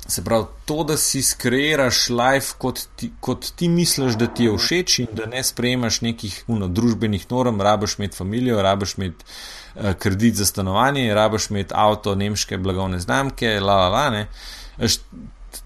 [0.08, 4.56] Se pravi, to, da si skreiraš life, kot ti, kot ti misliš, da ti je
[4.58, 9.92] všeč, in da ne sprejemaš nekih uno, družbenih norm, rabiš imeti familijo, rabiš imeti uh,
[9.98, 14.08] kredit za stanovanje, rabiš imeti avto, nemške blagovne znamke, la la la.
[14.10, 14.26] Ne.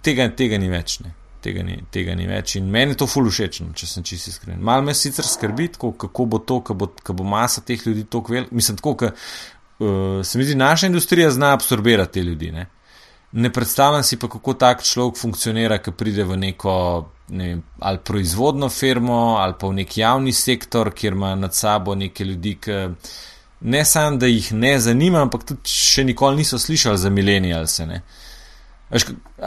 [0.03, 1.01] Tega, tega ni več.
[1.01, 1.15] Ne.
[1.43, 4.33] Tega ni, tega ni več in meni je to fully všeč, no, če sem čisto
[4.35, 4.61] iskren.
[4.61, 8.35] Mal me sicer skrbi, tako, kako bo to, kako bo, bo masa teh ljudi tako
[8.35, 8.55] velika.
[8.57, 12.51] Mislim, tako, da uh, se mi zdi, naša industrija zna absorbirati te ljudi.
[12.53, 12.67] Ne.
[13.33, 16.73] Ne predstavljam si pa, kako tak človek funkcionira, ki pride v neko
[17.29, 21.95] ne vem, ali proizvodno firmo ali pa v neki javni sektor, kjer ima nad sabo
[21.95, 22.73] neke ljudi, ki
[23.61, 27.87] ne samo, da jih ne zanima, ampak tudi še nikoli niso slišali za milenijalce.
[28.91, 28.99] A,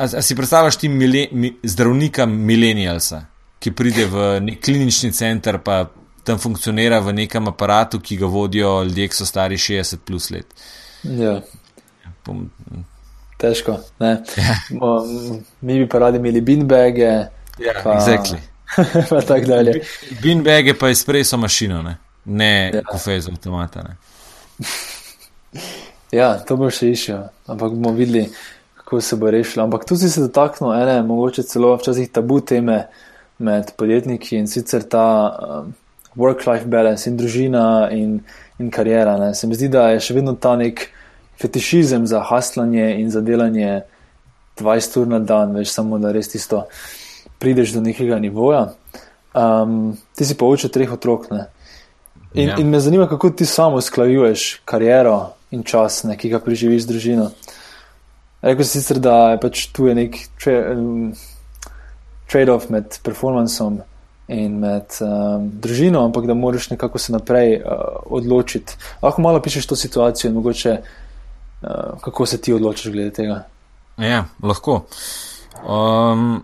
[0.04, 3.24] a si predstavljaš ti mile, mi, zdravnika milenijalca,
[3.60, 5.86] ki pride v nek klinični center, pa
[6.24, 10.52] tam funkcionira v nekem aparatu, ki ga vodijo ljudje, ki so stari 60 plus let.
[11.04, 11.40] Ja.
[12.24, 12.50] Pom,
[13.40, 13.80] težko.
[14.00, 14.18] Ja.
[15.62, 17.12] Mi bi pa radi imeli binbege.
[17.60, 18.38] Ja, pa, exactly.
[19.10, 19.82] pa tako dalje.
[20.22, 22.84] Binbege pa izpreso mašino, ne, ne ja.
[22.92, 23.84] kofej za avtomata.
[26.12, 28.28] ja, to bo še išel, ampak bomo videli,
[28.78, 29.66] kako se bo rešilo.
[29.66, 32.86] Ampak tu si se dotaknil ene, mogoče celo včasih tabu teme
[33.40, 35.74] med podjetniki in sicer ta um,
[36.20, 38.20] work-life balance in družina in,
[38.60, 39.18] in karijera.
[39.18, 39.34] Ne.
[39.36, 40.90] Se mi zdi, da je še vedno ta nek
[41.42, 43.82] fetišizem za haslanje in za delanje
[44.60, 46.66] 20 ur na dan, veš samo da res tisto
[47.40, 48.74] prideš do nekega nivoja.
[49.34, 51.30] Um, ti si pa oče treh otrok.
[52.34, 52.58] In, ja.
[52.60, 56.92] in me zanima, kako ti samo usklajuješ kariero in čas, ne, ki ga preživiš z
[56.92, 57.30] družino.
[58.42, 60.18] Rekel si sicer, da je pač tu je nek
[60.48, 61.14] um,
[62.30, 63.82] trade-off med performancem
[64.30, 68.78] in med um, družino, ampak da moraš nekako se naprej uh, odločiti.
[69.02, 70.78] Lahko malo pišeš to situacijo in mogoče
[71.62, 71.68] Eh,
[72.02, 73.44] kako se ti odločiš glede tega?
[73.98, 74.86] Ja, lahko.
[75.68, 76.44] Um,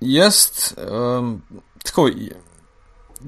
[0.00, 0.74] jaz,
[1.18, 1.42] um,
[1.84, 2.08] tako,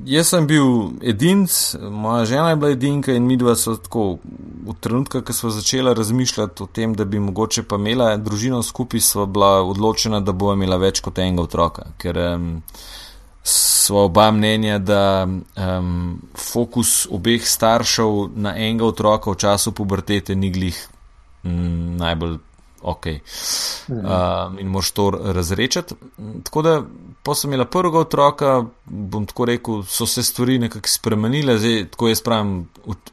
[0.05, 0.65] jaz sem bil
[1.03, 4.19] edinc, moja žena je bila edinka in mi dva so tako,
[4.66, 9.01] v trenutku, ko smo začeli razmišljati o tem, da bi mogoče pa imela družino skupaj,
[9.01, 11.93] sva bila odločena, da bo imela več kot enega otroka.
[11.99, 12.51] Ker, um,
[13.43, 20.51] Sva oba mnenja, da um, fokus obeh staršev na enega otroka v času pubertete ni
[20.51, 20.77] glih
[21.44, 22.39] mm, najbolj
[22.82, 23.06] ok.
[23.89, 25.94] Um, in moš to razrečati.
[26.44, 26.82] Tako da,
[27.23, 31.59] pa sem imela prvega otroka, bom tako rekel, so se stvari nekako spremenile.
[31.59, 32.69] Zdaj, tako jaz pravim,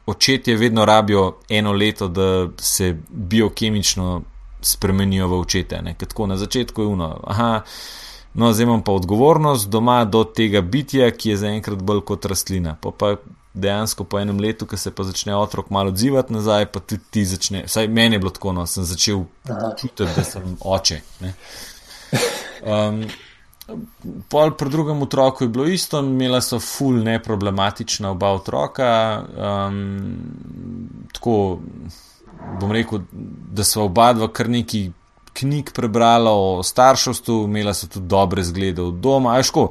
[0.06, 4.22] očetje vedno rabijo eno leto, da se biokemično
[4.60, 5.94] spremenijo v očete.
[5.98, 7.20] Tako na začetku je uno.
[7.24, 7.60] Aha,
[8.36, 12.76] No, zdaj imam pa odgovornost doma do tega bitja, ki je zaenkrat bolj kot rastlina.
[12.80, 13.14] Pa, pa
[13.56, 17.24] dejansko po enem letu, ko se pa začne otrok malo odzivati nazaj, pa tudi ti
[17.24, 17.64] začne.
[17.66, 19.24] Vsaj meni je bilo tako, no, sem začel
[19.80, 21.00] čutiti, da sem oče.
[22.66, 23.00] Um,
[24.28, 28.90] pol pri drugem otroku je bilo isto, imela so ful neproblematična oba otroka.
[29.36, 30.18] Um,
[31.12, 31.58] tako
[32.60, 33.00] bom rekel,
[33.56, 34.90] da so oba dva kar neki
[35.36, 39.36] knjig prebrala o starševstvu, imela so tudi dobre zglede od doma.
[39.36, 39.68] Ajško,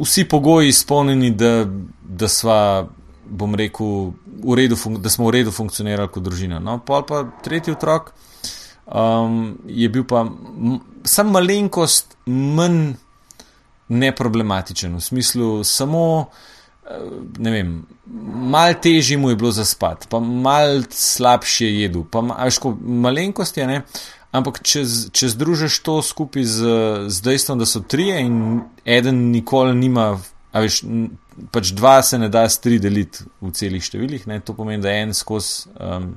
[0.00, 1.52] vsi pogoji izpolnjeni, da,
[2.02, 2.86] da, sva,
[3.56, 4.12] rekel,
[4.56, 6.58] redu, da smo v redu funkcionirali kot družina.
[6.58, 8.12] No, pol pa tretji otrok
[8.86, 10.26] um, je bil pa
[11.04, 12.94] sam malenkost manj
[13.88, 16.26] neproblematičen, v smislu samo.
[16.84, 17.00] Eh,
[17.38, 17.68] ne vem,
[18.52, 23.66] malo težje mu je bilo zaspati, pa malo slabše je jedel, pa ajško, malenkost je,
[23.66, 23.82] ne?
[24.34, 24.84] Ampak če,
[25.14, 26.76] če združiš to skupaj z,
[27.08, 28.38] z dejstvom, da so trije in
[28.84, 30.12] eden nikoli nima,
[30.52, 30.82] a veš,
[31.54, 34.40] pač dva se ne da s tri deliti v celih številih, ne?
[34.42, 35.70] to pomeni, da en skozi.
[35.78, 36.16] Um,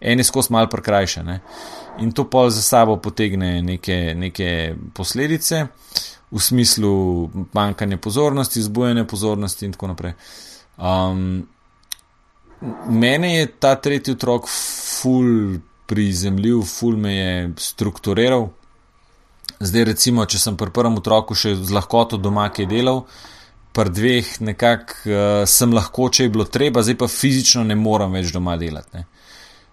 [0.00, 1.26] En je skozi malo prekrajšan
[2.00, 5.66] in to pol za sabo potegne neke, neke posledice,
[6.30, 10.14] v smislu manjkanja pozornosti, zbujanja pozornosti in tako naprej.
[10.78, 11.48] Um,
[12.88, 15.58] mene je ta tretji otrok ful
[15.90, 18.48] prizemljiv, ful me je strukturiral.
[19.60, 23.02] Zdaj, recimo, če sem pri prvem otroku še z lahkoto doma kaj delal,
[23.76, 28.14] pri dveh nekako uh, sem lahko, če je bilo treba, zdaj pa fizično ne morem
[28.18, 29.04] več doma delati.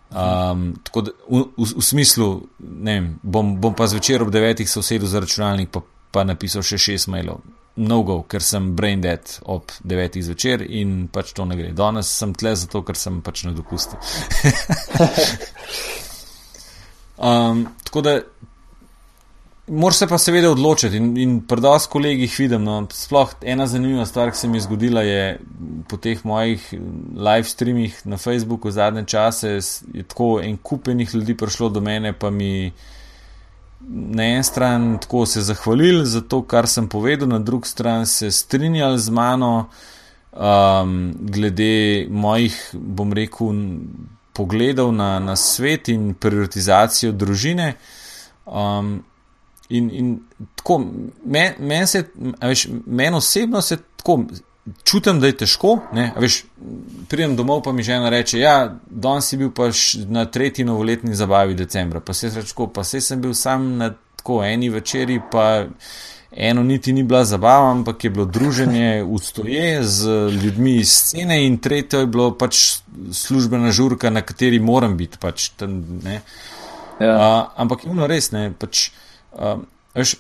[0.08, 2.28] Um, tako da v, v, v smislu,
[2.64, 6.66] ne vem, bom, bom pa zvečer ob devetih se usedel za računalnik, pa, pa napisal
[6.68, 7.44] še šest mailov.
[7.78, 11.74] Mnogo, ker sem brain dead ob devetih zvečer in pač to ne gre.
[11.78, 14.00] Danes sem tle zato, ker sem pač na dopustu.
[17.18, 18.20] Um, tako da,
[19.68, 22.64] moraš se pa seveda odločiti in, in predos kolegih vidim.
[22.64, 25.40] No, sploh ena zanimiva stvar, ki se mi je zgodila, je
[25.90, 26.68] po teh mojih
[27.16, 29.60] live streamih na Facebooku zadnje čase,
[29.94, 32.72] je tako en kupenih ljudi prišlo do mene, pa mi
[33.88, 38.32] na en stran tako se zahvalili za to, kar sem povedal, na drugi stran se
[38.32, 39.70] strinjali z mano.
[40.38, 43.48] Um, glede mojih, bom rekel,
[44.38, 47.74] pogledov na, na svet in prioritizacijo družine.
[48.46, 49.00] Um,
[49.70, 50.14] in, in
[50.56, 50.80] tako,
[51.26, 51.88] meni men
[52.86, 54.22] men osebno se tako
[54.84, 55.78] čutim, da je težko.
[56.20, 56.42] Veš,
[57.10, 59.70] pridem domov, pa mi žena reče: Ja, danes si bil pa
[60.08, 64.44] na tretji novoletni zabavi decembra, pa se rečko, pa se sem bil sam na tako
[64.44, 65.66] eni večeri, pa
[66.32, 71.46] eno niti ni bila zabava, ampak je bilo druženje v stoje z ljudmi iz scene,
[71.46, 72.80] in tretje je bilo pač
[73.12, 75.18] službena žurka, na kateri moram biti.
[75.18, 76.22] Pač, tam, ja.
[77.00, 78.52] uh, ampak imamo res ne.
[78.60, 78.90] Pač,
[79.34, 79.62] uh,
[79.96, 80.18] veš,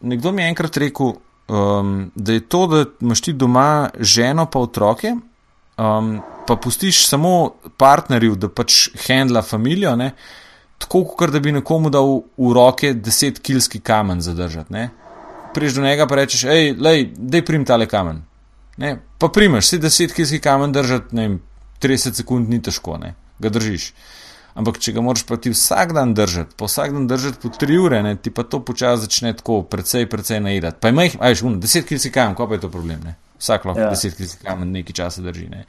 [0.00, 1.16] nekdo mi je enkrat rekel,
[1.48, 5.14] um, da je to, da imaš ti doma ženo, pa otroke.
[5.76, 10.12] Um, pa pustiš samo partnerju, da pač handla družino,
[10.78, 14.88] tako kot da bi nekomu dal v roke 10-kilski kamen zadržati
[15.56, 16.74] priješ do njega, pa rečeš, hej,
[17.16, 18.20] da prim tale kamen.
[18.76, 18.98] Ne?
[19.18, 21.40] Pa primeš, si deset kilski kamen držati, ne vem,
[21.82, 23.14] 30 sekund ni težko, ne?
[23.40, 23.90] ga držiš.
[24.56, 27.76] Ampak, če ga moraš pa ti vsak dan držati, pa vsak dan držati po tri
[27.80, 28.14] ure, ne?
[28.16, 30.80] ti pa to počasi začne tako, precej, precej najedati.
[30.80, 33.00] Pa imaš, ajš, uno, deset kilski kamen, kaj pa je to problem?
[33.04, 33.16] Ne?
[33.40, 33.90] Vsak lahko ja.
[33.92, 35.50] deset kilski kamen nekaj časa drži.
[35.52, 35.64] Ne?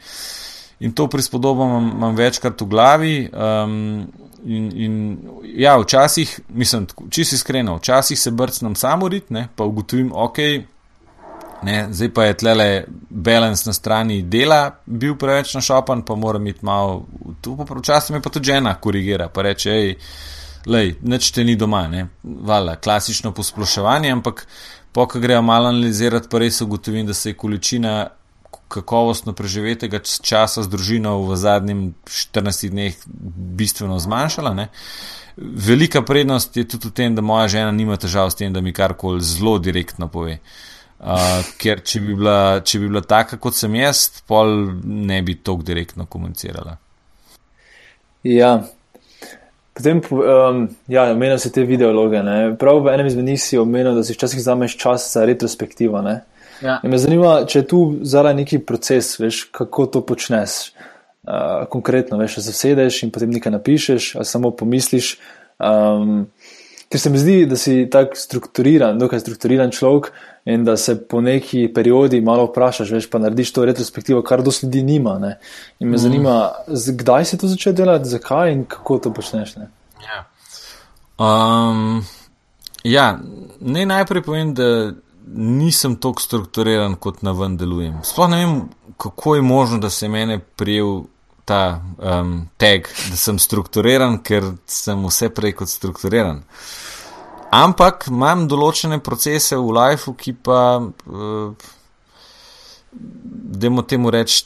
[0.80, 3.16] In to prispodobo imam, imam večkrat v glavi.
[3.34, 4.08] Um,
[4.48, 10.12] In, in ja, včasih, mislim, čisto iskreno, včasih se brcnem samo rit, ne, pa ugotovim,
[10.16, 10.38] ok,
[11.68, 16.66] ne, zdaj pa je tlele balans na strani dela bil preveč našopan, pa moram iti
[16.66, 17.06] malo,
[17.42, 19.96] tu pa včasih me pa tudi žena korigira, pa reče, hej,
[20.66, 24.46] lej, neč te ni doma, ne, vala, klasično posploševanje, ampak
[24.92, 28.08] po, ko grejo malo analizirati, pa res ugotovim, da se je količina
[28.68, 32.96] kakovostno preživetega časa z družino v zadnjih 14 dneh
[33.58, 34.54] bistveno zmanjšala.
[34.54, 34.68] Ne.
[35.38, 38.74] Velika prednost je tudi v tem, da moja žena nima težav s tem, da mi
[38.74, 40.40] karkoli zelo direktno pove.
[40.98, 45.36] Uh, ker če bi, bila, če bi bila taka, kot sem jaz, pol ne bi
[45.38, 46.74] tako direktno komunicirala.
[48.26, 48.56] Ja,
[49.78, 52.24] potem um, ja, omenil si te videologe.
[52.58, 56.02] Prav v enem izmed njih si omenil, da si včasih vzameš čas za retrospektivo.
[56.02, 56.24] Ne?
[56.62, 56.80] Ja.
[56.84, 60.74] Me zanima, če je tu zaradi neki proces, veš, kako to počneš.
[61.28, 65.18] Uh, konkretno, veš, zasedeš in potem nekaj napišeš, ali samo pomisliš.
[65.60, 66.30] Um,
[66.88, 70.12] ker se mi zdi, da si tako strukturiran, dokaj strukturiran človek
[70.48, 74.52] in da se po neki periodi malo vprašaš, veš, pa narediš to retrospektivo, kar do
[74.52, 75.18] sledi nima.
[75.20, 75.34] Ne?
[75.80, 76.04] In me mm.
[76.06, 76.52] zanima,
[76.88, 79.56] kdaj si to začel delati, zakaj in kako to počneš.
[79.56, 79.68] Ne,
[80.08, 80.24] ja.
[81.20, 82.06] um,
[82.84, 83.18] ja,
[83.60, 84.94] ne najprej povem, da
[85.36, 88.00] nisem tako strukturiran, kot na ven delujem.
[88.04, 88.58] Sploh ne vem,
[88.98, 91.04] kako je možno, da se je meni prijel
[91.46, 96.44] ta um, tag, da sem strukturiran, ker sem vse prej kot strukturiran.
[97.52, 101.70] ampak imam določene procese v lifeu, ki pa, uh,
[102.92, 104.44] da mu temu reči,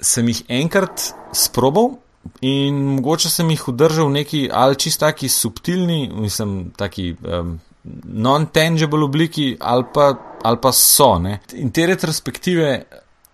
[0.00, 1.98] sem jih enkrat sprobal
[2.44, 7.58] in mogoče sem jih udržal neki ali čist taki subtilni, mislim, taki um,
[8.04, 11.18] non-tangible obliki ali pa, ali pa so.
[11.18, 11.40] Ne.
[11.52, 12.84] In te retrospektive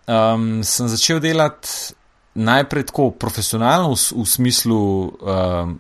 [0.07, 1.95] um, sem začel delati
[2.37, 4.81] najprej tako profesionalno v, v smislu.
[5.21, 5.77] Um,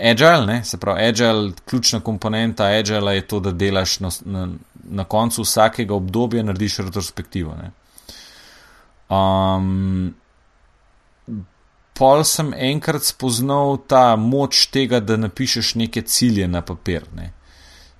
[0.00, 0.64] Agile, ne?
[0.64, 4.48] se pravi, agile, ključna komponenta agile je to, da delaš na, na,
[4.84, 7.56] na koncu vsakega obdobja, narediš retrospektivo.
[9.10, 10.14] Um,
[11.98, 17.04] pol sem enkrat spoznal ta moč tega, da napišeš neke cilje na papir.
[17.16, 17.32] Ne?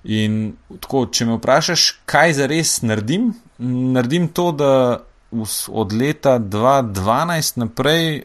[0.03, 4.73] In tako, če me vprašaš, kaj za res naredim, naredim to, da
[5.69, 8.23] od leta 2012 naprej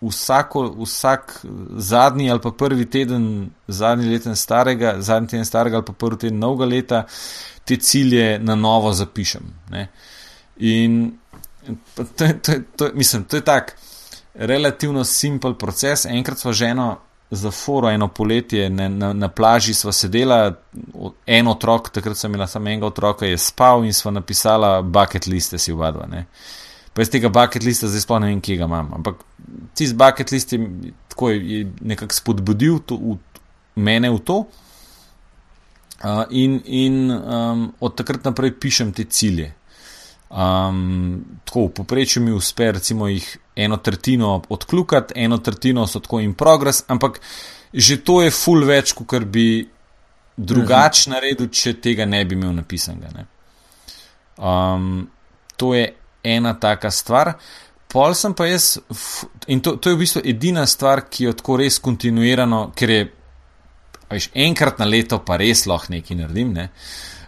[0.00, 1.44] vsako, vsak
[1.76, 6.38] zadnji ali pa prvi teden, zadnji leten starega, zadnji teden starega ali pa prvi teden
[6.38, 7.04] novega leta,
[7.64, 9.42] te cilje na novo zapišem.
[9.70, 9.88] Ne.
[10.56, 11.18] In
[11.94, 12.04] to,
[12.42, 13.76] to, to, mislim, to je tak
[14.34, 16.06] relativno simpel proces.
[16.06, 16.98] Enkrat smo ženo
[17.30, 20.54] za foro eno poletje ne, na, na plaži sva sedela,
[21.26, 25.58] en otrok, takrat sem imela samo enega otroka, je spal in sva napisala bucket liste
[25.58, 26.08] si vadva.
[26.92, 28.88] Pa iz tega bucket lista zdaj sploh ne vem, kje ga imam.
[28.96, 29.20] Ampak
[29.76, 33.18] tisti bucket list je, je, je nekako spodbudil to, v,
[33.76, 34.40] mene v to.
[35.98, 39.52] Uh, in in um, od takrat naprej pišem te cilje.
[40.30, 43.26] Um, tako, v povprečju mi uspe, recimo, jih
[43.58, 47.20] eno tretjino odkljukati, eno tretjino so tako in progres, ampak
[47.72, 49.68] že to je full več, kot bi
[50.36, 51.14] drugače mhm.
[51.14, 53.26] naredil, če tega ne bi imel napisanega.
[54.38, 55.08] Um,
[55.58, 55.88] to je
[56.22, 57.34] ena taka stvar.
[57.90, 58.76] Pol sem pa jaz,
[59.48, 63.06] in to, to je v bistvu edina stvar, ki jo tako res kontinuirano, ker je,
[64.12, 66.52] veš, enkrat na leto pa res lahko nekaj naredim.
[66.54, 66.68] Ne?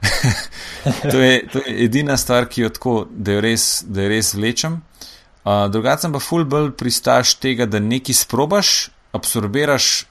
[1.11, 4.35] to, je, to je edina stvar, ki jo tako, da jo res, da jo res
[4.37, 4.79] vlečem.
[4.79, 5.01] Uh,
[5.45, 10.05] Drugače pa full bolj pristaš tega, da nekaj sprobaš, absorbiraš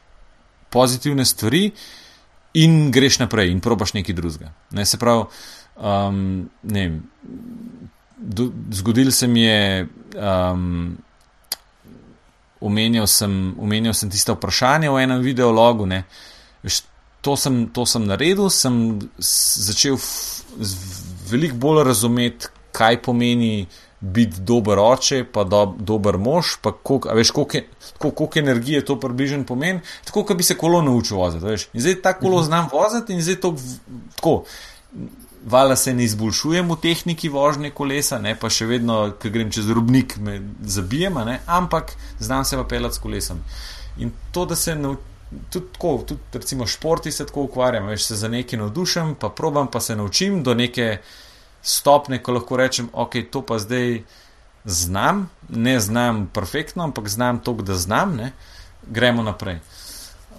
[0.73, 1.69] pozitivne stvari
[2.53, 4.51] in greš naprej in probaš nekaj drugega.
[4.71, 5.25] Ne, se pravi,
[5.77, 6.99] um, ne vem
[8.71, 10.97] zgodil se mi je, um,
[12.61, 15.87] omenjal, sem, omenjal sem tiste vprašanje v enem videologu.
[17.21, 19.99] To sem, to sem naredil, sem začel
[21.29, 23.67] veliko bolj razumeti, kaj pomeni
[23.99, 27.59] biti dober oče, pa do, dober mož, pa koliko, veš, koliko,
[27.97, 29.79] koliko energije to približno pomeni.
[30.05, 31.45] Tako, kot bi se kolo naučil voziti.
[31.45, 31.67] Veš.
[31.73, 32.45] In zdaj ta kolo mhm.
[32.45, 33.55] znam voziti, in zdaj to
[34.15, 34.43] tako
[35.45, 39.69] vala se ne izboljšujem v tehniki vožnje kolesa, ne, pa še vedno, ko grem čez
[39.71, 43.39] robnik, me zabijem, ne, ampak znam se pa pelati s kolesom.
[44.03, 44.75] In to, da se
[45.49, 49.71] tudi tako, tudi recimo športi se tako ukvarjam, veš se za nekaj navdušem, pa probam
[49.71, 50.97] pa se naučim do neke
[51.61, 54.01] stopne, ko lahko rečem, ok, to pa zdaj
[54.65, 58.31] znam, ne znam perfektno, ampak znam to, da znam, ne,
[58.87, 59.59] gremo naprej.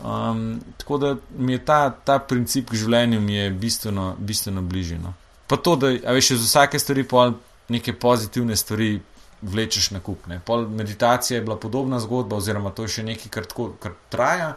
[0.05, 3.21] Um, tako da mi je ta, ta princip k življenju
[3.61, 4.99] bistveno, bistveno bližje.
[4.99, 5.13] No.
[5.47, 7.33] Pa to, da veš, iz vsake stvari pa
[7.69, 9.01] nekaj pozitivne stvari
[9.43, 10.27] vlečeš na kup.
[10.27, 10.41] Ne.
[10.47, 14.55] Pol meditacija je bila podobna zgodba, oziroma to je še nekaj, kar, tako, kar traja.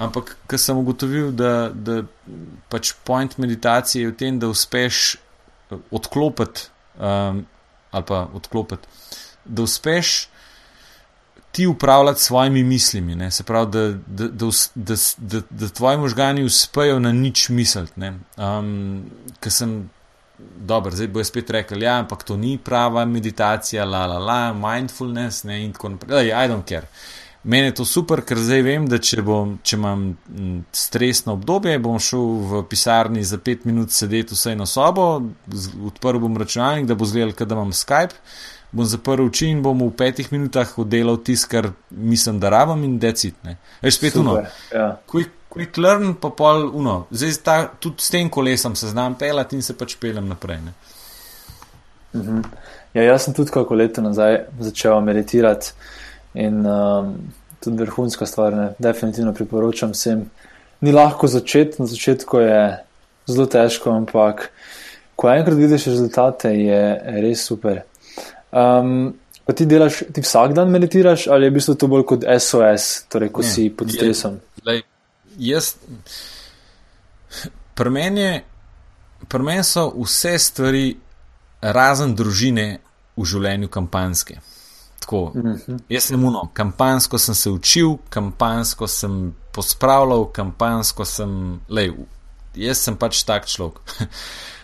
[0.00, 2.02] Ampak, ker sem ugotovil, da, da
[2.72, 5.18] pač point meditacije je v tem, da uspeš
[5.90, 6.68] odklopiti
[6.98, 7.46] um,
[7.90, 8.88] ali pa odklopiti,
[9.44, 10.28] da uspeš
[11.52, 16.98] ti upravljati svojimi mislimi, se pravi, da, da, da, da, da, da tvoji možgani uspejo
[16.98, 18.00] na nič misliti.
[18.36, 19.10] Um,
[19.40, 19.90] ker sem
[20.38, 25.44] dober, zdaj bo spet rekel, ja, ampak to ni prava meditacija, la la la, mindfulness
[25.44, 26.30] ne, in tako naprej.
[26.30, 26.86] I don't care.
[27.42, 30.02] Mene je to super, ker zdaj vem, da če, bom, če imam
[30.76, 35.06] stresno obdobje, bom šel v pisarni za pet minut sedeti vse na sobo,
[35.88, 38.20] odprl bom računalnik, da bo zgledal, da imam Skype
[38.72, 42.98] bom zaprl oči in bom v petih minutah oddelal tisto, kar mislim, da rabim in
[43.02, 43.34] decit.
[43.82, 44.36] Veš, spet uno.
[44.72, 45.00] Ja.
[45.10, 47.04] Quick, quick learn, pa pol uno.
[47.10, 50.60] Zdaj ta, tudi s tem kolesom se znam pelati in se pač pelem naprej.
[52.14, 52.44] Mhm.
[52.94, 55.72] Ja, jaz sem tudi kako leto nazaj začel meditirati
[56.34, 57.14] in um,
[57.60, 58.72] tudi vrhunska stvar, ne?
[58.78, 60.24] definitivno priporočam vsem.
[60.80, 62.60] Ni lahko začeti, na začetku je
[63.28, 64.50] zelo težko, ampak
[65.16, 66.82] ko enkrat vidiš rezultate, je
[67.20, 67.82] res super.
[68.50, 69.12] Um,
[69.44, 72.88] pa ti delaš, ti vsak dan meditiraš, ali je v bistvu to bolj kot SOS,
[73.12, 74.40] torej ko ne, si pod stresom?
[75.36, 75.74] Jaz,
[77.76, 78.30] pri meni,
[79.28, 80.86] pri meni so vse stvari,
[81.60, 82.78] razen družine,
[83.20, 84.38] v življenju kampanske.
[85.00, 85.78] Tako, mm -hmm.
[85.88, 91.92] Jaz sem uno, kampansko sem se učil, kampansko sem pospravljal, kampansko sem, lej,
[92.54, 93.80] jaz sem pač tak človek.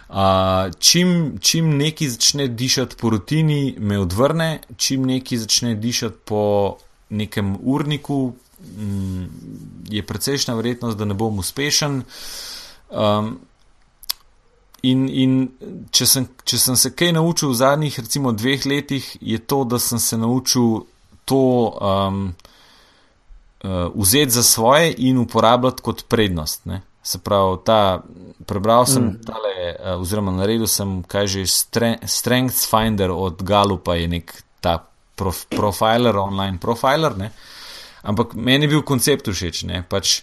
[0.09, 6.77] Uh, čim, čim neki začne dišati po rutini, me odvrne, čim neki začne dišati po
[7.11, 8.33] nekem urniku,
[8.79, 9.25] mm,
[9.91, 12.03] je precejšna verjetnost, da ne bom uspešen.
[12.91, 13.39] Um,
[14.91, 15.37] in in
[15.91, 19.81] če, sem, če sem se kaj naučil v zadnjih, recimo, dveh letih, je to, da
[19.83, 20.85] sem se naučil
[21.27, 22.35] to um,
[23.65, 26.67] uh, vzeti za svoje in uporabljati kot prednost.
[26.67, 26.83] Ne?
[27.03, 28.03] Se pravi, ta,
[28.47, 29.27] prebral sem mm.
[29.27, 34.79] tale, uh, oziroma naredil sem, kaj že Strengths Finder od Galupa, je nek ta
[35.17, 37.17] prof, profiler, online profiler.
[37.19, 37.33] Ne?
[38.07, 40.21] Ampak meni je bil koncept všeč, ne pač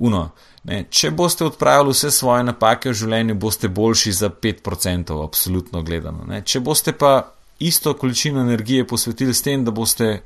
[0.00, 0.30] uno.
[0.64, 6.26] Ne, če boste odpravili vse svoje napake v življenju, boste boljši za 5%, absolutno gledano.
[6.28, 6.42] Ne.
[6.44, 10.20] Če boste pa isto količino energije posvetili s tem, da boste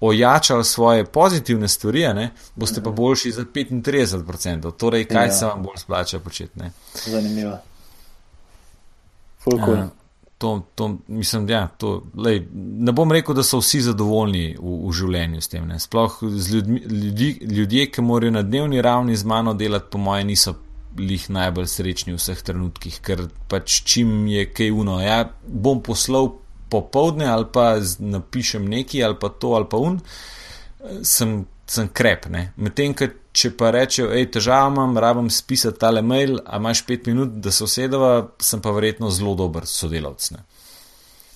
[0.00, 4.72] ojačali svoje pozitivne stvari, ne, boste pa boljši za 35%.
[4.78, 5.32] Torej, kaj ja.
[5.32, 6.70] se vam bolj splača početi?
[7.06, 7.58] Zanimivo.
[9.44, 9.72] Fulko.
[9.72, 9.84] Uh,
[10.40, 14.92] to, to, mislim, ja, to, lej, ne bom rekel, da so vsi zadovoljni v, v
[14.96, 15.66] življenju s tem.
[15.68, 15.76] Ne.
[15.78, 20.54] Sploh ljudmi, ljudi, ljudje, ki morajo na dnevni ravni z mano delati, po mojem, niso
[20.96, 24.96] lih najbolj srečni v vseh trenutkih, ker pač čim je kaj uno.
[25.04, 26.32] Ja, bom poslal
[26.72, 30.00] popovdne ali pa napišem neki ali pa to ali pa un,
[31.04, 32.30] sem, sem krep.
[32.56, 32.96] Medtem,
[33.32, 37.52] če pa rečejo, hej, težava imam, rabim spisati tale mail, a imaš pet minut, da
[37.54, 38.12] se usedeva,
[38.42, 40.30] sem pa verjetno zelo dober sodelavc.
[40.34, 40.42] Ne.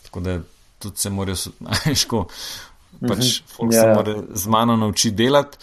[0.09, 0.39] Tako da
[0.83, 1.55] tudi se morajo,
[1.85, 2.27] ajško,
[3.09, 3.43] pač mm -hmm.
[3.57, 3.81] folk yeah.
[3.81, 3.95] se ja.
[3.95, 5.59] mora z mano naučiti delati.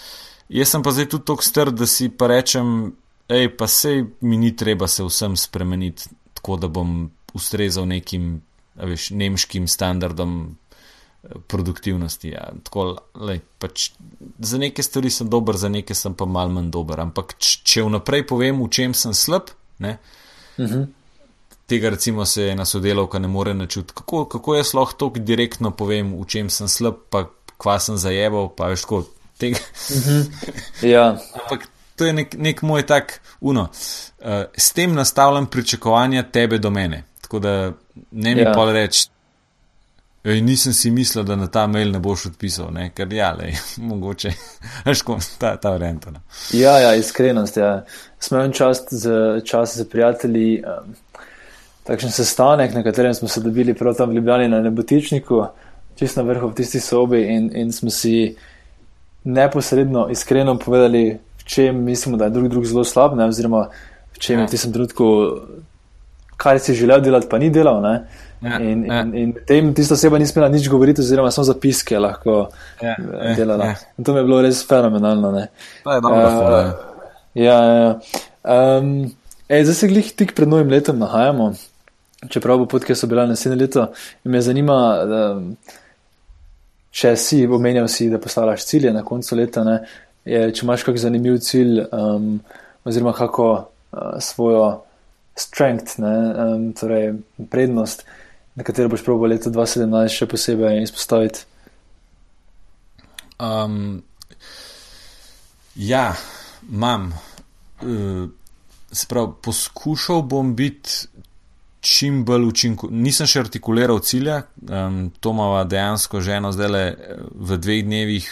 [0.49, 2.95] Jaz sem pa zdaj tudi tako strd, da si pa rečem,
[3.29, 8.41] hej, pa sej mi ni treba se vsem spremeniti, tako da bom ustrezal nekim,
[8.75, 10.57] veš, nemškim standardom
[11.48, 12.30] produktivnosti.
[12.30, 12.49] Ja.
[12.64, 13.91] Tako, lej, pač,
[14.39, 16.99] za neke stvari sem dober, za neke sem pa mal manj dober.
[17.03, 19.98] Ampak če vnaprej povem, v čem sem slab, ne,
[20.57, 20.73] uh mhm.
[20.73, 20.88] -huh.
[21.68, 23.93] tega recimo se ena sodelovka ne more načutiti.
[23.93, 28.49] Kako, kako jaz lahko to direktno povem, v čem sem slab, pa kva sem zajebal,
[28.56, 29.06] pa veš tako.
[29.38, 29.57] Tega.
[29.89, 30.26] Uh -huh.
[30.81, 31.18] ja.
[31.34, 33.61] Ampak to je nek, nek moj tak uno.
[33.61, 34.27] Uh,
[34.57, 37.03] s tem nastavljam pričakovanja tebe do mene.
[37.22, 37.73] Tako da
[38.11, 38.53] ne mi ja.
[38.56, 39.07] pa reči,
[40.23, 42.91] Ej, nisem si mislil, da na ta mail ne boš odpisal, ne?
[42.93, 43.56] ker ja, le,
[43.89, 44.31] mogoče,
[44.93, 46.11] ško, ta, ta varianta.
[46.14, 46.22] No.
[46.53, 47.57] Ja, ja, iskrenost.
[47.57, 47.85] Ja.
[48.19, 50.93] Smo imeli čas za, čas za prijatelji, um,
[51.89, 55.41] takšen sestanek, na katerem smo se dobili prav tam v Ljubljani na nebotičniku,
[55.98, 58.35] čist na vrhu v tisti sobi in, in smo si
[59.23, 63.26] neposredno, iskreno povedali, v čem mislimo, da je drug drug zelo slab, ne?
[63.26, 63.69] oziroma
[64.14, 64.45] v čem ja.
[64.45, 65.06] je v tistem trenutku,
[66.38, 67.81] kaj si želel delati, pa ni delal.
[67.81, 68.06] Ne?
[68.41, 69.01] Ja, in ja.
[69.01, 72.47] in, in tem tista oseba ni smela nič govoriti, oziroma samo zapiske lahko
[72.81, 73.65] ja, ja, delala.
[73.69, 73.76] Ja.
[73.97, 75.31] In to mi je bilo res fenomenalno.
[75.84, 76.23] To je dobro.
[76.26, 76.72] Uh,
[77.38, 77.91] ja, ja.
[78.41, 79.11] Um,
[79.45, 81.51] ej, zdaj se glih tik pred novim letom nahajamo,
[82.34, 83.84] čeprav bo potke so bila naslednje leto.
[84.26, 85.43] In me zanima, um,
[86.89, 89.63] če si omenjal, si, da postavljaš cilje na koncu leta,
[90.26, 92.39] je, če imaš kak zanimiv cilj, um,
[92.89, 94.65] oziroma kako uh, svojo
[95.38, 97.13] strength, ne, um, torej
[97.53, 98.03] prednost
[98.55, 101.45] na katero boš probo leto 2017 še posebej izpostaviti?
[103.41, 104.03] Um,
[105.75, 106.11] ja,
[106.69, 107.11] imam.
[107.81, 108.29] Uh,
[108.91, 111.07] Sprav, poskušal bom biti
[111.81, 112.93] čim bolj učinkovit.
[112.93, 118.27] Nisem še artikuliral cilja, um, to ima dejansko ženo zdaj le eh, v dveh dnevih,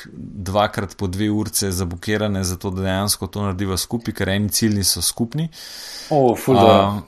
[0.50, 5.02] dvakrat po dve urce zabukirane, zato da dejansko to narediva skupaj, ker eni cilji so
[5.02, 5.48] skupni.
[6.14, 7.00] Oh, uh,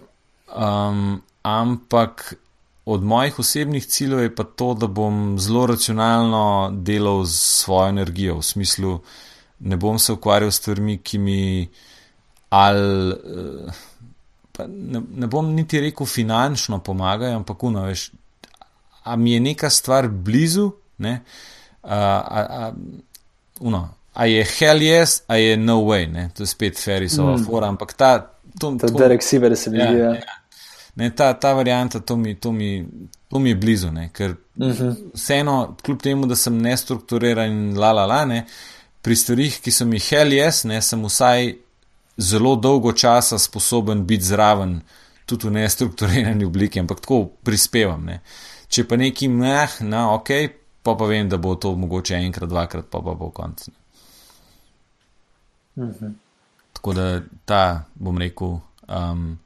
[0.49, 2.33] um, ampak
[2.86, 8.38] od mojih osebnih ciljev je pa to, da bom zelo racionalno delal z svojo energijo,
[8.38, 8.99] v smislu,
[9.60, 11.70] ne bom se ukvarjal s stvarmi, ki mi
[12.49, 13.12] ali.
[13.12, 13.72] Eh,
[14.68, 18.12] ne, ne bom niti rekel finančno pomagajo, ampak uno, veš,
[19.03, 21.22] a mi je neka stvar blizu, ne,
[21.84, 22.72] a, a, a,
[23.60, 27.45] uno, a je hell yes, a je no way, ne, to je spet ferisova mm.
[27.45, 28.20] fora, ampak ta.
[28.60, 29.98] To, to, to, Derek Siver se mi zdi.
[29.98, 30.40] Ja, ja.
[30.95, 32.85] Ne, ta, ta varianta, to mi, to, mi,
[33.30, 34.72] to mi je blizu, ne, ker uh mhm.
[34.72, 34.95] -huh.
[35.13, 38.45] vseeno, kljub temu, da sem nestrukturiran in la la la, ne,
[39.01, 41.55] pri stvarih, ki so mi hell yes, ne, sem vsaj
[42.18, 44.81] zelo dolgo časa sposoben biti zraven,
[45.26, 48.05] tudi v nestrukturirani obliki, ampak tako prispevam.
[48.05, 48.22] Ne.
[48.68, 50.30] Če pa neki meh, na ok,
[50.84, 53.68] pa pa vem, da bo to mogoče enkrat, dvakrat, pa pa bo konc.
[55.76, 55.93] Uh mhm.
[55.99, 56.13] -huh.
[56.73, 59.38] Tako da ta, bom rekel, um,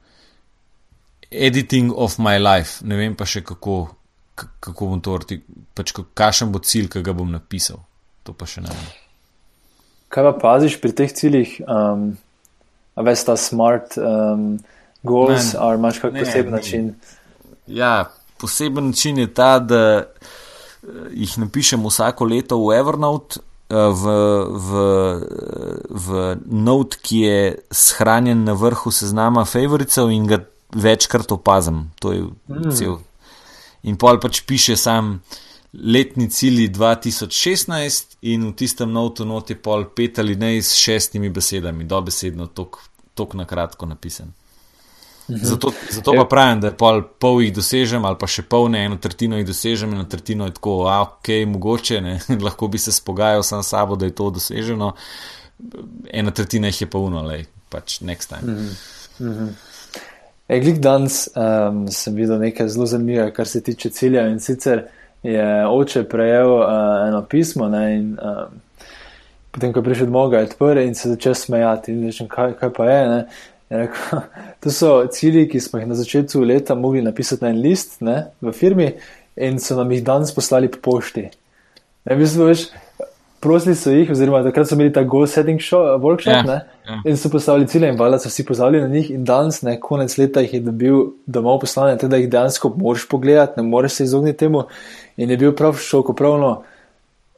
[1.36, 3.96] editing of my life, ne vem pa še kako
[4.36, 5.40] kako bom to vrti,
[5.74, 7.80] pač kakšen bo cilj, ki ga bom napisal.
[8.26, 8.86] To pa še ne vem.
[10.12, 11.58] Kaj pa paziš pri teh ciljih?
[11.64, 12.08] Um,
[12.96, 14.56] a veš ta smart um,
[15.06, 16.94] goals, ali imaš kak poseben način?
[17.66, 18.10] Ja,
[18.40, 23.42] poseben način je ta, da uh, jih napišem vsako leto v Evernote.
[23.66, 24.12] Uh, v,
[24.62, 24.82] v,
[25.90, 27.38] v note, ki je
[27.74, 30.38] shranjen na vrhu seznama favoricev, in ga
[30.76, 31.90] večkrat opazim.
[32.00, 32.70] To je mm.
[32.76, 32.98] cel.
[33.86, 35.20] In pol pač piše sam
[35.72, 41.30] letni cilji 2016, in v tistem notu not je pol pet ali ne s šestimi
[41.30, 42.46] besedami, dobesedno
[43.14, 44.32] tok na kratko napisan.
[45.28, 45.38] Mhm.
[45.42, 48.98] Zato, zato pa pravim, da pol, pol jih dosežem, ali pa še pol ne, eno
[49.02, 53.42] tretjino jih dosežem, eno tretjino je tako, a ok, mogoče ne, lahko bi se spogajal
[53.42, 54.92] sam s sabo, da je to doseženo,
[56.14, 58.54] ena tretjina jih je pa uno, le pač next time.
[59.18, 59.56] Mm
[60.46, 60.56] -hmm.
[60.56, 64.84] Eglik danes um, sem videl nekaj zelo zanimivega, kar se tiče cilja in sicer
[65.22, 68.60] je oče prejel uh, eno pismo ne, in um,
[69.50, 72.52] potem, ko je prišel domov, ga je odprl in se začel smejati in rečem, kaj,
[72.60, 73.08] kaj pa je.
[73.08, 73.20] Ne.
[73.70, 74.20] Rekel,
[74.60, 78.26] to so cilji, ki smo jih na začetku leta mogli napisati na en list ne,
[78.40, 78.92] v firmi
[79.36, 81.26] in so nam jih danes poslali po pošti.
[82.04, 82.68] Ne, v bistvu, veš,
[83.46, 87.00] prosili so jih, oziroma takrat so imeli ta goal setting show, uh, workshop ja, ja.
[87.06, 90.18] in so postavili cilje in valjda so vsi pozvali na njih in danes, ne, konec
[90.18, 94.04] leta jih je dobil domov poslane, tako da jih dejansko moraš pogledati, ne moreš se
[94.04, 94.64] izogniti temu
[95.16, 96.56] in je bil prav šok, pravno,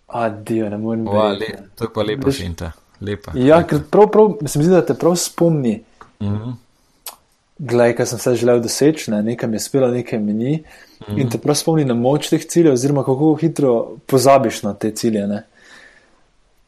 [0.06, 1.52] adijo, ne morem biti.
[1.74, 3.32] To je pa lepa šinta, lepa.
[3.34, 3.68] Ja, lepa.
[3.68, 5.82] ker prav, prav, mislim, da te prav spomni.
[6.20, 6.54] Mm -hmm.
[7.58, 9.22] Glej, kaj sem se želel doseči, ne?
[9.22, 10.56] nekaj mi je spelo, nekaj mi ni.
[10.56, 11.20] Mm -hmm.
[11.20, 15.26] In te prav spomni na moč teh ciljev, oziroma kako hitro pozabiš na te cilje.
[15.26, 15.42] Ne?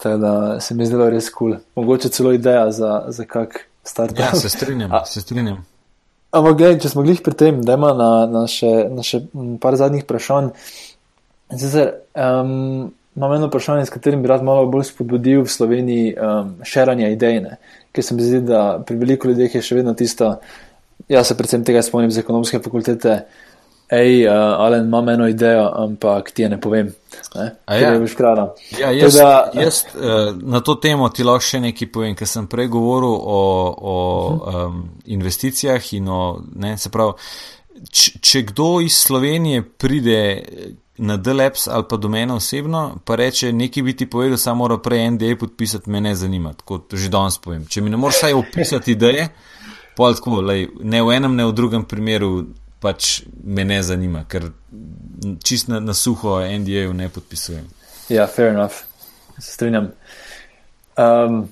[0.02, 1.52] Tako da se mi zdelo res kul.
[1.52, 1.64] Cool.
[1.76, 4.18] Mogoče celo ideja za, za kak start.
[4.18, 5.64] Ja, se strinjam, A, se strinjam.
[6.30, 9.24] Ampak, gledaj, če smo glih pri tem, da ima na, na, še, na še
[9.60, 10.52] par zadnjih vprašanj.
[11.50, 16.52] Sicer, um, imam eno vprašanje, s katerim bi rad malo bolj spodbudil v Sloveniji um,
[16.62, 17.56] širanje idejne,
[17.90, 20.36] ker se mi zdi, da pri veliko ljudeh je še vedno tisto,
[21.10, 23.16] jaz se predvsem tega spomnim z ekonomske fakultete,
[23.90, 24.34] hej, uh,
[24.64, 26.92] Alen, imam eno idejo, ampak ti je ne povem.
[27.34, 27.46] Ne?
[27.68, 27.76] Ja.
[28.78, 32.46] Ja, jaz, Teda, jaz uh, na to temo ti lahko še nekaj povem, ker sem
[32.50, 33.40] prej govoril o,
[33.78, 34.66] o uh -huh.
[34.66, 37.12] um, investicijah in o, ne, se pravi,
[37.90, 40.44] č, če kdo iz Slovenije pride
[41.00, 44.78] na DLEPS ali pa do mene osebno, pa reče, nekaj bi ti povedal, samo mora
[44.78, 47.66] prej NDA podpisati, me ne zanima, kot že danes povem.
[47.66, 49.28] Če mi ne moreš saj opisati ideje,
[49.96, 52.44] pa tako, lej, ne v enem, ne v drugem primeru
[52.80, 54.50] pač me ne zanima, ker
[55.44, 57.64] čist na, na suho NDA-ju ne podpisujem.
[58.08, 58.82] Ja, fair enough,
[59.38, 59.90] se strinjam.
[60.96, 61.42] Um,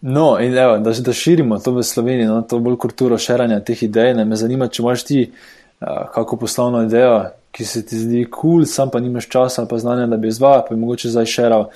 [0.00, 3.82] no, in evo, da, da širimo to v Sloveniji, no, to bolj kulturo širanja teh
[3.82, 4.14] idej.
[4.20, 7.24] Ne, me zanima, če imaš ti uh, kako poslovno idejo,
[7.56, 10.28] ki se ti zdi kul, cool, sam pa nimaš časa ali pa znanja, da bi
[10.28, 11.68] izvajal, pa je mogoče zdaj širal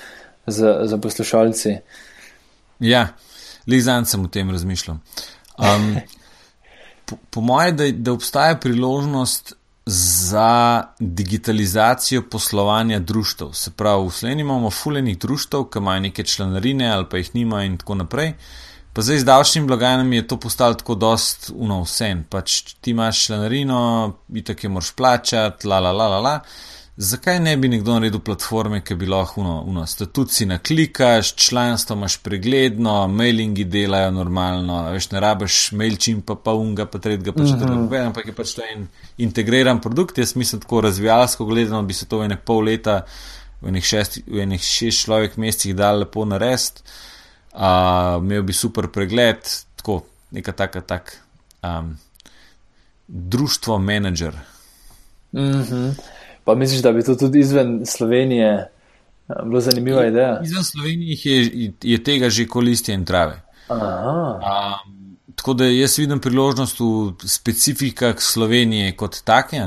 [0.47, 1.77] za, za poslušalci.
[2.81, 3.09] Ja,
[3.67, 4.97] lizan sem o tem razmišljal.
[5.59, 5.95] Um,
[7.11, 9.55] po, po mojem, da, da obstaja priložnost
[9.87, 13.45] za digitalizacijo poslovanja društv.
[13.53, 17.65] Se pravi, v Sloveniji imamo fulejnih društv, ki imajo neke članarine ali pa jih nima
[17.65, 18.35] in tako naprej.
[18.93, 22.25] Pa zdaj z davčnim blagajnami je to postalo tako dost unovsen.
[22.29, 26.41] Pač ti imaš članarino, itak je moraš plačati, la la la la la
[27.01, 31.97] zakaj ne bi nekdo naredil platforme, ki bi lahko uno, uno statut si naklikaš, članstvo
[31.97, 37.47] imaš pregledno, mailingi delajo normalno, veš, ne rabiš mailčim pa pa unga, pa tretjega pa
[37.47, 38.07] četrtega, mm -hmm.
[38.07, 38.87] ampak je pač to en
[39.19, 43.05] integriran produkt, jaz mislim tako razvijalsko gledano, bi se to v ene pol leta,
[43.63, 46.83] v enih šest, v enih šest človek mesecih dal lepo narediti,
[47.53, 49.41] uh, imel bi super pregled,
[49.77, 51.17] tako, neka taka tak.
[51.63, 51.99] Um,
[53.09, 54.35] Društvo menedžer.
[55.33, 56.20] Mm -hmm.
[56.51, 58.49] Pa misliš, da bi to tudi izven Slovenije
[59.29, 60.41] eh, bilo zanimiva ideja?
[60.45, 63.43] Izven Slovenije je, je tega že kolistje in trave.
[63.69, 63.79] Um,
[65.35, 69.63] tako da jaz vidim priložnost v specifikah Slovenije kot take.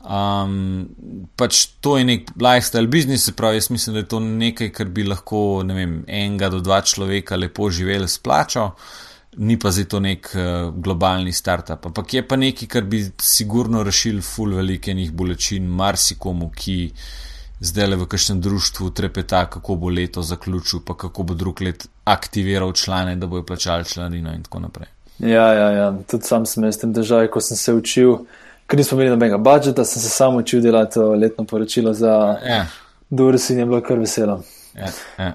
[0.00, 0.88] Um,
[1.36, 4.88] pač to je nek lifestyle business, se pravi, jaz mislim, da je to nekaj, kar
[4.88, 8.70] bi lahko ne vem, enega do dva človeka lepo živeli s plačo
[9.38, 11.86] ni pa zdaj to nek uh, globalni startup.
[11.86, 16.78] Ampak je pa nekaj, kar bi sigurno rešil ful velikenih bolečin marsikomu, ki
[17.60, 21.88] zdaj le v kakšnem društvu trepeta, kako bo leto zaključil, pa kako bo drug let
[22.04, 24.88] aktiviral člane, da bojo plačali članino in tako naprej.
[25.18, 25.94] Ja, ja, ja.
[26.10, 28.18] tudi sam sem s tem držav, ko sem se učil,
[28.66, 32.66] ker nismo imeli nobenega budžeta, sem se samo učil delati to letno poročilo za ja.
[33.10, 34.42] Doris in je bilo kar veselo.
[34.74, 35.32] Ja, ja.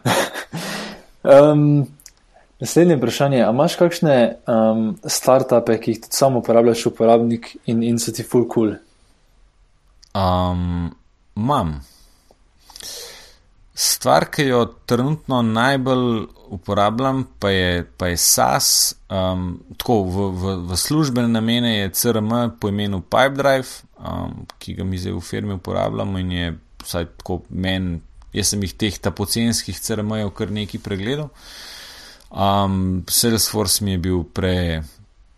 [1.51, 1.87] um,
[2.63, 4.17] Naslednje vprašanje je, imaš kakšne
[4.47, 8.77] um, startupe, ki jih tudi samo uporabljaš, uporabnik in, in so ti full cool?
[10.15, 10.93] Um,
[11.35, 11.73] mam.
[13.75, 16.23] Stvar, ki jo trenutno najbolj
[16.55, 18.95] uporabljam, pa je, pa je SAS.
[19.09, 22.31] Um, tako v, v, v službene namene je CRM
[22.61, 27.41] po imenu Pipedrive, um, ki ga mi zdaj v firmi uporabljamo in je vsaj tako
[27.49, 27.99] meni,
[28.33, 31.33] jaz sem jih teh tapocenskih CRM-jev kar nekaj pregledal.
[32.33, 34.83] Um, Salesforce mi je bil pre,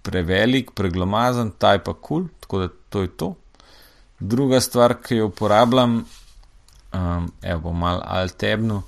[0.01, 3.33] prevelik, preglomazen, taj pa kul, cool, tako da to je to.
[4.19, 6.05] Druga stvar, ki jo uporabljam,
[6.93, 8.83] um, evo, bom mal altebno.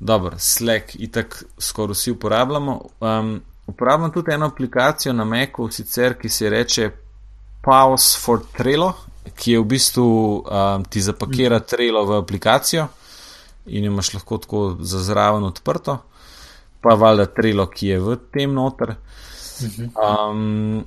[0.00, 2.80] Dobro, Slack, itak skoraj vsi uporabljamo.
[3.00, 6.90] Um, uporabljam tudi eno aplikacijo na Macu, sicer ki se reče
[7.62, 8.92] Pause for Trello,
[9.36, 10.06] ki je v bistvu
[10.38, 12.88] um, ti zapakira Trello v aplikacijo
[13.66, 15.98] in jo imaš lahko tako za zraven odprto,
[16.80, 18.96] pa valjda Trello, ki je v tem noter.
[19.98, 20.84] Um,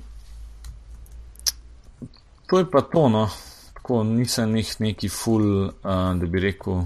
[2.48, 3.26] to je pa to, no
[3.82, 6.84] tako nisem nek, neki full, uh, da bi rekel,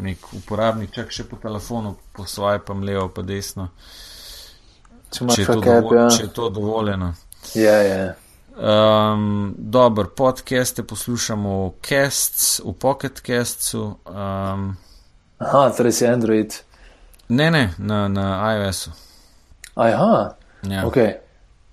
[0.00, 3.68] nek uporabnik, čak še po telefonu, po svoje pa mlevo, pa desno.
[5.12, 6.06] Če, če, je, to dovolj, ja.
[6.10, 7.12] če je to dovoljeno.
[7.60, 8.14] Ja, ja.
[8.54, 13.84] Um, Dobro, podcaste poslušamo v Casts, v Pocket Castsu.
[14.08, 14.70] Um,
[15.44, 16.56] Aha, torej si Android.
[17.28, 18.90] Ne, ne, na, na iOS-u.
[19.74, 20.86] Aha, ja.
[20.86, 20.96] ok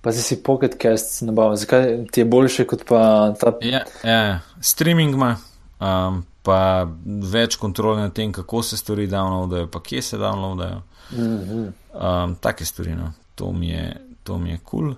[0.01, 1.55] pa si si Pocket Cast nabavil.
[1.55, 3.53] Zakaj ti je boljše kot pa ta?
[3.61, 4.39] Ja, ja.
[4.61, 5.35] streaming ima,
[5.79, 6.87] um, pa
[7.33, 10.81] več kontrole nad tem, kako se stvari downloadajo, pa kje se downloadajo.
[11.11, 11.71] Mm -hmm.
[11.93, 13.13] um, take stvari, no.
[13.35, 14.93] to mi je kul.
[14.93, 14.95] Cool.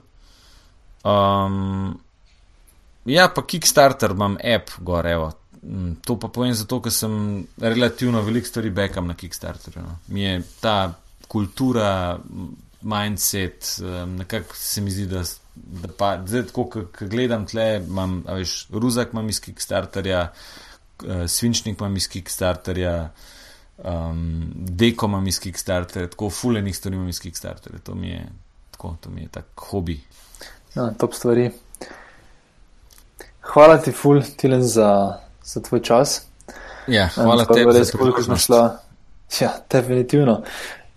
[1.13, 1.99] Um,
[3.05, 5.31] ja, pa Kickstarter imam app gor, evo.
[5.64, 9.81] Mm, to pa povem zato, ker sem relativno veliko stvari backam na Kickstarterju.
[9.84, 9.98] No.
[10.07, 10.94] Mi je ta
[11.27, 12.19] kultura
[12.81, 15.23] mindset, nekako se mi zdi, da,
[15.56, 21.80] da pa, zdaj, tako, ko gledam tle, imam, veš, ruzak imam iz Kickstarterja, uh, svinčnik
[21.80, 23.10] imam iz Kickstarterja,
[23.77, 27.80] um, deko imam iz Kickstarterja, tako fulejnih stvari imam iz Kickstarterja.
[27.84, 28.27] To mi je
[28.72, 30.02] tako, to mi je tak hobi.
[30.76, 31.52] No, top stvari.
[33.41, 36.21] Hvala ti, ful, Tilen, za, za tvoj čas.
[36.87, 38.79] Ja, hvala tebi, da si prišla.
[39.39, 40.43] Ja, definitivno.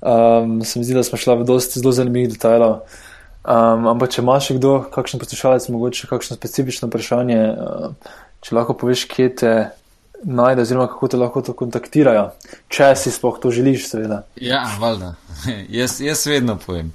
[0.01, 2.81] Um, se mi zdi, da smo šli v dosti zelo zanimivih detajlov.
[3.47, 9.07] Um, ampak, če imaš kdo, kakšen poslušalec, mogoče kakšno specifično vprašanje, uh, če lahko poveš,
[9.11, 9.53] kje te
[10.25, 12.31] najde, oziroma kako te lahko to kontaktirajo,
[12.73, 14.19] če si sploh to želiš, seveda.
[14.43, 15.15] Ja, valjda.
[15.79, 16.93] jaz, jaz vedno povem.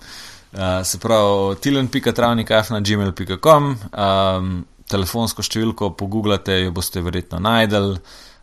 [0.52, 7.96] Uh, se pravi, tilen.travnikaf.gmail.com, um, telefonsko številko pogooglate, jo boste verjetno najdel.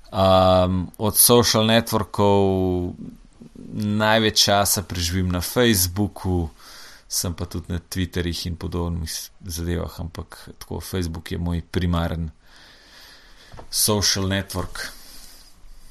[0.09, 2.95] Um, od social networkov
[3.75, 6.49] največ časa preživim na Facebooku,
[7.09, 9.13] sem pa tudi na Twitterjih in podobnih
[9.45, 12.31] zadevah, ampak tako Facebook je moj primaren
[13.71, 14.89] social network.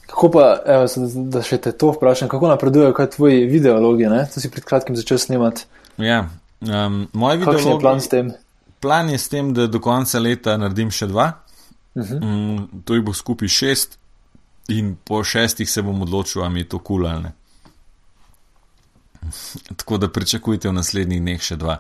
[0.08, 0.88] Kako pa, evo,
[1.30, 4.08] da še te to vprašam, kako napredujejo kaj tvoji videologi?
[4.08, 4.24] Ne?
[4.34, 5.68] To si pred kratkim začel snemati.
[6.00, 6.30] Ja,
[6.64, 7.60] um, moj videolog.
[7.60, 8.32] Kakšen je plan s tem?
[8.80, 11.32] Plan je s tem, da do konca leta naredim še dva.
[11.95, 12.24] Uh -huh.
[12.24, 13.98] um, to jih bo skupaj šest,
[14.68, 17.32] in po šestih se bom odločil, ali mi je to kul cool ali ne.
[19.78, 21.78] Tako da pričakujte v naslednjih dneh še dva.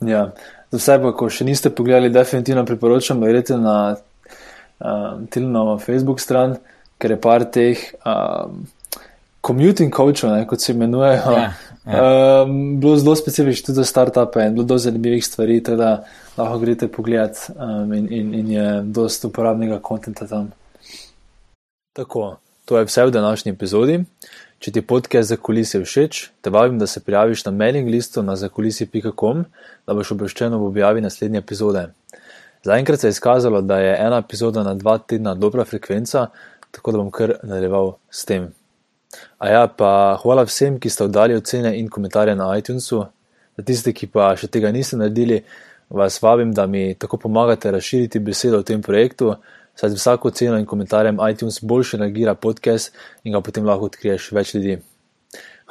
[0.00, 0.30] Ja,
[0.70, 3.96] za vse pa, ko še niste pogledali, definitivno priporočam, da greste na
[4.78, 6.56] um, Tilnovo Facebook stran,
[6.98, 8.62] ker je par teh um,
[9.42, 11.34] commuting coachov, kot se imenujejo.
[11.34, 11.52] Ja,
[11.86, 12.42] ja.
[12.42, 16.04] Um, bilo zelo specifično tudi za start-upe in bilo zelo zanimivih stvari, tako da
[16.36, 20.50] lahko greste pogledat um, in, in, in je dosta uporabnega konta tam.
[21.92, 24.04] Tako, to je vse v današnji epizodi.
[24.58, 28.34] Če ti podcast za kulise všeč, te vabim, da se prijaviš na mailing listu na
[28.36, 29.44] zakulisi.com,
[29.86, 31.84] da boš obveščen ob objavi naslednje epizode.
[32.66, 36.26] Zaenkrat se je izkazalo, da je ena epizoda na dva tedna dobra frekvenca,
[36.70, 38.50] tako da bom kar nadaljeval s tem.
[39.38, 43.04] A ja, pa hvala vsem, ki ste oddali ocene in komentarje na iTunesu.
[43.58, 45.40] Za tiste, ki pa še tega niste naredili,
[45.88, 49.34] vas vabim, da mi tako pomagate razširiti besedo o tem projektu
[49.78, 52.94] saj z vsako ceno in komentarjem iTunes boljše reagira podcast
[53.24, 54.78] in ga potem lahko odkriješ več ljudi.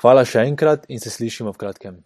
[0.01, 1.97] Hvala še enkrat in se slišimo v kratkem.